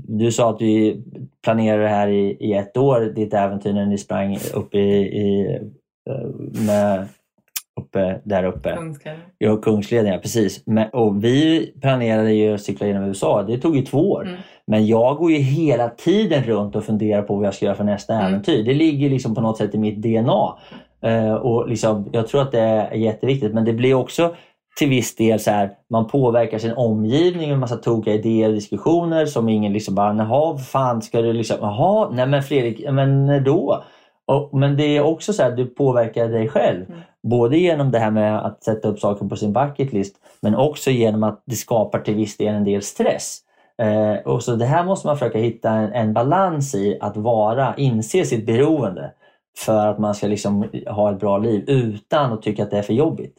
Du 0.08 0.32
sa 0.32 0.50
att 0.50 0.60
du 0.60 1.04
planerade 1.44 1.84
det 1.84 1.90
här 1.90 2.08
i, 2.08 2.38
i 2.40 2.54
ett 2.54 2.78
år, 2.78 3.02
ditt 3.16 3.34
äventyr 3.34 3.74
när 3.74 3.86
ni 3.86 3.98
sprang 3.98 4.38
upp 4.54 4.76
i, 4.76 4.80
i 4.80 5.60
eh, 6.10 6.28
med, 6.66 7.08
uppe, 7.82 8.22
där 8.24 8.44
uppe. 8.44 8.76
Kungsgården. 8.76 9.20
Ja, 9.38 9.58
Kungsleden, 9.58 10.14
ja 10.14 10.20
precis. 10.20 10.64
Men, 10.66 10.90
och 10.90 11.24
vi 11.24 11.66
planerade 11.82 12.34
ju 12.34 12.54
att 12.54 12.62
cykla 12.62 12.88
genom 12.88 13.04
USA. 13.04 13.44
Det 13.44 13.58
tog 13.58 13.76
ju 13.76 13.82
två 13.82 14.12
år. 14.12 14.28
Mm. 14.28 14.40
Men 14.68 14.88
jag 14.88 15.18
går 15.18 15.32
ju 15.32 15.38
hela 15.38 15.90
tiden 15.90 16.44
runt 16.44 16.76
och 16.76 16.84
funderar 16.84 17.22
på 17.22 17.36
vad 17.36 17.46
jag 17.46 17.54
ska 17.54 17.66
göra 17.66 17.76
för 17.76 17.84
nästa 17.84 18.14
Mm. 18.14 18.26
äventyr. 18.26 18.64
Det 18.64 18.74
ligger 18.74 19.10
liksom 19.10 19.36
på 19.36 19.42
något 19.42 19.58
sätt 19.58 19.76
i 19.76 19.78
mitt 19.78 20.02
DNA. 20.02 20.54
Eh, 21.02 21.34
och 21.34 21.70
liksom, 21.70 22.10
jag 22.12 22.28
tror 22.28 22.42
att 22.42 22.52
det 22.52 22.60
är 22.60 22.94
jätteviktigt. 22.94 23.54
Men 23.54 23.66
det 23.66 23.74
blir 23.74 23.94
också 23.94 24.36
till 24.78 24.90
viss 24.90 25.16
del 25.16 25.40
så 25.40 25.52
här, 25.52 25.70
man 25.90 26.08
påverkar 26.08 26.58
sin 26.58 26.74
omgivning 26.74 27.48
med 27.48 27.54
en 27.54 27.60
massa 27.60 27.76
tokiga 27.76 28.14
idéer 28.14 28.48
och 28.50 28.56
diskussioner 28.56 29.26
som 29.26 29.50
ingen 29.50 29.74
liksom 29.74 29.96
bara, 29.96 30.16
jaha, 30.16 30.58
fan 30.58 31.02
ska 31.02 31.22
du 31.22 31.34
liksom, 31.34 31.58
jaha, 31.62 32.10
nej 32.12 32.28
men 32.28 32.44
Fredrik, 32.44 32.92
men 32.92 33.26
när 33.26 33.40
då? 33.40 33.84
Och, 34.28 34.60
men 34.60 34.78
det 34.78 34.98
är 34.98 35.02
också 35.02 35.34
så 35.34 35.44
här, 35.44 35.52
du 35.52 35.66
påverkar 35.66 36.28
dig 36.30 36.50
själv. 36.50 36.86
Mm. 36.90 37.00
Både 37.24 37.58
genom 37.58 37.92
det 37.92 38.00
här 38.00 38.12
med 38.12 38.46
att 38.46 38.64
sätta 38.64 38.88
upp 38.88 39.00
saker 39.00 39.26
på 39.26 39.36
sin 39.36 39.54
bucket 39.54 39.94
list 39.94 40.16
men 40.42 40.56
också 40.56 40.92
genom 40.92 41.24
att 41.24 41.44
det 41.46 41.56
skapar 41.56 42.00
till 42.00 42.16
viss 42.16 42.38
del 42.38 42.56
en 42.56 42.64
del 42.64 42.82
stress. 42.82 43.40
Eh, 43.82 44.16
och 44.26 44.44
så 44.44 44.56
Det 44.56 44.66
här 44.66 44.84
måste 44.84 45.08
man 45.08 45.18
försöka 45.18 45.38
hitta 45.38 45.70
en, 45.72 45.94
en 45.94 46.14
balans 46.14 46.76
i, 46.76 46.98
att 47.02 47.18
vara, 47.18 47.76
inse 47.78 48.26
sitt 48.26 48.46
beroende 48.46 49.12
för 49.58 49.88
att 49.88 50.00
man 50.00 50.16
ska 50.16 50.28
liksom 50.28 50.70
ha 50.88 51.12
ett 51.12 51.20
bra 51.20 51.38
liv 51.38 51.64
utan 51.68 52.34
att 52.34 52.42
tycka 52.42 52.64
att 52.64 52.72
det 52.72 52.78
är 52.78 52.82
för 52.82 52.94
jobbigt. 52.94 53.38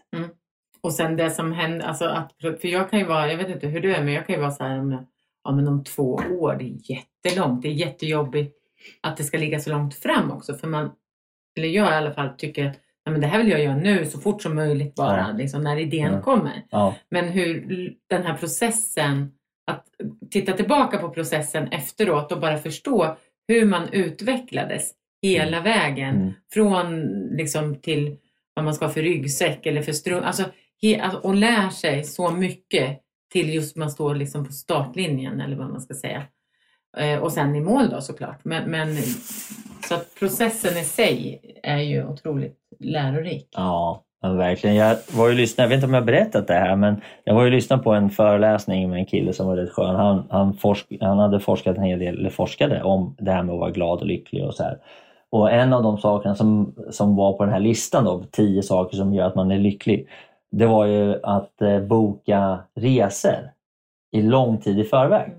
Och 0.81 0.93
sen 0.93 1.17
det 1.17 1.31
som 1.31 1.53
händer, 1.53 1.87
alltså 1.87 2.05
att, 2.05 2.33
för 2.41 2.67
jag 2.69 2.91
kan 2.91 2.99
ju 2.99 3.05
vara, 3.05 3.31
jag 3.31 3.37
vet 3.39 3.49
inte 3.49 3.67
hur 3.67 3.81
du 3.81 3.95
är, 3.95 4.05
men 4.05 4.15
jag 4.15 4.27
kan 4.27 4.35
ju 4.35 4.41
vara 4.41 4.51
så 4.51 4.65
här 4.65 4.79
om, 4.79 5.07
ja, 5.45 5.53
men 5.53 5.69
om 5.69 5.85
två 5.85 6.21
år, 6.41 6.57
det 6.59 6.65
är 6.65 6.91
jättelångt, 6.91 7.63
det 7.63 7.69
är 7.69 7.73
jättejobbigt 7.73 8.57
att 9.01 9.17
det 9.17 9.25
ska 9.25 9.39
ligga 9.39 9.61
så 9.61 9.71
långt 9.71 9.95
fram 9.95 10.31
också. 10.31 10.55
För 10.55 10.69
man, 10.69 10.91
eller 11.57 11.69
jag 11.69 11.93
i 11.93 11.95
alla 11.95 12.13
fall 12.13 12.29
tycker 12.39 12.67
att 12.67 12.77
ja, 13.05 13.11
men 13.13 13.21
det 13.21 13.27
här 13.27 13.39
vill 13.39 13.49
jag 13.51 13.63
göra 13.65 13.77
nu 13.77 14.07
så 14.07 14.19
fort 14.21 14.43
som 14.43 14.55
möjligt 14.55 14.95
bara, 14.95 15.27
Ja. 15.31 15.37
liksom, 15.37 15.63
när 15.65 15.77
idén 15.77 16.13
Ja. 16.13 16.21
kommer. 16.23 16.63
Men 17.11 17.25
hur 17.29 17.67
den 18.11 18.23
här 18.23 18.35
processen, 18.35 19.33
att 19.67 19.85
titta 20.31 20.53
tillbaka 20.53 20.99
på 20.99 21.11
processen 21.11 21.69
efteråt 21.69 22.33
och 22.33 22.41
bara 22.41 22.59
förstå 22.59 23.17
hur 23.49 23.65
man 23.65 23.89
utvecklades 23.93 24.93
hela 25.23 25.61
vägen. 25.61 26.17
Mm. 26.17 26.33
Från 26.53 27.01
liksom 27.37 27.81
till 27.81 28.17
vad 28.55 28.65
man 28.65 28.75
ska 28.75 28.85
ha 28.85 28.93
för 28.93 29.03
ryggsäck 29.03 29.67
eller 29.67 29.83
för 29.83 29.93
strung. 29.93 30.23
Alltså, 30.23 30.45
alltså, 31.01 31.19
och 31.19 31.35
lär 31.35 31.71
sig 31.71 32.05
så 32.05 32.31
mycket 32.31 33.01
till 33.33 33.55
just 33.55 33.77
man 33.77 33.91
står 33.91 34.15
liksom 34.15 34.47
på 34.47 34.53
startlinjen 34.53 35.41
eller 35.41 35.57
vad 35.57 35.71
man 35.71 35.81
ska 35.81 35.95
säga. 35.95 36.23
Eh, 36.97 37.19
och 37.19 37.33
sen 37.33 37.57
i 37.57 37.61
mål 37.61 37.91
då 37.91 38.01
såklart. 38.01 38.45
Men, 38.45 38.71
men, 38.71 38.97
så 39.89 39.95
att 39.95 40.15
processen 40.15 40.77
i 40.77 40.85
sig 40.85 41.41
är 41.63 41.79
ju 41.79 42.07
otroligt 42.07 42.59
lärorik. 42.81 43.49
ja 43.53 44.06
men 44.23 44.37
verkligen. 44.37 44.77
Jag 44.77 44.97
var 45.17 45.29
ju 45.29 45.35
lyssnad, 45.35 45.65
jag 45.65 45.69
vet 45.69 45.77
inte 45.77 45.87
om 45.87 45.95
jag 45.95 46.01
har 46.01 46.07
berättat 46.07 46.47
det 46.47 46.55
här 46.55 46.77
men 46.77 47.01
jag 47.25 47.35
var 47.35 47.45
ju 47.45 47.51
lyssnad 47.51 47.85
på 47.85 47.93
en 47.93 48.11
föreläsning 48.11 48.91
med 48.91 48.99
en 48.99 49.07
kille 49.07 49.33
som 49.33 49.47
var 49.47 49.57
rätt 49.57 49.71
skön. 49.73 49.97
Han, 49.97 50.27
han, 50.31 50.55
forsk, 50.55 50.87
han 51.01 51.19
hade 51.19 51.41
forskat 51.41 51.77
en 51.77 51.83
hel 51.83 51.99
del, 51.99 52.19
eller 52.19 52.31
forskade 52.31 52.83
om 52.83 53.17
det 53.19 53.31
här 53.31 53.43
med 53.43 53.53
att 53.53 53.61
vara 53.61 53.71
glad 53.71 54.01
och 54.01 54.07
lycklig 54.07 54.45
och 54.45 54.55
så 54.55 54.63
här. 54.63 54.79
Och 55.31 55.51
en 55.53 55.73
av 55.73 55.83
de 55.83 55.99
sakerna 55.99 56.35
som, 56.35 56.75
som 56.91 57.17
var 57.17 57.33
på 57.33 57.45
den 57.45 57.53
här 57.53 57.61
listan 57.61 58.05
då, 58.05 58.25
tio 58.31 58.63
saker 58.63 58.97
som 58.97 59.15
gör 59.15 59.27
att 59.27 59.35
man 59.35 59.51
är 59.51 59.59
lycklig. 59.59 60.09
Det 60.51 60.67
var 60.67 60.87
ju 60.87 61.21
att 61.23 61.63
eh, 61.63 61.81
boka 61.81 62.59
resor 62.75 63.51
i 64.13 64.23
lång 64.23 64.59
tid 64.59 64.79
i 64.79 64.85
förväg. 64.85 65.33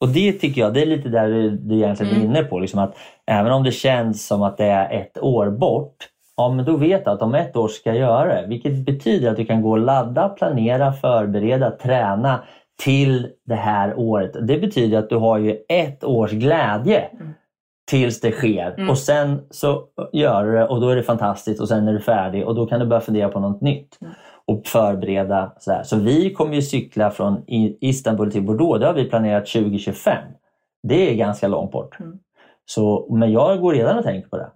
Och 0.00 0.08
det 0.08 0.32
tycker 0.32 0.60
jag, 0.60 0.74
det 0.74 0.82
är 0.82 0.86
lite 0.86 1.08
där 1.08 1.28
du, 1.28 1.50
du 1.50 1.74
egentligen 1.76 2.12
är 2.12 2.16
Mm. 2.16 2.30
inne 2.30 2.42
på. 2.44 2.58
Liksom 2.58 2.80
att 2.80 2.94
även 3.26 3.52
om 3.52 3.64
det 3.64 3.72
känns 3.72 4.26
som 4.26 4.42
att 4.42 4.56
det 4.56 4.64
är 4.64 5.00
ett 5.00 5.18
år 5.18 5.50
bort, 5.50 5.96
ja 6.40 6.48
men 6.54 6.64
då 6.64 6.76
vet 6.76 7.04
du 7.04 7.10
att 7.10 7.22
om 7.22 7.34
ett 7.34 7.56
år 7.56 7.68
ska 7.68 7.90
jag 7.90 7.98
göra 7.98 8.40
det. 8.40 8.46
Vilket 8.48 8.84
betyder 8.86 9.30
att 9.30 9.36
du 9.36 9.44
kan 9.44 9.62
gå 9.62 9.70
och 9.70 9.78
ladda, 9.78 10.28
planera, 10.28 10.92
förbereda, 10.92 11.70
träna 11.70 12.40
till 12.82 13.28
det 13.46 13.54
här 13.54 13.98
året. 13.98 14.32
Det 14.46 14.58
betyder 14.58 14.98
att 14.98 15.08
du 15.08 15.16
har 15.16 15.38
ju 15.38 15.56
ett 15.68 16.04
års 16.04 16.30
glädje 16.30 17.00
Mm. 17.00 17.32
tills 17.90 18.20
det 18.20 18.30
sker. 18.32 18.74
Mm. 18.76 18.90
Och 18.90 18.98
sen 18.98 19.40
så 19.50 19.84
gör 20.12 20.44
du 20.44 20.52
det 20.52 20.66
och 20.66 20.80
då 20.80 20.88
är 20.88 20.96
det 20.96 21.02
fantastiskt 21.02 21.60
och 21.60 21.68
sen 21.68 21.88
är 21.88 21.92
du 21.92 22.00
färdig 22.00 22.46
och 22.46 22.54
då 22.54 22.66
kan 22.66 22.80
du 22.80 22.86
börja 22.86 23.00
fundera 23.00 23.28
på 23.28 23.40
något 23.40 23.60
nytt. 23.60 23.98
Mm. 24.00 24.12
Och 24.46 24.66
förbereda. 24.66 25.52
Sådär. 25.58 25.82
Så 25.82 25.96
vi 25.96 26.34
kommer 26.34 26.54
ju 26.54 26.62
cykla 26.62 27.10
från 27.10 27.42
Istanbul 27.80 28.32
till 28.32 28.42
Bordeaux. 28.42 28.80
Det 28.80 28.86
har 28.86 28.94
vi 28.94 29.04
planerat 29.04 29.46
2025. 29.46 30.16
Det 30.88 31.10
är 31.10 31.14
ganska 31.14 31.48
långt 31.48 31.72
bort. 31.72 32.00
Mm. 32.00 32.18
Så, 32.64 33.08
men 33.10 33.32
jag 33.32 33.60
går 33.60 33.72
redan 33.74 33.98
och 33.98 34.04
tänker 34.04 34.28
på 34.28 34.36
det. 34.36 34.50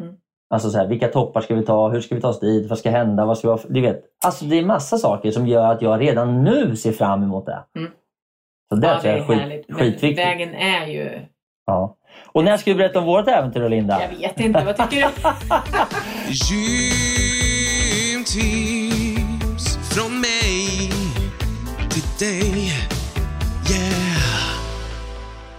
Alltså 0.50 0.70
så 0.70 0.78
här, 0.78 0.86
vilka 0.86 1.08
toppar 1.08 1.40
ska 1.40 1.54
vi 1.54 1.64
ta? 1.64 1.88
Hur 1.88 2.00
ska 2.00 2.14
vi 2.14 2.20
ta 2.20 2.28
oss 2.28 2.40
dit? 2.40 2.70
Vad 2.70 2.78
ska 2.78 2.90
hända? 2.90 3.24
Vad 3.24 3.38
ska 3.38 3.48
vi 3.48 3.52
ha? 3.52 3.60
Du 3.68 3.80
vet, 3.80 4.02
alltså 4.24 4.44
det 4.44 4.58
är 4.58 4.64
massa 4.64 4.98
saker 4.98 5.30
som 5.30 5.46
gör 5.46 5.72
att 5.72 5.82
jag 5.82 6.00
redan 6.00 6.44
nu 6.44 6.76
ser 6.76 6.92
fram 6.92 7.22
emot 7.22 7.46
det. 7.46 7.64
Mm. 7.78 7.90
Så 8.68 8.76
det 8.76 8.86
Ja, 8.86 9.00
tror 9.00 9.12
jag 9.14 9.22
är 9.22 9.26
skit, 9.26 9.38
härligt. 9.38 9.68
Men 9.68 9.78
skitviktigt. 9.78 10.18
Vägen 10.18 10.54
är 10.54 10.86
ju... 10.86 11.20
Ja. 11.66 11.96
Och 12.32 12.44
när 12.44 12.56
ska 12.56 12.70
vi 12.70 12.74
berätta 12.76 12.98
om 12.98 13.04
vårt 13.04 13.28
äventyr 13.28 13.60
då, 13.60 13.68
Linda? 13.68 14.00
Jag 14.02 14.08
vet 14.18 14.40
inte, 14.40 14.64
vad 14.64 14.76
tycker 14.76 14.96
du? 14.96 15.08
Gymtips 18.34 19.94
från 19.94 20.20
mig 20.20 20.90
till 21.90 22.26
dig. 22.26 22.93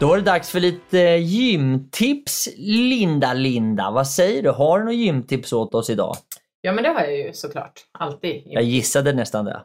Då 0.06 0.14
är 0.14 0.18
det 0.18 0.24
dags 0.24 0.52
för 0.52 0.60
lite 0.60 0.98
gymtips. 1.18 2.50
Linda, 2.58 3.34
Linda, 3.34 3.92
vad 3.92 4.08
säger 4.08 4.44
du? 4.44 4.50
Har 4.50 4.80
du 4.80 4.86
några 4.86 4.96
gymtips 4.96 5.54
åt 5.54 5.76
oss 5.76 5.90
idag? 5.90 6.16
Ja, 6.62 6.72
men 6.72 6.84
det 6.84 6.90
har 6.90 7.02
jag 7.02 7.18
ju 7.18 7.34
såklart. 7.34 7.74
Alltid. 7.92 8.44
Jag 8.46 8.64
gissade 8.64 9.14
nästan 9.14 9.46
det. 9.46 9.62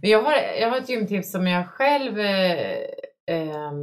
Men 0.00 0.10
jag 0.10 0.22
har, 0.22 0.32
jag 0.60 0.70
har 0.70 0.78
ett 0.78 0.88
gymtips 0.88 1.30
som 1.30 1.46
jag 1.46 1.68
själv 1.68 2.18
eh, 2.18 2.76
ehm, 3.30 3.80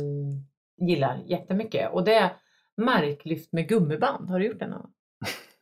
gillar 0.81 1.19
jättemycket. 1.25 1.93
Och 1.93 2.03
det 2.03 2.13
är 2.13 2.29
marklyft 2.81 3.53
med 3.53 3.69
gummiband. 3.69 4.29
Har 4.29 4.39
du 4.39 4.45
gjort 4.45 4.59
det 4.59 4.67
någon 4.67 4.89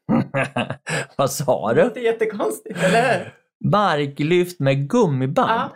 vad 1.17 1.31
sa 1.31 1.73
du? 1.73 1.91
Det 1.93 1.99
är 1.99 2.03
jättekonstigt, 2.03 2.83
eller 2.83 3.19
hur? 3.19 3.33
Marklyft 3.69 4.59
med 4.59 4.89
gummiband? 4.89 5.71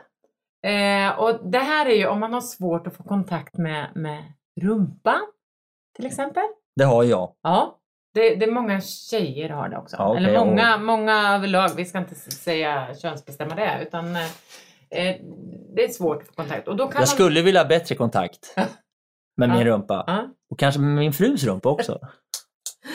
Ja. 0.62 0.70
Eh, 0.70 1.20
och 1.20 1.50
det 1.52 1.60
här 1.60 1.86
är 1.86 1.96
ju 1.96 2.08
om 2.08 2.20
man 2.20 2.34
har 2.34 2.42
svårt 2.42 2.88
att 2.88 2.96
få 2.96 3.04
kontakt 3.04 3.58
med, 3.58 3.92
med 3.96 4.24
rumpan, 4.60 5.22
till 5.96 6.06
exempel. 6.06 6.44
Det 6.76 6.84
har 6.84 7.04
jag. 7.04 7.34
Ja, 7.44 7.80
det, 8.14 8.36
det 8.36 8.46
är 8.46 8.52
många 8.52 8.82
tjejer 8.82 9.50
har 9.50 9.70
det 9.70 9.78
också. 9.78 9.96
Ja, 10.00 10.10
okej, 10.10 10.24
Eller 10.24 10.40
många, 10.46 10.78
många 10.78 11.36
överlag. 11.36 11.70
Vi 11.76 11.86
ska 11.86 11.98
inte 11.98 12.16
säga 12.16 12.96
könsbestämma 12.96 13.56
det, 13.56 13.80
utan 13.82 14.16
eh, 14.16 14.22
eh, 14.90 15.16
det 15.76 15.84
är 15.84 15.90
svårt 15.90 16.22
att 16.22 16.28
få 16.28 16.34
kontakt. 16.34 16.68
Och 16.68 16.76
då 16.76 16.84
kan 16.84 16.94
Jag 16.94 17.00
man... 17.00 17.08
skulle 17.08 17.42
vilja 17.42 17.62
ha 17.62 17.68
bättre 17.68 17.96
kontakt 17.96 18.56
med 19.38 19.50
min 19.50 19.64
rumpa. 19.64 20.30
Och 20.52 20.60
kanske 20.60 20.82
med 20.82 20.96
min 20.96 21.14
frus 21.14 21.44
rumpa 21.44 21.70
också. 21.70 22.00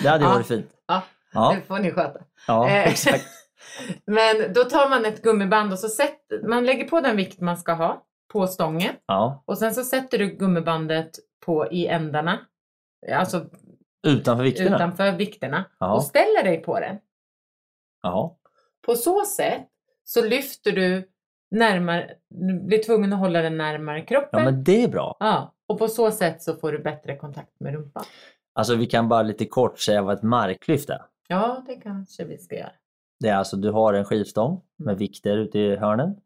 Det 0.03 0.09
hade 0.09 0.25
ju 0.25 0.31
Ja. 0.31 0.35
varit 0.35 0.47
fint. 0.47 0.71
Ja. 0.87 1.03
Ja, 1.33 1.55
det 1.57 1.67
får 1.67 1.79
ni 1.79 1.91
sköta. 1.91 2.21
ja 2.47 2.69
Eh, 2.69 2.89
exakt. 2.89 3.25
Men 4.07 4.53
då 4.53 4.65
tar 4.65 4.89
man 4.91 5.05
ett 5.05 5.23
gummiband 5.23 5.73
och 5.73 5.79
så 5.79 5.89
sätter 5.89 6.49
man 6.49 6.67
lägger 6.67 6.89
på 6.89 7.01
den 7.01 7.17
vikt 7.17 7.41
man 7.41 7.57
ska 7.57 7.73
ha 7.73 8.03
på 8.33 8.47
stången. 8.47 8.95
Ja. 9.07 9.43
Och 9.47 9.59
sen 9.59 9.75
så 9.75 9.85
sätter 9.85 10.19
du 10.19 10.27
gummibandet 10.27 11.11
på 11.45 11.67
i 11.73 11.87
ändarna. 11.87 12.39
Alltså 13.13 13.47
Utanför 14.07 14.45
vikterna. 14.45 14.77
utanför 14.77 15.13
vikterna. 15.13 15.65
Ja. 15.81 15.95
Och 15.95 16.03
ställer 16.03 16.45
dig 16.45 16.63
på 16.63 16.81
den. 16.81 16.97
Ja. 18.03 18.39
På 18.87 18.95
så 18.95 19.25
sätt 19.25 19.69
så 20.05 20.25
lyfter 20.25 20.73
du 20.73 21.09
närmare, 21.51 22.11
du 22.29 22.61
blir 22.61 22.83
tvungen 22.83 23.13
att 23.13 23.19
hålla 23.19 23.43
den 23.43 23.57
närmare 23.57 24.01
kroppen. 24.01 24.29
ja, 24.33 24.45
men 24.45 24.65
det 24.65 24.83
är 24.83 24.89
bra. 24.89 25.17
Ja, 25.21 25.55
och 25.67 25.79
på 25.79 25.89
så 25.89 26.11
sätt 26.11 26.43
så 26.43 26.55
får 26.57 26.73
du 26.73 26.79
bättre 26.79 27.17
kontakt 27.17 27.61
med 27.61 27.75
rumpan. 27.75 28.05
Alltså 28.53 28.75
vi 28.75 28.87
kan 28.87 29.09
bara 29.09 29.23
lite 29.23 29.47
kort 29.47 29.79
säga 29.81 30.03
vad 30.03 30.17
ett 30.17 30.23
marklyft 30.23 30.91
är. 30.91 31.03
Ja, 31.29 31.65
det 31.67 31.75
kanske 31.77 32.25
vi 32.25 32.39
ska 32.39 32.57
göra. 32.57 32.73
Det 33.21 33.29
är 33.29 33.37
alltså 33.37 33.57
du 33.57 33.71
har 33.71 33.95
en 33.95 34.05
skivstång 34.05 34.61
med 34.77 34.99
vikter 34.99 35.37
ute 35.37 35.59
i 35.59 35.77
hörnen. 35.77 36.17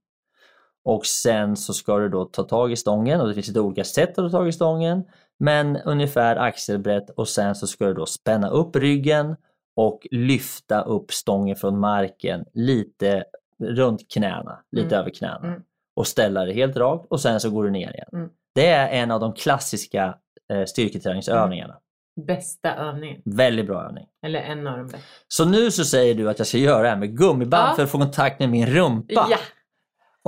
Och 0.89 1.07
sen 1.07 1.57
så 1.57 1.73
ska 1.75 1.99
du 1.99 2.09
då 2.09 2.25
ta 2.25 2.43
tag 2.43 2.73
i 2.73 2.77
stången 2.77 3.21
och 3.21 3.29
det 3.29 3.35
finns 3.35 3.49
lite 3.49 3.61
olika 3.61 3.85
sätt 3.85 4.09
att 4.09 4.15
ta 4.17 4.31
tag 4.31 4.49
i 4.49 4.53
stången. 4.53 5.05
Men 5.39 5.77
ungefär 5.77 6.37
axelbrett 6.37 7.11
och 7.11 7.29
sen 7.29 7.55
så 7.55 7.67
ska 7.67 7.87
du 7.87 7.95
då 7.95 8.07
spänna 8.07 8.49
upp 8.51 8.77
ryggen 8.77 9.37
och 9.77 10.07
lyfta 10.11 10.81
upp 10.83 11.13
stången 11.13 11.57
från 11.57 11.81
marken 11.81 12.45
lite 12.55 13.25
runt 13.63 14.11
knäna, 14.13 14.59
lite 14.73 14.87
Mm. 14.95 15.01
över 15.01 15.11
knäna. 15.11 15.39
Mm. 15.49 15.63
Och 15.97 16.07
ställa 16.07 16.45
det 16.45 16.53
helt 16.53 16.77
rakt 16.77 17.07
och 17.11 17.21
sen 17.21 17.41
så 17.41 17.51
går 17.51 17.65
du 17.65 17.71
ner 17.71 17.93
igen. 17.95 18.09
Mm. 18.13 18.29
Det 18.55 18.67
är 18.67 18.89
en 19.03 19.11
av 19.11 19.21
de 19.21 19.33
klassiska 19.33 20.15
eh, 20.53 20.65
styrketräningsövningarna. 20.65 21.77
Bästa 22.27 22.75
övningen. 22.75 23.23
Väldigt 23.25 23.67
bra 23.67 23.85
övning. 23.85 24.07
Eller 24.27 24.41
en 24.41 24.67
av 24.67 24.77
de 24.79 24.83
bästa. 24.87 24.99
Så 25.29 25.45
nu 25.45 25.71
så 25.71 25.85
säger 25.85 26.15
du 26.15 26.31
att 26.31 26.39
jag 26.39 26.47
ska 26.49 26.59
göra 26.59 26.83
det 26.83 26.89
här 26.89 26.97
med 26.97 27.19
gummiband 27.19 27.69
Ja. 27.71 27.75
för 27.77 27.83
att 27.83 27.91
få 27.91 27.99
kontakt 27.99 28.41
med 28.41 28.49
min 28.51 28.67
rumpa. 28.67 29.27
Ja! 29.31 29.37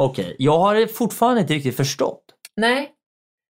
Okej, 0.01 0.36
jag 0.38 0.59
har 0.59 0.86
fortfarande 0.86 1.40
inte 1.40 1.55
riktigt 1.55 1.76
förstått. 1.76 2.24
Nej. 2.57 2.92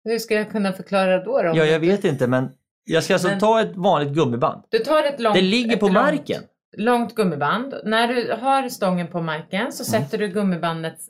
Hur 0.05 0.18
ska 0.18 0.34
jag 0.34 0.51
kunna 0.51 0.72
förklara 0.72 1.24
då? 1.24 1.43
då? 1.43 1.49
Ja, 1.55 1.64
jag 1.64 1.80
vet 1.80 2.05
inte 2.05 2.26
men 2.26 2.53
jag 2.84 3.05
ska 3.05 3.14
alltså 3.14 3.28
Men- 3.28 3.38
ta 3.41 3.61
ett 3.61 3.76
vanligt 3.76 4.14
gummiband. 4.14 4.62
Du 4.68 4.78
tar 4.78 5.03
ett 5.05 5.20
långt... 5.20 5.34
Det 5.36 5.43
ligger 5.43 5.76
på 5.76 5.86
långt- 5.86 5.95
marken. 5.95 6.43
långt 6.76 7.14
gummiband. 7.14 7.74
När 7.84 8.09
du 8.09 8.32
har 8.41 8.68
stången 8.68 9.07
på 9.09 9.22
marken 9.22 9.72
så 9.72 9.95
Mm. 9.97 10.05
sätter 10.05 10.18
du 10.18 10.28
gummibandets 10.28 11.09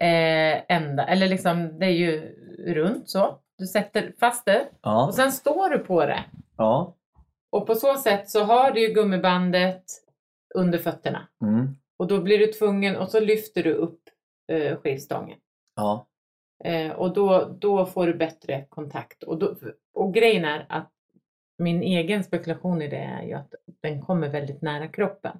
eh, 0.00 0.76
ända, 0.76 1.06
eller 1.06 1.28
liksom 1.28 1.78
det 1.78 1.86
är 1.86 1.90
ju 1.90 2.34
runt 2.74 3.10
så. 3.10 3.38
Du 3.58 3.66
sätter 3.66 4.12
fast 4.20 4.44
det 4.46 4.68
Ja, 4.82 5.06
och 5.06 5.14
sen 5.14 5.32
står 5.32 5.70
du 5.70 5.78
på 5.78 6.06
det. 6.06 6.24
ja. 6.56 6.94
Och 7.52 7.66
på 7.66 7.74
så 7.74 7.94
sätt 7.96 8.30
så 8.30 8.44
har 8.44 8.70
du 8.70 8.80
ju 8.80 8.94
gummibandet 8.94 9.82
under 10.54 10.78
fötterna. 10.78 11.28
Mm. 11.42 11.76
Och 11.98 12.06
då 12.06 12.20
blir 12.20 12.38
du 12.38 12.46
tvungen 12.46 12.96
och 12.96 13.08
så 13.08 13.20
lyfter 13.20 13.62
du 13.62 13.72
upp 13.74 14.00
eh, 14.52 14.76
skivstången. 14.76 15.38
ja. 15.76 16.04
Eh, 16.64 16.92
och 16.92 17.12
då, 17.14 17.56
då 17.60 17.86
får 17.86 18.06
du 18.06 18.14
bättre 18.14 18.64
kontakt. 18.68 19.22
Och, 19.22 19.38
då, 19.38 19.54
och 19.94 20.14
grejen 20.14 20.44
är 20.44 20.66
att 20.68 20.90
min 21.58 21.82
egen 21.82 22.24
spekulation 22.24 22.82
i 22.82 22.88
det 22.88 22.96
är 22.96 23.22
ju 23.22 23.32
att 23.32 23.54
den 23.82 24.02
kommer 24.02 24.28
väldigt 24.28 24.62
nära 24.62 24.88
kroppen. 24.88 25.32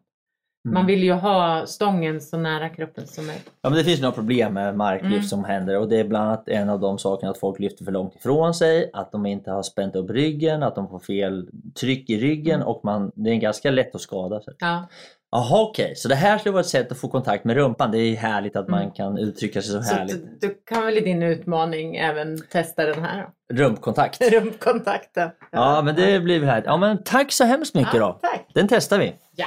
Mm. 0.65 0.75
Man 0.75 0.87
vill 0.87 1.03
ju 1.03 1.13
ha 1.13 1.67
stången 1.67 2.21
så 2.21 2.37
nära 2.39 2.69
kroppen 2.69 3.07
som 3.07 3.27
möjligt. 3.27 3.51
Ja, 3.63 3.71
men 3.71 3.79
det 3.79 3.85
finns 3.85 4.01
några 4.01 4.15
problem 4.15 4.55
med 4.55 4.77
marklyft 4.77 5.13
Mm. 5.15 5.23
som 5.23 5.45
händer 5.45 5.79
och 5.79 5.89
det 5.89 5.97
är 6.01 6.05
bland 6.05 6.25
annat 6.29 6.49
en 6.49 6.71
av 6.71 6.81
de 6.81 6.99
sakerna 6.99 7.31
att 7.31 7.39
folk 7.39 7.59
lyfter 7.59 7.85
för 7.85 7.93
långt 7.93 8.15
ifrån 8.15 8.55
sig, 8.55 8.91
att 8.93 9.13
de 9.13 9.27
inte 9.27 9.51
har 9.51 9.63
spänt 9.63 9.97
upp 9.97 10.11
ryggen, 10.11 10.63
att 10.63 10.75
de 10.75 10.89
får 10.89 10.99
fel 11.01 11.51
tryck 11.81 12.11
i 12.11 12.19
ryggen 12.19 12.55
Mm. 12.55 12.69
och 12.69 12.85
man, 12.85 13.13
det 13.15 13.31
är 13.31 13.35
ganska 13.37 13.71
lätt 13.71 13.95
att 13.95 14.01
skada 14.01 14.41
sig. 14.41 14.55
Ja. 14.59 14.89
Jaha 15.31 15.63
okej, 15.63 15.97
så 15.97 16.09
det 16.09 16.15
här 16.15 16.39
skulle 16.39 16.53
vara 16.53 16.61
ett 16.61 16.67
sätt 16.67 16.93
att 16.93 16.99
få 16.99 17.09
kontakt 17.09 17.45
med 17.45 17.57
rumpan. 17.57 17.91
Det 17.91 17.99
är 17.99 18.17
härligt 18.17 18.57
att 18.57 18.69
man 18.69 18.81
Mm. 18.81 18.93
kan 18.93 19.19
uttrycka 19.19 19.63
sig 19.63 19.73
så 19.73 19.83
Så 19.83 19.95
härligt. 19.95 20.41
du, 20.41 20.49
du 20.49 20.55
kan 20.67 20.85
väl 20.87 20.97
i 20.99 21.01
din 21.01 21.23
utmaning 21.23 21.97
även 21.97 22.39
testa 22.53 22.85
den 22.85 23.03
här 23.05 23.27
Rumpkontakt. 23.53 24.21
då? 24.21 24.27
Rumpkontakten. 24.41 25.31
Ja 25.53 25.83
men 25.83 25.95
det 25.97 26.21
blir 26.21 26.41
väl 26.41 26.49
härligt. 26.49 26.67
Ja 26.67 26.77
men 26.77 27.03
tack 27.05 27.33
så 27.33 27.45
hemskt 27.45 27.75
mycket 27.75 27.95
Ja, 27.95 28.01
då. 28.01 28.13
tack. 28.13 28.47
Den 28.55 28.69
testar 28.69 28.99
vi. 28.99 29.15
Ja. 29.37 29.47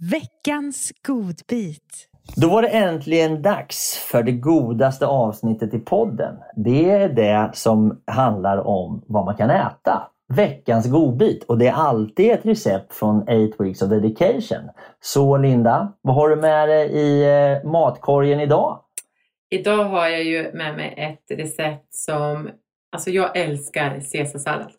Veckans 0.00 0.92
godbit. 1.06 2.08
Då 2.36 2.48
var 2.48 2.62
det 2.62 2.68
äntligen 2.68 3.42
dags 3.42 3.98
för 4.10 4.22
det 4.22 4.32
godaste 4.32 5.06
avsnittet 5.06 5.74
i 5.74 5.78
podden. 5.78 6.34
Det 6.56 6.90
är 6.90 7.08
det 7.08 7.50
som 7.54 8.02
handlar 8.06 8.66
om 8.66 9.04
vad 9.06 9.24
man 9.24 9.36
kan 9.36 9.50
äta. 9.50 10.08
Veckans 10.28 10.90
godbit 10.90 11.44
och 11.44 11.58
det 11.58 11.66
är 11.66 11.72
alltid 11.72 12.30
ett 12.30 12.46
recept 12.46 12.94
från 12.94 13.22
8 13.22 13.64
Weeks 13.64 13.82
of 13.82 13.90
Dedication. 13.90 14.70
Så 15.00 15.36
Linda, 15.36 15.92
vad 16.00 16.14
har 16.14 16.28
du 16.28 16.36
med 16.36 16.68
dig 16.68 16.88
i 16.88 17.22
eh, 17.22 17.70
matkorgen 17.70 18.40
idag? 18.40 18.80
Idag 19.50 19.84
har 19.84 20.08
jag 20.08 20.24
ju 20.24 20.52
med 20.52 20.76
mig 20.76 20.94
ett 20.96 21.38
recept 21.38 21.94
som, 21.94 22.50
alltså 22.92 23.10
jag 23.10 23.36
älskar 23.36 24.00
caesarsallad. 24.12 24.72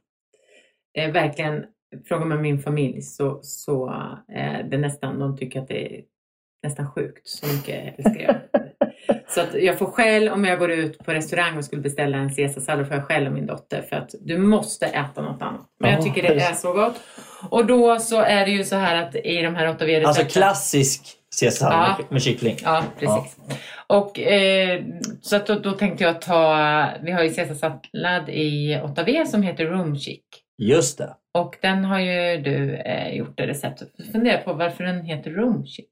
Eh, 0.97 1.11
verkligen, 1.11 1.65
frågar 2.05 2.25
man 2.25 2.41
min 2.41 2.59
familj 2.59 3.01
så, 3.01 3.39
så 3.41 3.87
eh, 4.35 4.65
det 4.69 4.75
är 4.75 4.79
nästan, 4.79 5.19
de 5.19 5.37
tycker 5.37 5.61
att 5.61 5.67
det 5.67 5.97
är 5.97 6.03
nästan 6.63 6.91
sjukt. 6.91 7.27
Så 7.27 7.47
mycket 7.47 7.99
älskar 7.99 8.21
jag 8.23 8.66
så 9.29 9.41
att 9.41 9.53
jag 9.53 9.77
får 9.79 9.85
skäll 9.85 10.29
om 10.29 10.45
jag 10.45 10.59
går 10.59 10.71
ut 10.71 10.97
på 10.99 11.13
restaurang 11.13 11.57
och 11.57 11.65
skulle 11.65 11.81
beställa 11.81 12.17
en 12.17 12.35
caesarsallad 12.35 12.87
får 12.87 12.95
jag 12.97 13.05
skäll 13.05 13.27
av 13.27 13.33
min 13.33 13.45
dotter 13.45 13.81
för 13.81 13.95
att 13.95 14.15
du 14.21 14.37
måste 14.37 14.85
äta 14.85 15.21
något 15.21 15.41
annat. 15.41 15.61
Men 15.79 15.91
jag 15.91 15.99
Ja, 15.99 16.03
tycker 16.03 16.21
det 16.21 16.43
är 16.43 16.53
så 16.53 16.73
gott. 16.73 16.95
Och 17.49 17.65
då 17.65 17.99
så 17.99 18.21
är 18.21 18.45
det 18.45 18.51
ju 18.51 18.63
så 18.63 18.75
här 18.75 19.03
att 19.03 19.15
i 19.15 19.41
de 19.41 19.55
här 19.55 19.69
åtta 19.69 19.85
V-recepten 19.85 20.07
Alltså 20.25 20.39
klassisk 20.39 21.01
caesarsallad 21.39 21.95
Ja. 21.99 22.05
med, 22.09 22.21
kyckling. 22.21 22.57
Ja, 22.63 22.83
precis. 22.99 23.37
Och 23.87 24.19
eh, 24.19 24.83
så 25.21 25.35
att 25.35 25.47
då, 25.47 25.55
då 25.55 25.71
tänkte 25.71 26.03
jag 26.03 26.21
ta, 26.21 26.87
vi 27.03 27.11
har 27.11 27.23
ju 27.23 27.33
caesarsallad 27.33 28.29
i 28.29 28.75
8V 28.83 29.25
som 29.25 29.43
heter 29.43 29.65
Room 29.65 29.99
Chic. 29.99 30.19
Just 30.57 30.97
det. 30.97 31.13
Och 31.33 31.55
den 31.61 31.85
har 31.85 31.99
ju 31.99 32.37
du 32.37 32.75
eh, 32.75 33.15
gjort 33.15 33.37
det 33.37 33.47
receptet. 33.47 33.87
Jag 33.97 34.11
funderar 34.11 34.41
på 34.41 34.53
varför 34.53 34.83
den 34.83 35.01
heter 35.05 35.31
Room 35.31 35.65
Chic. 35.65 35.85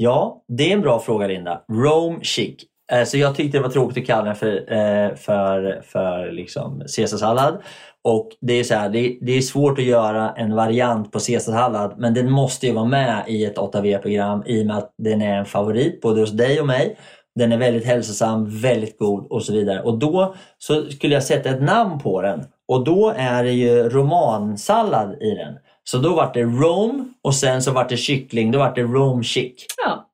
Ja, 0.00 0.44
det 0.48 0.70
är 0.70 0.74
en 0.74 0.80
bra 0.80 1.00
fråga 1.00 1.26
Linda. 1.26 1.62
Rome 1.72 2.18
chic. 2.22 2.54
Eh, 2.92 3.04
så 3.04 3.18
jag 3.18 3.34
tyckte 3.34 3.58
det 3.58 3.62
var 3.62 3.70
tråkigt 3.70 4.02
att 4.02 4.06
kalla 4.06 4.24
den 4.24 4.36
för, 4.36 4.72
eh, 4.72 5.14
för, 5.14 5.82
för 5.84 6.32
liksom 6.32 6.82
caesarsallad. 6.96 7.62
Och 8.04 8.28
det 8.40 8.52
är, 8.52 8.64
så 8.64 8.74
här, 8.74 8.88
det, 8.88 9.18
det 9.20 9.32
är 9.32 9.40
svårt 9.40 9.78
att 9.78 9.84
göra 9.84 10.30
en 10.30 10.54
variant 10.54 11.12
på 11.12 11.18
caesarsallad 11.18 11.94
men 11.98 12.14
den 12.14 12.30
måste 12.30 12.66
ju 12.66 12.72
vara 12.72 12.84
med 12.84 13.24
i 13.28 13.44
ett 13.44 13.56
8V-program 13.56 14.42
i 14.46 14.62
och 14.62 14.66
med 14.66 14.78
att 14.78 14.94
den 14.98 15.22
är 15.22 15.38
en 15.38 15.44
favorit 15.44 16.00
både 16.00 16.20
hos 16.20 16.32
dig 16.32 16.60
och 16.60 16.66
mig. 16.66 16.98
Den 17.34 17.52
är 17.52 17.58
väldigt 17.58 17.86
hälsosam, 17.86 18.60
väldigt 18.60 18.98
god 18.98 19.26
och 19.30 19.42
så 19.42 19.52
vidare. 19.52 19.82
Och 19.82 19.98
då 19.98 20.34
så 20.58 20.90
skulle 20.90 21.14
jag 21.14 21.22
sätta 21.22 21.50
ett 21.50 21.62
namn 21.62 21.98
på 21.98 22.22
den 22.22 22.44
och 22.68 22.84
då 22.84 23.12
är 23.16 23.44
det 23.44 23.52
ju 23.52 23.88
romansallad 23.88 25.22
i 25.22 25.30
den. 25.30 25.54
Så 25.90 25.98
då 25.98 26.14
vart 26.14 26.34
det 26.34 26.42
Rome 26.42 27.04
och 27.22 27.34
sen 27.34 27.62
så 27.62 27.72
vart 27.72 27.88
det 27.88 27.96
kyckling, 27.96 28.50
då 28.50 28.58
vart 28.58 28.74
det 28.74 28.82
Rome 28.82 29.22
chic. 29.22 29.66
Ja. 29.84 30.10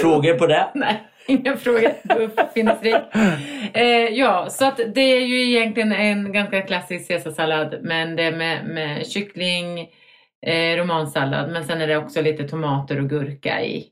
Frågor 0.00 0.34
på 0.34 0.46
det? 0.46 0.70
Nej, 0.74 1.02
inga 1.28 1.56
frågor. 1.56 1.92
Eh, 3.74 3.86
ja, 3.86 4.46
så 4.50 4.64
att 4.64 4.80
det 4.94 5.00
är 5.00 5.20
ju 5.20 5.50
egentligen 5.50 5.92
en 5.92 6.32
ganska 6.32 6.62
klassisk 6.62 7.08
caesarsallad 7.08 7.78
men 7.82 8.16
det 8.16 8.22
är 8.22 8.36
med, 8.36 8.66
med 8.66 9.06
kyckling, 9.06 9.80
eh, 10.46 10.76
romansallad 10.76 11.52
men 11.52 11.64
sen 11.64 11.80
är 11.80 11.86
det 11.86 11.96
också 11.96 12.22
lite 12.22 12.48
tomater 12.48 13.00
och 13.00 13.08
gurka 13.08 13.62
i. 13.62 13.84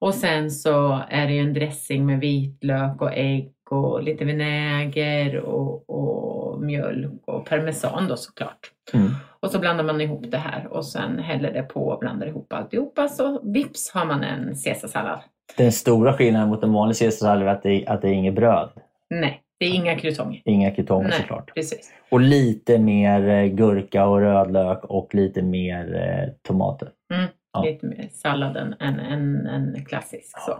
Och 0.00 0.14
sen 0.14 0.50
så 0.50 1.02
är 1.10 1.26
det 1.26 1.32
ju 1.32 1.40
en 1.40 1.54
dressing 1.54 2.06
med 2.06 2.20
vitlök 2.20 3.02
och 3.02 3.12
ägg 3.12 3.52
och 3.72 4.02
lite 4.02 4.24
vinäger 4.24 5.36
och, 5.36 5.90
och 5.90 6.60
mjölk 6.60 7.12
och 7.26 7.46
parmesan 7.46 8.08
då 8.08 8.16
såklart. 8.16 8.70
Mm. 8.92 9.10
Och 9.40 9.50
så 9.50 9.58
blandar 9.58 9.84
man 9.84 10.00
ihop 10.00 10.24
det 10.28 10.38
här 10.38 10.66
och 10.70 10.86
sen 10.86 11.18
häller 11.18 11.52
det 11.52 11.62
på 11.62 11.88
och 11.88 11.98
blandar 11.98 12.26
ihop 12.26 12.52
alltihopa 12.52 13.08
så 13.08 13.40
vips 13.42 13.90
har 13.94 14.04
man 14.04 14.24
en 14.24 14.54
caesarsallad. 14.64 15.20
Den 15.56 15.72
stora 15.72 16.12
skillnaden 16.12 16.48
mot 16.48 16.64
en 16.64 16.72
vanlig 16.72 16.96
caesarsallad 16.96 17.48
är 17.48 17.52
att 17.52 17.62
det, 17.62 17.86
att 17.86 18.02
det 18.02 18.08
är 18.08 18.12
inget 18.12 18.34
bröd. 18.34 18.70
Nej, 19.10 19.42
det 19.60 19.66
är 19.66 19.74
inga 19.74 19.96
krutonger. 19.98 20.42
Inga 20.44 20.70
kutonger 20.70 21.08
Nej, 21.08 21.20
såklart. 21.20 21.54
precis. 21.54 21.92
Och 22.10 22.20
lite 22.20 22.78
mer 22.78 23.28
eh, 23.28 23.44
gurka 23.46 24.06
och 24.06 24.20
rödlök 24.20 24.84
och 24.84 25.14
lite 25.14 25.42
mer 25.42 25.94
eh, 25.94 26.32
tomater. 26.48 26.88
Mm. 27.14 27.28
Ja. 27.64 27.70
Lite 27.70 27.86
mer 27.86 28.08
salladen 28.12 28.74
än 28.80 29.00
en, 29.00 29.46
en 29.46 29.84
klassisk. 29.84 30.38
Så. 30.46 30.58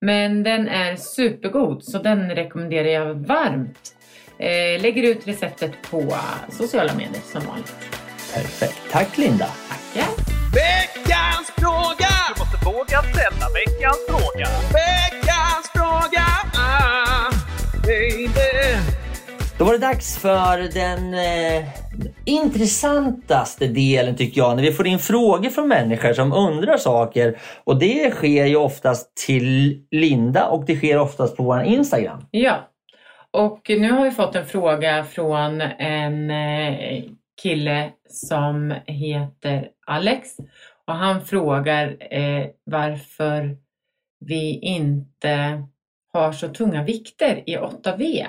Men 0.00 0.42
den 0.42 0.68
är 0.68 0.96
supergod 0.96 1.84
så 1.84 1.98
den 1.98 2.30
rekommenderar 2.30 2.88
jag 2.88 3.14
varmt. 3.14 3.94
Eh, 4.38 4.82
lägger 4.82 5.02
ut 5.02 5.28
receptet 5.28 5.72
på 5.90 6.16
sociala 6.50 6.94
medier 6.94 7.22
som 7.32 7.42
vanligt. 7.46 7.74
Perfekt. 8.34 8.80
Tack 8.90 9.18
Linda! 9.18 9.46
Tackar! 9.46 10.08
Veckans 10.54 11.50
fråga! 11.56 12.08
Du 12.34 12.40
måste 12.40 12.64
våga 12.64 13.02
ställa 13.02 13.46
veckans 13.58 14.06
fråga. 14.08 14.48
Veckans 14.72 15.66
fråga! 15.74 16.26
Ah, 16.54 17.32
baby. 17.82 18.78
Då 19.58 19.64
var 19.64 19.72
det 19.72 19.78
dags 19.78 20.18
för 20.18 20.58
den 20.74 21.14
eh, 21.14 21.68
intressantaste 22.28 23.66
delen 23.66 24.16
tycker 24.16 24.40
jag. 24.40 24.56
När 24.56 24.62
vi 24.62 24.72
får 24.72 24.86
in 24.86 24.98
frågor 24.98 25.50
från 25.50 25.68
människor 25.68 26.12
som 26.12 26.32
undrar 26.32 26.76
saker. 26.76 27.38
Och 27.64 27.78
det 27.78 28.10
sker 28.10 28.46
ju 28.46 28.56
oftast 28.56 29.16
till 29.26 29.82
Linda 29.90 30.46
och 30.46 30.64
det 30.66 30.76
sker 30.76 30.98
oftast 30.98 31.36
på 31.36 31.42
vår 31.42 31.62
Instagram. 31.62 32.24
Ja, 32.30 32.68
och 33.30 33.60
nu 33.68 33.90
har 33.92 34.04
vi 34.04 34.10
fått 34.10 34.34
en 34.34 34.46
fråga 34.46 35.04
från 35.04 35.60
en 35.60 36.30
eh, 36.30 37.04
kille 37.42 37.90
som 38.08 38.74
heter 38.86 39.68
Alex. 39.86 40.28
Och 40.86 40.94
han 40.94 41.24
frågar 41.24 41.96
eh, 42.14 42.46
varför 42.64 43.56
vi 44.20 44.58
inte 44.58 45.62
har 46.12 46.32
så 46.32 46.48
tunga 46.48 46.82
vikter 46.82 47.42
i 47.46 47.56
8V 47.56 48.26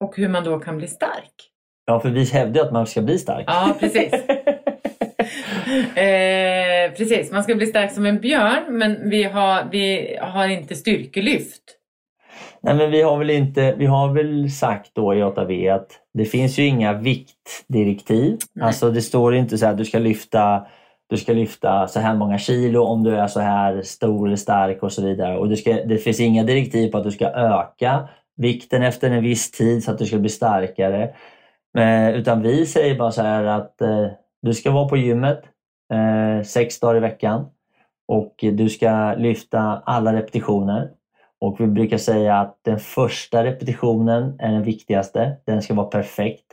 och 0.00 0.16
hur 0.16 0.28
man 0.28 0.44
då 0.44 0.58
kan 0.58 0.78
bli 0.78 0.88
stark. 0.88 1.49
Ja, 1.90 2.00
för 2.00 2.10
vi 2.10 2.24
hävdar 2.24 2.62
att 2.62 2.72
man 2.72 2.86
ska 2.86 3.02
bli 3.02 3.18
stark. 3.18 3.44
Ja, 3.46 3.76
precis. 3.80 4.12
eh, 5.96 6.92
precis, 6.96 7.32
man 7.32 7.42
ska 7.42 7.54
bli 7.54 7.66
stark 7.66 7.92
som 7.92 8.06
en 8.06 8.20
björn 8.20 8.78
men 8.78 9.10
vi 9.10 9.22
har, 9.22 9.68
vi 9.70 10.16
har 10.20 10.48
inte 10.48 10.74
styrkelyft. 10.74 11.62
Nej, 12.60 12.74
men 12.74 12.90
vi 12.90 13.02
har 13.02 13.18
väl 13.18 13.30
inte, 13.30 13.74
vi 13.78 13.86
har 13.86 14.12
väl 14.12 14.50
sagt 14.50 14.90
då 14.94 15.14
i 15.14 15.22
8V 15.22 15.74
att 15.74 15.88
det 16.14 16.24
finns 16.24 16.58
ju 16.58 16.66
inga 16.66 16.92
viktdirektiv. 16.92 18.38
Nej. 18.52 18.66
Alltså 18.66 18.90
det 18.90 19.02
står 19.02 19.34
inte 19.34 19.58
så 19.58 19.66
här 19.66 19.74
du 19.74 19.84
ska 19.84 19.98
lyfta 19.98 20.66
du 21.08 21.16
ska 21.16 21.32
lyfta 21.32 21.88
så 21.88 22.00
här 22.00 22.14
många 22.14 22.38
kilo 22.38 22.82
om 22.82 23.04
du 23.04 23.16
är 23.16 23.26
så 23.26 23.40
här 23.40 23.82
stor 23.82 24.26
eller 24.26 24.36
stark 24.36 24.82
och 24.82 24.92
så 24.92 25.02
vidare. 25.02 25.38
Och 25.38 25.48
du 25.48 25.56
ska, 25.56 25.72
det 25.72 25.98
finns 25.98 26.20
inga 26.20 26.44
direktiv 26.44 26.90
på 26.90 26.98
att 26.98 27.04
du 27.04 27.10
ska 27.10 27.26
öka 27.26 28.08
vikten 28.36 28.82
efter 28.82 29.10
en 29.10 29.22
viss 29.22 29.50
tid 29.50 29.84
så 29.84 29.90
att 29.90 29.98
du 29.98 30.06
ska 30.06 30.18
bli 30.18 30.28
starkare. 30.28 31.10
Eh, 31.78 32.10
utan 32.10 32.42
vi 32.42 32.66
säger 32.66 32.98
bara 32.98 33.10
så 33.10 33.22
här 33.22 33.44
att 33.44 33.80
eh, 33.80 34.06
du 34.42 34.54
ska 34.54 34.70
vara 34.70 34.88
på 34.88 34.96
gymmet 34.96 35.42
eh, 35.92 36.44
sex 36.44 36.80
dagar 36.80 36.96
i 36.96 37.00
veckan 37.00 37.46
och 38.08 38.34
du 38.40 38.68
ska 38.68 39.14
lyfta 39.14 39.60
alla 39.86 40.12
repetitioner. 40.12 40.90
Och 41.40 41.60
vi 41.60 41.66
brukar 41.66 41.98
säga 41.98 42.36
att 42.36 42.58
den 42.62 42.78
första 42.78 43.44
repetitionen 43.44 44.36
är 44.38 44.52
den 44.52 44.62
viktigaste. 44.62 45.36
Den 45.44 45.62
ska 45.62 45.74
vara 45.74 45.86
perfekt. 45.86 46.46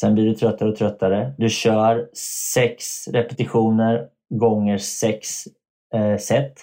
Sen 0.00 0.14
blir 0.14 0.24
du 0.24 0.34
tröttare 0.34 0.68
och 0.68 0.76
tröttare. 0.76 1.32
Du 1.38 1.48
kör 1.48 2.08
sex 2.54 3.08
repetitioner 3.08 4.08
gånger 4.30 4.78
sex 4.78 5.44
eh, 5.94 6.16
set 6.16 6.54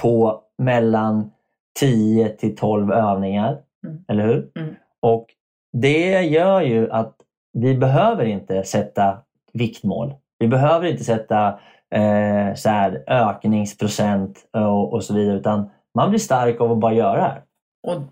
på 0.00 0.42
mellan 0.58 1.30
10 1.80 2.28
till 2.28 2.56
12 2.56 2.92
övningar. 2.92 3.58
Mm. 3.86 4.04
Eller 4.08 4.26
hur? 4.26 4.50
Mm. 4.54 4.74
Och 5.00 5.26
det 5.80 6.20
gör 6.22 6.60
ju 6.60 6.90
att 6.90 7.14
vi 7.52 7.74
behöver 7.74 8.24
inte 8.24 8.64
sätta 8.64 9.18
viktmål. 9.52 10.14
Vi 10.38 10.48
behöver 10.48 10.86
inte 10.86 11.04
sätta 11.04 11.48
eh, 11.94 12.54
så 12.54 12.68
här, 12.68 13.04
ökningsprocent 13.06 14.38
och, 14.52 14.92
och 14.92 15.04
så 15.04 15.14
vidare 15.14 15.36
utan 15.36 15.70
man 15.94 16.10
blir 16.10 16.20
stark 16.20 16.60
av 16.60 16.72
att 16.72 16.78
bara 16.78 16.92
göra 16.92 17.16
det 17.16 17.22
här 17.22 17.42
Och 17.82 18.02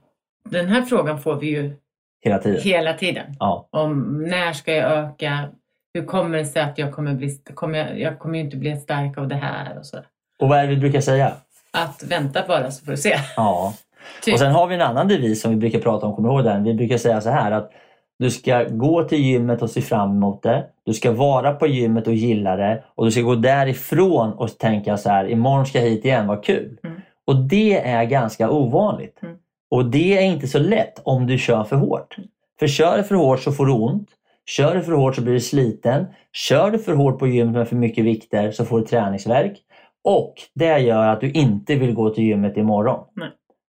den 0.50 0.66
här 0.66 0.82
frågan 0.82 1.20
får 1.20 1.36
vi 1.36 1.46
ju 1.46 1.76
hela 2.24 2.38
tiden. 2.38 2.60
hela 2.62 2.92
tiden. 2.92 3.26
Ja. 3.38 3.68
Om 3.70 4.22
när 4.22 4.52
ska 4.52 4.72
jag 4.72 4.92
öka? 4.92 5.48
Hur 5.94 6.04
kommer 6.04 6.38
det 6.38 6.44
sig 6.44 6.62
att 6.62 6.78
jag 6.78 6.92
kommer 6.92 7.14
bli, 7.14 7.38
kommer 7.54 7.78
jag, 7.78 8.00
jag 8.00 8.18
kommer 8.18 8.38
inte 8.38 8.56
bli 8.56 8.76
stark 8.76 9.18
av 9.18 9.28
det 9.28 9.34
här 9.34 9.78
och 9.78 9.86
så. 9.86 9.98
Och 10.38 10.48
vad 10.48 10.58
är 10.58 10.62
det 10.62 10.68
vi 10.68 10.76
brukar 10.80 11.00
säga? 11.00 11.32
Att 11.72 12.04
vänta 12.08 12.44
bara 12.48 12.70
så 12.70 12.84
får 12.84 12.90
du 12.92 12.96
se. 12.96 13.14
Ja. 13.36 13.74
Typ. 14.22 14.34
Och 14.34 14.38
sen 14.38 14.52
har 14.52 14.66
vi 14.66 14.74
en 14.74 14.80
annan 14.80 15.08
devis 15.08 15.40
som 15.40 15.50
vi 15.50 15.56
brukar 15.56 15.78
prata 15.78 16.06
om, 16.06 16.14
kommer 16.14 16.28
ihåg 16.28 16.44
den? 16.44 16.64
Vi 16.64 16.74
brukar 16.74 16.98
säga 16.98 17.20
så 17.20 17.30
här 17.30 17.50
att 17.50 17.70
du 18.18 18.30
ska 18.30 18.64
gå 18.64 19.04
till 19.04 19.18
gymmet 19.18 19.62
och 19.62 19.70
se 19.70 19.80
fram 19.80 20.10
emot 20.10 20.42
det. 20.42 20.66
Du 20.84 20.92
ska 20.92 21.12
vara 21.12 21.52
på 21.52 21.66
gymmet 21.66 22.06
och 22.06 22.14
gilla 22.14 22.56
det. 22.56 22.84
Och 22.94 23.04
du 23.04 23.10
ska 23.10 23.20
gå 23.20 23.34
därifrån 23.34 24.32
och 24.32 24.58
tänka 24.58 24.96
så 24.96 25.08
här, 25.10 25.28
imorgon 25.28 25.66
ska 25.66 25.78
jag 25.78 25.86
hit 25.86 26.04
igen, 26.04 26.26
vad 26.26 26.44
kul. 26.44 26.78
Mm. 26.84 27.00
Och 27.26 27.36
det 27.36 27.80
är 27.80 28.04
ganska 28.04 28.50
ovanligt. 28.50 29.18
Mm. 29.22 29.36
Och 29.70 29.84
det 29.84 30.18
är 30.18 30.22
inte 30.22 30.46
så 30.46 30.58
lätt 30.58 31.00
om 31.04 31.26
du 31.26 31.38
kör 31.38 31.64
för 31.64 31.76
hårt. 31.76 32.16
För 32.58 32.66
kör 32.66 32.96
du 32.96 33.02
för 33.02 33.14
hårt 33.14 33.40
så 33.40 33.52
får 33.52 33.66
du 33.66 33.72
ont. 33.72 34.08
Kör 34.46 34.74
du 34.74 34.82
för 34.82 34.92
hårt 34.92 35.14
så 35.14 35.22
blir 35.22 35.32
du 35.32 35.40
sliten. 35.40 36.06
Kör 36.32 36.70
du 36.70 36.78
för 36.78 36.92
hårt 36.92 37.18
på 37.18 37.26
gymmet 37.26 37.54
med 37.54 37.68
för 37.68 37.76
mycket 37.76 38.04
vikter 38.04 38.50
så 38.50 38.64
får 38.64 38.78
du 38.78 38.86
träningsvärk. 38.86 39.58
Och 40.04 40.34
det 40.54 40.78
gör 40.78 41.08
att 41.08 41.20
du 41.20 41.30
inte 41.30 41.74
vill 41.74 41.94
gå 41.94 42.10
till 42.10 42.24
gymmet 42.24 42.56
imorgon. 42.56 43.04
Nej. 43.14 43.28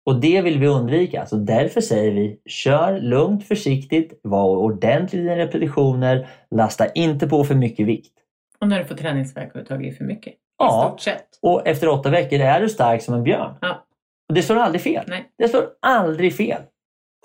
Och 0.06 0.20
det 0.20 0.42
vill 0.42 0.58
vi 0.58 0.66
undvika. 0.66 1.26
Så 1.26 1.36
därför 1.36 1.80
säger 1.80 2.12
vi 2.12 2.40
kör 2.46 3.00
lugnt, 3.00 3.44
försiktigt, 3.48 4.20
var 4.22 4.48
ordentlig 4.56 5.18
i 5.18 5.22
dina 5.22 5.36
repetitioner, 5.36 6.28
lasta 6.50 6.86
inte 6.92 7.28
på 7.28 7.44
för 7.44 7.54
mycket 7.54 7.86
vikt. 7.86 8.12
Och 8.60 8.68
när 8.68 8.78
du 8.78 8.84
får 8.84 8.94
träningsvärk 8.94 9.54
har 9.54 9.60
du 9.60 9.66
tagit 9.66 9.92
i 9.92 9.96
för 9.96 10.04
mycket. 10.04 10.32
I 10.32 10.36
Ja. 10.58 10.86
stort 10.88 11.00
sett. 11.00 11.26
Och 11.42 11.66
efter 11.66 11.88
åtta 11.88 12.10
veckor 12.10 12.40
är 12.40 12.60
du 12.60 12.68
stark 12.68 13.02
som 13.02 13.14
en 13.14 13.22
björn. 13.22 13.54
Ja. 13.60 13.84
Och 14.28 14.34
det 14.34 14.42
står 14.42 14.56
aldrig 14.56 14.82
fel. 14.82 15.04
Nej. 15.08 15.30
Det 15.38 15.48
står 15.48 15.64
aldrig 15.82 16.36
fel. 16.36 16.62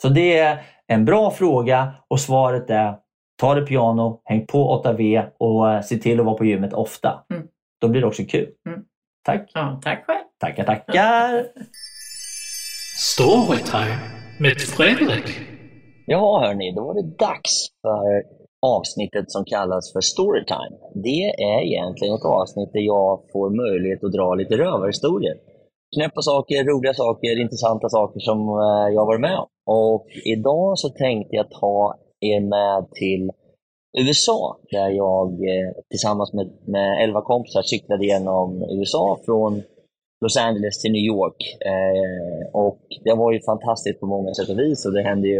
Så 0.02 0.10
det 0.10 0.38
är 0.38 0.58
en 0.88 1.06
bra 1.06 1.32
fråga 1.32 1.94
och 2.08 2.20
svaret 2.20 2.70
är 2.70 2.96
ta 3.42 3.56
det 3.56 3.62
piano, 3.66 4.22
häng 4.26 4.46
på 4.48 4.84
8V 4.86 5.28
och 5.38 5.72
eh, 5.72 5.82
se 5.82 5.98
till 5.98 6.20
att 6.20 6.26
vara 6.26 6.38
på 6.38 6.46
gymmet 6.46 6.74
ofta. 6.74 7.26
Mm. 7.34 7.48
Då 7.82 7.88
blir 7.88 8.02
det 8.02 8.08
också 8.08 8.24
kul. 8.30 8.50
Mm. 8.70 8.82
Tack! 9.26 9.52
Ja, 9.54 9.80
tack 9.84 10.06
själv. 10.06 10.24
Tackar, 10.40 10.64
tackar! 10.64 11.44
Storytime 13.00 13.98
med 14.40 14.62
Fredrik. 14.62 15.28
Ja 16.06 16.40
hörni, 16.44 16.74
då 16.76 16.84
var 16.84 16.94
det 16.94 17.18
dags 17.18 17.54
för 17.82 18.24
avsnittet 18.62 19.32
som 19.32 19.46
kallas 19.46 19.94
för 19.94 20.02
Storytime. 20.02 20.76
Det 20.94 21.24
är 21.52 21.60
egentligen 21.62 22.16
ett 22.16 22.26
avsnitt 22.26 22.74
där 22.74 22.80
jag 22.80 23.20
får 23.34 23.50
möjlighet 23.64 24.04
att 24.04 24.12
dra 24.12 24.36
lite 24.36 24.58
rövarhistorier. 24.58 25.36
knäppa 25.96 26.22
saker, 26.22 26.64
roliga 26.64 26.94
saker, 26.94 27.42
intressanta 27.42 27.90
saker 27.90 28.20
som 28.20 28.40
eh, 28.40 28.88
jag 28.94 29.02
har 29.02 29.12
varit 29.12 29.28
med 29.30 29.38
om. 29.38 29.48
Och 29.66 30.08
idag 30.26 30.80
så 30.80 30.90
tänkte 30.90 31.36
jag 31.36 31.52
ta 31.52 31.96
er 32.20 32.40
med 32.40 32.92
till 32.92 33.32
USA, 33.98 34.58
där 34.72 34.90
jag 34.90 35.28
eh, 35.32 35.70
tillsammans 35.90 36.34
med, 36.34 36.48
med 36.68 37.04
11 37.04 37.22
kompisar 37.22 37.62
cyklade 37.62 38.06
genom 38.06 38.64
USA 38.80 39.20
från 39.26 39.64
Los 40.22 40.38
Angeles 40.38 40.82
till 40.82 40.92
New 40.92 41.06
York. 41.16 41.40
Eh, 41.66 42.60
och 42.62 42.82
Det 43.06 43.14
var 43.14 43.32
ju 43.32 43.40
fantastiskt 43.42 44.00
på 44.00 44.06
många 44.06 44.34
sätt 44.34 44.50
och 44.50 44.60
vis 44.60 44.86
och 44.86 44.94
det 44.94 45.02
hände 45.02 45.28
ju 45.28 45.40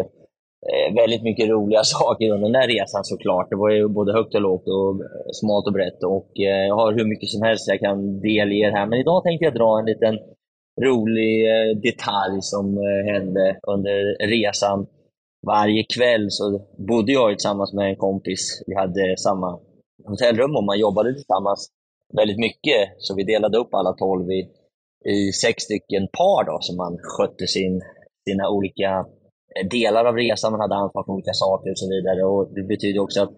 eh, 0.70 0.96
väldigt 0.96 1.24
mycket 1.24 1.50
roliga 1.50 1.84
saker 1.96 2.30
under 2.30 2.44
den 2.44 2.52
där 2.52 2.68
resan 2.68 3.04
såklart. 3.04 3.50
Det 3.50 3.56
var 3.56 3.70
ju 3.70 3.88
både 3.88 4.14
högt 4.14 4.36
och 4.36 4.42
lågt 4.42 4.68
och 4.68 4.90
eh, 4.90 5.30
smalt 5.32 5.68
och 5.68 5.74
brett 5.74 6.04
och 6.04 6.32
eh, 6.40 6.66
jag 6.68 6.76
har 6.76 6.94
hur 6.94 7.06
mycket 7.06 7.30
som 7.30 7.42
helst 7.42 7.68
jag 7.68 7.80
kan 7.80 8.20
delge 8.20 8.56
er 8.56 8.72
här. 8.72 8.86
Men 8.86 9.00
idag 9.00 9.24
tänkte 9.24 9.46
jag 9.46 9.56
dra 9.56 9.80
en 9.80 9.86
liten 9.86 10.20
rolig 10.82 11.34
eh, 11.48 11.78
detalj 11.78 12.38
som 12.42 12.78
eh, 12.78 13.14
hände 13.14 13.60
under 13.68 14.28
resan. 14.28 14.88
Varje 15.48 15.84
kväll 15.84 16.28
så 16.30 16.62
bodde 16.78 17.12
jag 17.12 17.30
tillsammans 17.30 17.74
med 17.74 17.90
en 17.90 17.96
kompis. 17.96 18.64
Vi 18.68 18.76
hade 18.76 19.18
samma 19.18 19.60
hotellrum 20.06 20.56
och 20.56 20.64
man 20.64 20.80
jobbade 20.80 21.14
tillsammans 21.14 21.70
väldigt 22.18 22.40
mycket. 22.40 22.82
Så 22.98 23.16
vi 23.16 23.24
delade 23.24 23.58
upp 23.58 23.74
alla 23.74 23.94
tolv 23.94 24.32
i 24.32 24.50
i 25.06 25.32
sex 25.32 25.64
stycken 25.64 26.08
par 26.18 26.44
då, 26.44 26.58
som 26.62 26.78
man 26.78 26.98
skötte 27.02 27.48
sin, 27.48 27.82
sina 28.30 28.50
olika 28.50 28.92
eh, 29.56 29.68
delar 29.70 30.06
av 30.06 30.16
resan. 30.16 30.52
Man 30.52 30.62
hade 30.62 30.76
ansvar 30.76 31.04
för 31.04 31.14
olika 31.14 31.34
saker 31.34 31.70
och 31.72 31.80
så 31.80 31.90
vidare. 31.96 32.22
Och 32.24 32.54
det 32.56 32.64
betyder 32.64 33.00
också 33.00 33.22
att 33.24 33.34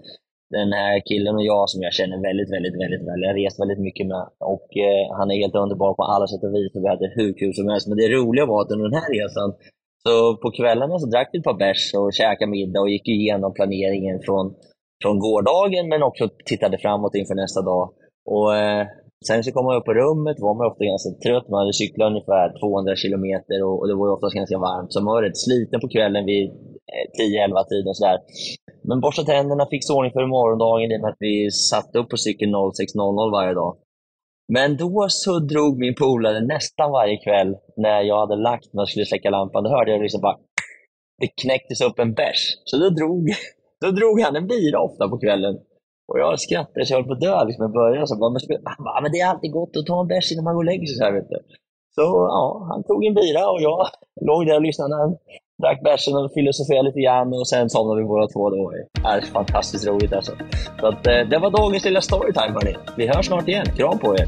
den 0.49 0.71
här 0.73 0.95
killen 1.09 1.35
och 1.35 1.47
jag 1.51 1.69
som 1.69 1.81
jag 1.81 1.93
känner 1.93 2.17
väldigt, 2.27 2.51
väldigt, 2.55 2.77
väldigt 2.81 3.03
väl. 3.07 3.21
Jag 3.21 3.29
har 3.29 3.39
rest 3.43 3.59
väldigt 3.63 3.83
mycket 3.87 4.07
med 4.07 4.23
och 4.53 4.67
eh, 4.87 5.03
han 5.17 5.31
är 5.31 5.35
helt 5.41 5.61
underbar 5.63 5.93
på 5.93 6.03
alla 6.03 6.27
sätt 6.27 6.43
och 6.43 6.53
vis 6.57 6.75
och 6.75 6.83
vi 6.83 6.89
hade 6.93 7.07
hur 7.17 7.31
kul 7.41 7.53
som 7.55 7.69
helst. 7.69 7.87
Men 7.87 7.97
det 7.97 8.15
roliga 8.17 8.45
var 8.45 8.61
att 8.61 8.71
under 8.71 8.89
den 8.89 8.99
här 9.01 9.11
resan, 9.17 9.49
så 10.03 10.13
på 10.41 10.51
kvällarna 10.51 10.99
så 10.99 11.07
drack 11.07 11.29
vi 11.31 11.39
ett 11.39 11.49
par 11.49 11.61
bärs 11.63 11.93
och 11.99 12.13
käkade 12.13 12.51
middag 12.51 12.81
och 12.81 12.89
gick 12.89 13.07
igenom 13.07 13.53
planeringen 13.53 14.17
från, 14.25 14.45
från 15.01 15.19
gårdagen 15.19 15.89
men 15.89 16.03
också 16.03 16.29
tittade 16.45 16.77
framåt 16.77 17.15
inför 17.15 17.35
nästa 17.35 17.61
dag. 17.61 17.85
Och 18.25 18.55
eh, 18.55 18.87
Sen 19.27 19.43
så 19.43 19.51
kom 19.51 19.65
man 19.65 19.77
upp 19.77 19.85
på 19.85 19.93
rummet, 19.93 20.37
var 20.39 20.53
man 20.53 20.67
ofta 20.71 20.83
ganska 20.85 21.09
trött. 21.25 21.49
Man 21.49 21.59
hade 21.59 21.73
cyklat 21.73 22.11
ungefär 22.11 22.45
200 22.59 22.95
kilometer 22.95 23.57
och, 23.67 23.75
och 23.79 23.87
det 23.87 23.95
var 23.95 24.07
ju 24.07 24.13
oftast 24.13 24.35
ganska 24.35 24.57
varmt. 24.57 24.93
Så 24.93 25.01
man 25.01 25.13
var 25.15 25.23
rätt 25.23 25.43
sliten 25.45 25.79
på 25.79 25.87
kvällen 25.95 26.25
vid 26.25 26.45
eh, 26.93 27.07
10-11-tiden. 27.19 27.93
Men 28.87 28.99
borsta 28.99 29.23
tänderna, 29.23 29.67
fick 29.71 29.83
ordning 29.89 30.13
för 30.17 30.27
morgondagen 30.37 30.91
i 30.91 30.97
och 30.97 31.01
med 31.01 31.09
att 31.09 31.25
vi 31.27 31.51
satt 31.51 31.95
upp 31.95 32.09
på 32.09 32.17
cykeln 32.17 32.55
06.00 32.55 33.31
varje 33.31 33.53
dag. 33.53 33.77
Men 34.53 34.77
då 34.77 35.05
så 35.09 35.39
drog 35.39 35.79
min 35.79 35.95
polare 35.95 36.41
nästan 36.41 36.91
varje 36.91 37.17
kväll 37.17 37.57
när 37.77 38.01
jag 38.01 38.19
hade 38.19 38.35
lagt 38.35 38.73
mig 38.73 38.81
och 38.81 38.89
skulle 38.89 39.05
släcka 39.05 39.29
lampan. 39.29 39.63
Då 39.63 39.69
hörde 39.69 39.91
jag 39.91 40.01
liksom 40.01 40.21
bara 40.21 40.37
det 41.19 41.27
knäcktes 41.41 41.81
upp 41.81 41.99
en 41.99 42.13
bärs. 42.13 42.41
Så 42.65 42.77
då 42.77 42.89
drog, 42.89 43.29
då 43.81 43.91
drog 43.91 44.21
han 44.21 44.35
en 44.35 44.47
bira 44.47 44.79
ofta 44.81 45.09
på 45.09 45.19
kvällen. 45.19 45.55
Och 46.09 46.19
jag 46.19 46.39
skrattade 46.39 46.85
så 46.85 46.93
jag 46.93 46.97
höll 46.99 47.07
på 47.07 47.13
att 47.13 47.21
dö 47.27 47.45
liksom 47.45 47.65
i 47.65 47.73
början. 47.81 48.07
Så 48.07 48.15
bara, 48.21 48.31
men, 48.35 48.41
bara, 48.85 49.01
men 49.01 49.11
det 49.11 49.19
är 49.19 49.29
alltid 49.29 49.51
gott 49.51 49.77
att 49.77 49.85
ta 49.85 50.01
en 50.01 50.07
bärs 50.07 50.31
innan 50.31 50.43
man 50.43 50.55
går 50.55 50.63
och 50.65 50.71
lägger 50.71 50.85
sig. 50.87 50.95
Så, 50.97 51.03
här, 51.03 51.11
vet 51.11 51.29
du. 51.29 51.39
så 51.95 52.05
ja, 52.35 52.67
han 52.71 52.83
tog 52.83 53.05
en 53.05 53.13
bira 53.13 53.43
och 53.53 53.61
jag 53.61 53.79
låg 54.29 54.45
där 54.47 54.55
och 54.55 54.61
lyssnade 54.67 54.89
när 54.89 55.01
han 55.03 55.15
drack 55.61 55.79
bärsen 55.83 56.17
och 56.17 56.33
filosoferade 56.33 56.87
lite 56.87 57.01
grann. 57.01 57.33
Och 57.33 57.47
sen 57.47 57.69
somnade 57.69 58.01
vi 58.01 58.07
båda 58.07 58.27
två. 58.27 58.49
Det 58.49 58.57
var 59.03 59.21
fantastiskt 59.21 59.87
roligt 59.87 60.13
alltså. 60.13 60.33
Så 60.79 60.87
att, 60.87 61.07
eh, 61.07 61.21
det 61.31 61.37
var 61.43 61.49
dagens 61.59 61.85
lilla 61.85 62.01
storytime 62.01 62.53
hörni. 62.57 62.75
Vi 62.97 63.07
hörs 63.07 63.25
snart 63.25 63.47
igen. 63.47 63.65
Kram 63.77 63.99
på 63.99 64.15
er! 64.19 64.27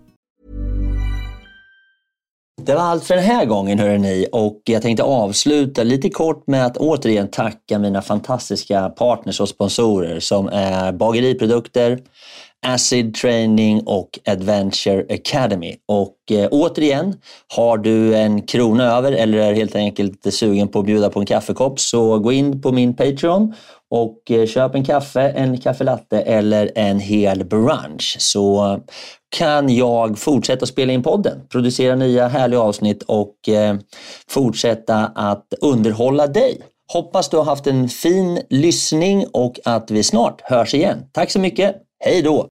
Det 2.65 2.75
var 2.75 2.81
allt 2.81 3.03
för 3.03 3.15
den 3.15 3.23
här 3.23 3.45
gången 3.45 3.79
hörrni 3.79 4.27
och 4.31 4.61
jag 4.65 4.81
tänkte 4.81 5.03
avsluta 5.03 5.83
lite 5.83 6.09
kort 6.09 6.47
med 6.47 6.65
att 6.65 6.77
återigen 6.77 7.27
tacka 7.27 7.79
mina 7.79 8.01
fantastiska 8.01 8.89
partners 8.89 9.39
och 9.39 9.49
sponsorer 9.49 10.19
som 10.19 10.47
är 10.47 10.91
Bageriprodukter, 10.91 11.99
Acid 12.65 13.15
Training 13.15 13.81
och 13.85 14.19
Adventure 14.25 15.05
Academy. 15.13 15.75
Och 15.87 16.31
eh, 16.31 16.47
återigen, 16.51 17.15
har 17.55 17.77
du 17.77 18.15
en 18.15 18.41
krona 18.41 18.83
över 18.97 19.11
eller 19.11 19.37
är 19.37 19.53
helt 19.53 19.75
enkelt 19.75 20.33
sugen 20.33 20.67
på 20.67 20.79
att 20.79 20.85
bjuda 20.85 21.09
på 21.09 21.19
en 21.19 21.25
kaffekopp 21.25 21.79
så 21.79 22.19
gå 22.19 22.31
in 22.31 22.61
på 22.61 22.71
min 22.71 22.95
Patreon 22.95 23.53
och 23.89 24.31
eh, 24.31 24.47
köp 24.47 24.75
en 24.75 24.85
kaffe, 24.85 25.21
en 25.21 25.57
kaffelatte 25.57 26.21
eller 26.21 26.71
en 26.75 26.99
hel 26.99 27.45
brunch 27.45 28.15
så 28.19 28.79
kan 29.31 29.75
jag 29.75 30.19
fortsätta 30.19 30.65
spela 30.65 30.93
in 30.93 31.03
podden, 31.03 31.41
producera 31.49 31.95
nya 31.95 32.27
härliga 32.27 32.61
avsnitt 32.61 33.03
och 33.03 33.49
eh, 33.49 33.75
fortsätta 34.29 35.11
att 35.15 35.53
underhålla 35.61 36.27
dig. 36.27 36.61
Hoppas 36.93 37.29
du 37.29 37.37
har 37.37 37.43
haft 37.43 37.67
en 37.67 37.89
fin 37.89 38.41
lyssning 38.49 39.25
och 39.33 39.59
att 39.65 39.91
vi 39.91 40.03
snart 40.03 40.41
hörs 40.41 40.73
igen. 40.73 40.97
Tack 41.11 41.31
så 41.31 41.39
mycket. 41.39 41.75
Hej 42.03 42.21
då! 42.21 42.47